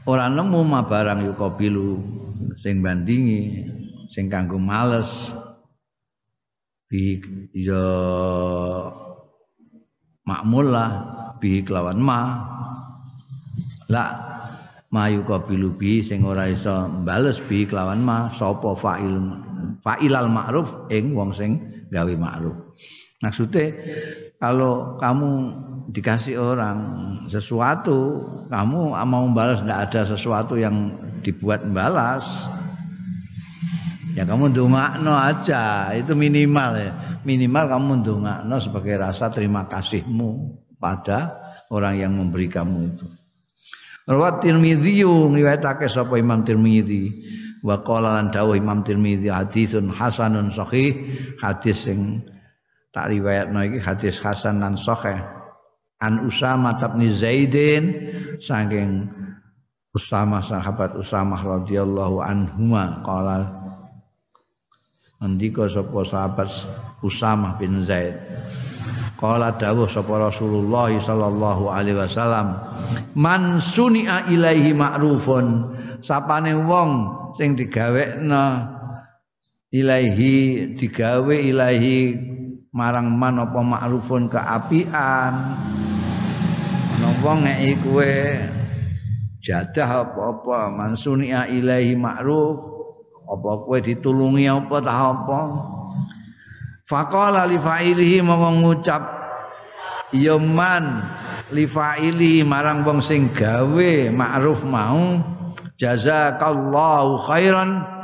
ora 0.06 0.30
nemu 0.30 0.62
ma 0.62 0.86
barang 0.86 1.26
yukabilu 1.26 1.97
sing 2.62 2.86
bandingi 2.86 3.66
sing 4.14 4.30
kanggo 4.30 4.62
males. 4.62 5.10
Bi 6.86 7.18
ya 7.58 7.82
makmulah 10.30 10.91
bi 11.41 11.66
kelawan 11.66 11.97
ma 11.97 12.22
la 13.89 14.06
mayu 14.93 15.26
kabilu 15.26 15.74
bi 15.74 16.06
sing 16.06 16.22
ora 16.22 16.45
iso 16.45 16.86
mbales 17.01 17.41
bi 17.49 17.66
kelawan 17.66 18.06
ma 18.06 18.30
sapa 18.30 18.78
fa'il 18.78 19.18
fa'ilal 19.82 20.30
ma'ruf 20.30 20.89
ing 20.93 21.18
wong 21.18 21.34
sing 21.34 21.58
gawe 21.89 22.14
ma'ruf. 22.14 22.53
Maksudnya 23.26 23.74
kalau 24.46 25.02
kamu 25.02 25.30
dikasih 25.89 26.38
orang 26.38 26.78
sesuatu 27.26 28.22
kamu 28.54 28.93
mau 28.93 29.24
membalas 29.26 29.66
nggak 29.66 29.82
ada 29.89 30.02
sesuatu 30.06 30.54
yang 30.54 30.93
dibuat 31.26 31.66
membalas 31.66 32.22
ya 34.14 34.24
kamu 34.24 34.54
dongakno 34.54 35.14
aja 35.14 35.91
itu 35.98 36.14
minimal 36.14 36.72
ya. 36.78 36.91
Minimal 37.26 37.66
kamu 37.66 37.91
dongakno 38.06 38.56
sebagai 38.62 39.02
rasa 39.02 39.34
terima 39.34 39.66
kasihmu 39.66 40.62
pada 40.78 41.34
orang 41.74 41.98
yang 41.98 42.14
memberi 42.14 42.46
kamu 42.46 42.96
itu. 42.96 43.08
Rawat 44.06 44.46
Tirmidzi 44.46 45.02
riwayatake 45.02 45.89
sapa 45.89 46.22
Imam 46.22 46.46
Tirmidzi. 46.46 47.10
Wa 47.66 47.82
qala 47.82 48.22
lan 48.22 48.30
dawuh 48.30 48.54
Imam 48.54 48.86
Tirmidzi 48.86 49.34
hadisun 49.34 49.89
hasanun 49.89 50.54
sahih. 50.54 50.93
Hadis 51.41 51.89
sing 51.89 52.22
tak 52.96 53.12
riwayatno 53.12 53.60
iki 53.68 53.84
hadis 53.84 54.24
hasan 54.24 54.64
lan 54.64 54.80
sahih. 54.80 55.20
An 56.00 56.24
Usama 56.24 56.80
bin 56.80 57.12
Zaidin 57.12 57.84
saking 58.39 59.12
Usama 59.91 60.39
sahabat 60.39 60.96
Usama 60.96 61.36
radhiyallahu 61.36 62.24
anhuma 62.24 63.04
qala 63.04 63.48
Andika 65.20 65.68
sapa 65.68 66.04
sahabat 66.08 66.48
Usama 67.04 67.60
bin 67.60 67.84
Zaid? 67.84 68.16
Qala 69.20 69.56
dawuh 69.56 69.88
sapa 69.88 70.32
Rasulullah 70.32 70.91
sallallahu 70.91 71.72
alaihi 71.72 72.00
wasallam 72.00 72.60
man 73.16 73.60
sunia 73.64 74.28
ilaihi 74.28 74.76
ma'rufun 74.76 75.72
sapane 76.04 76.52
wong 76.52 76.91
sing 77.39 77.56
digawekna 77.56 78.76
ilaihi 79.72 80.76
digawe 80.76 81.36
ilahi 81.36 82.35
marang 82.76 83.07
man 83.07 83.39
apa 83.39 83.59
ma'rufun 83.63 84.28
keapian. 84.28 85.34
Ana 86.95 87.09
wong 87.23 87.47
ngeki 87.47 87.71
kowe 87.80 88.15
jadah 89.39 90.03
apa-apa 90.03 90.76
mansunia 90.76 91.47
ilahi 91.47 91.95
ma'ruf 91.95 92.59
apa 93.32 93.51
kowe 93.63 93.78
ditulungi 93.80 94.51
apa 94.51 94.76
ta 94.84 94.91
apa. 95.15 95.39
Faqala 96.86 97.47
li 97.47 97.57
fa'ilihi 97.57 98.19
monggo 98.21 98.51
ngucap 98.61 99.03
ya 100.11 100.36
man 100.36 101.01
li 101.55 101.65
fa'ili 101.65 102.43
marang 102.43 102.84
wong 102.84 102.99
sing 102.99 103.32
gawe 103.32 103.91
ma'ruf 104.11 104.67
mau 104.67 105.23
jazakallahu 105.80 107.23
khairan 107.23 107.95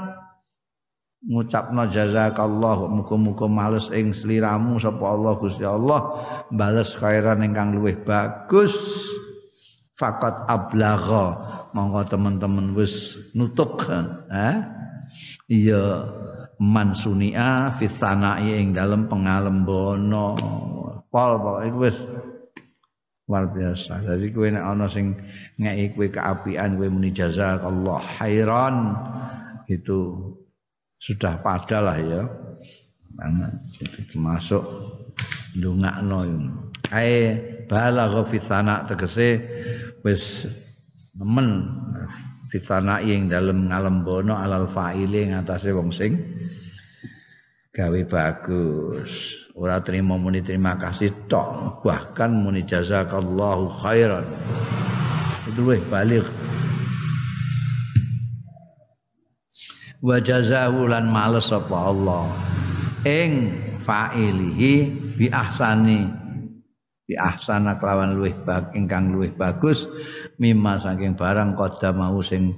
ngucapno 1.21 1.85
jazakallah 1.85 2.89
muga-muga 2.89 3.45
males 3.45 3.93
ing 3.93 4.09
sliramu 4.09 4.81
sapa 4.81 5.05
Allah 5.05 5.37
Gusti 5.37 5.61
Allah 5.61 6.17
bales 6.49 6.97
khairan 6.97 7.45
ingkang 7.45 7.77
luwih 7.77 8.01
bagus. 8.01 8.73
Fakat 9.93 10.49
ablagha. 10.49 11.37
Monggo 11.77 12.01
teman-teman 12.09 12.73
wis 12.73 13.21
nutuk. 13.37 13.85
Ha? 13.85 14.49
Iya 15.45 16.09
mansunia 16.57 17.69
fitana'i 17.77 18.57
ing 18.57 18.73
dalem 18.73 19.05
pengalembono. 19.05 20.33
Pol 21.05 21.31
pokoke 21.37 21.69
wis 21.77 21.97
luar 23.29 23.45
biasa. 23.53 24.01
Jadi 24.01 24.25
kowe 24.33 24.49
nek 24.49 24.65
ana 24.65 24.89
sing 24.89 25.13
ngeki 25.61 25.85
kowe 25.93 26.07
keapian 26.09 26.81
kowe 26.81 26.87
muni 26.89 27.13
jazakallah 27.13 28.01
khairan. 28.17 28.97
Itu 29.69 30.33
sudah 31.01 31.41
padalah 31.41 31.97
ya. 31.97 32.21
Termasuk 34.13 34.61
ndongakno 35.57 36.19
ae 36.93 37.35
balagha 37.67 38.21
fi 38.23 38.37
sana 38.39 38.85
tegese 38.87 39.41
wis 40.05 40.47
nemen 41.17 41.67
fitana 42.53 43.03
ing 43.03 43.27
dalem 43.27 43.67
ngalembono 43.67 44.35
alal 44.35 44.67
fa'ile 44.67 45.31
ngatasé 45.31 45.75
wong 45.75 45.91
sing 45.91 46.19
gawe 47.71 48.01
bagus. 48.07 49.39
Ora 49.55 49.79
terima 49.83 50.15
muni 50.19 50.43
terima 50.43 50.75
kasih 50.75 51.27
tok. 51.31 51.79
Bahkan 51.83 52.31
muni 52.31 52.67
jazakallahu 52.67 53.71
khairan. 53.83 54.27
Itu 55.47 55.67
weh 55.67 55.79
balik 55.87 56.27
wa 60.01 60.17
jazahu 60.17 60.89
lan 60.89 61.07
males 61.07 61.47
sapa 61.47 61.93
Allah. 61.93 62.25
Ing 63.05 63.53
fa'ilihi 63.81 64.73
bi 65.17 65.29
ahsani. 65.29 66.09
Bi 67.05 67.13
ahsana 67.17 67.77
kelawan 67.77 68.17
luwih 68.17 68.33
bag 68.45 68.73
ingkang 68.73 69.13
luwih 69.13 69.33
bagus. 69.37 69.85
Mimma 70.41 70.81
saking 70.81 71.13
barang 71.13 71.53
qadda 71.53 71.93
mau 71.93 72.19
sing 72.25 72.53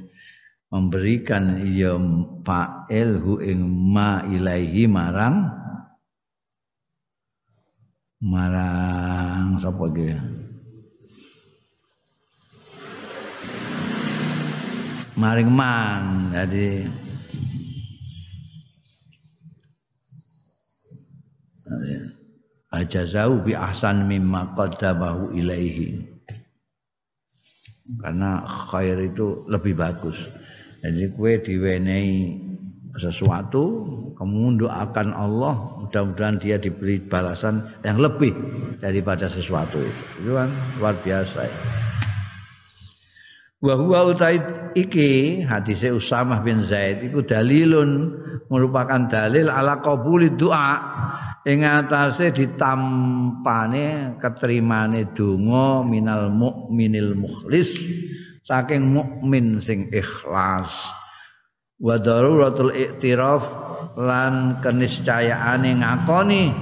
memberikan 0.71 1.61
ya 1.67 1.99
fa'il 2.47 3.19
hu 3.19 3.43
ing 3.43 3.59
ma 3.91 4.23
ilaihi 4.23 4.87
marang. 4.87 5.51
Marang 8.23 9.59
sapa 9.59 9.83
iki? 9.91 10.15
Maring 15.13 15.51
man 15.51 16.33
jadi 16.33 16.89
ajazau 22.83 23.39
bi 23.41 23.55
ahsan 23.55 24.05
mimma 24.05 24.51
qaddamahu 24.53 25.31
ilaihi. 25.33 26.03
Karena 27.99 28.43
khair 28.47 28.99
itu 28.99 29.43
lebih 29.47 29.75
bagus. 29.75 30.19
Jadi 30.83 31.11
kue 31.15 31.39
diwenehi 31.39 32.39
sesuatu 32.99 33.63
kamu 34.19 34.61
doakan 34.61 35.15
Allah 35.15 35.55
mudah-mudahan 35.81 36.37
dia 36.37 36.61
diberi 36.61 37.01
balasan 37.01 37.65
yang 37.81 37.97
lebih 37.97 38.31
daripada 38.79 39.27
sesuatu 39.31 39.79
itu. 39.79 40.03
Itu 40.23 40.31
kan 40.35 40.49
luar 40.79 40.95
biasa. 41.01 41.39
Ya. 41.43 41.83
wa 43.63 43.79
huwa 43.79 44.11
utai 44.11 44.43
iki 44.75 45.39
hadise 45.47 45.87
Usamah 45.95 46.43
bin 46.43 46.59
Zaid 46.59 46.99
iku 47.07 47.23
dalilun 47.23 48.11
merupakan 48.51 49.07
dalil 49.07 49.47
ala 49.47 49.79
qabuli 49.79 50.35
doa 50.35 50.83
ing 51.43 51.67
atase 51.67 52.31
ditampane 52.31 54.15
keterimane 54.19 55.11
donga 55.11 55.83
minal 55.83 56.31
mukminil 56.31 57.19
mukhlis 57.19 57.75
saking 58.47 58.91
mukmin 58.91 59.59
sing 59.59 59.91
ikhlas. 59.91 60.71
Wa 61.83 61.99
daruratul 61.99 62.71
iktiraf 62.71 63.43
lan 63.99 64.63
keniscayaane 64.63 65.83
ngakoni 65.83 66.55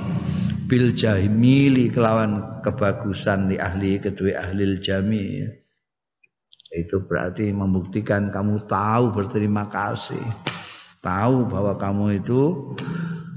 bil 0.65 0.97
jamili 0.97 1.93
kelawan 1.93 2.63
kebagusan 2.65 3.53
di 3.53 3.61
ahli 3.61 4.01
kedua 4.01 4.49
ahli 4.49 4.81
jami. 4.81 5.45
Itu 6.71 7.03
berarti 7.03 7.51
membuktikan 7.51 8.31
kamu 8.31 8.65
tahu 8.65 9.11
berterima 9.11 9.67
kasih. 9.67 10.23
Tahu 11.03 11.49
bahwa 11.51 11.75
kamu 11.75 12.23
itu 12.23 12.71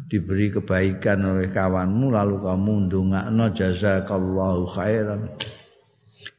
diberi 0.09 0.53
kebaikan 0.53 1.25
oleh 1.25 1.49
kawanmu 1.49 2.13
lalu 2.13 2.37
kamu 2.41 2.73
ndongakno 2.89 3.45
jazakallahu 3.53 4.69
khairan. 4.69 5.33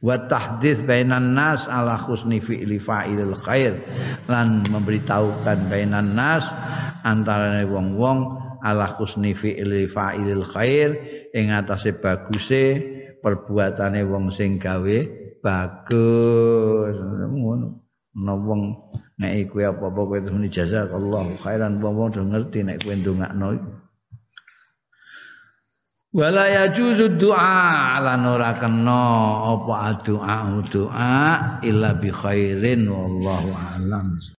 Wa 0.02 0.18
tahdits 0.28 0.82
bainan 0.82 1.34
nas 1.34 1.70
ala 1.70 1.96
husni 1.98 2.42
fi'li 2.42 2.78
fa'ilil 2.78 3.34
khair. 3.38 3.78
Lan 4.30 4.66
memberitahukan 4.68 5.70
bainan 5.70 6.14
nas 6.14 6.46
antara 7.06 7.62
wong-wong 7.66 8.38
ala 8.62 8.86
husni 8.86 9.34
fi'li 9.34 9.86
fa'ilil 9.90 10.46
khair. 10.46 10.94
Ing 11.34 11.54
atase 11.54 11.94
baguse 11.96 12.82
perbuatane 13.22 14.02
wong 14.06 14.30
sing 14.34 14.58
gawe 14.58 14.98
bagus. 15.42 16.94
Ngono 17.30 17.85
ana 18.16 18.32
wong 18.32 18.62
nek 19.20 19.52
kowe 19.52 19.62
apa-apa 19.68 20.00
kowe 20.08 20.18
terus 20.20 20.32
muni 20.32 20.48
jazakallahu 20.48 21.36
khairan. 21.44 21.76
Wong-wong 21.84 22.08
do 22.16 22.24
ngerti 22.24 22.64
nek 22.64 22.80
kowe 22.80 22.94
ndongakno 22.96 23.46
iku. 23.56 23.72
Wala 26.16 26.48
yajuzu 26.48 27.20
du'a 27.20 28.00
lan 28.00 28.24
ora 28.24 28.56
kena 28.56 29.04
apa 29.52 30.00
doa 30.00 30.48
doa 30.64 31.16
illa 31.60 31.92
bi 31.92 32.08
khairin 32.08 32.88
wallahu 32.88 33.52
alam 33.52 34.08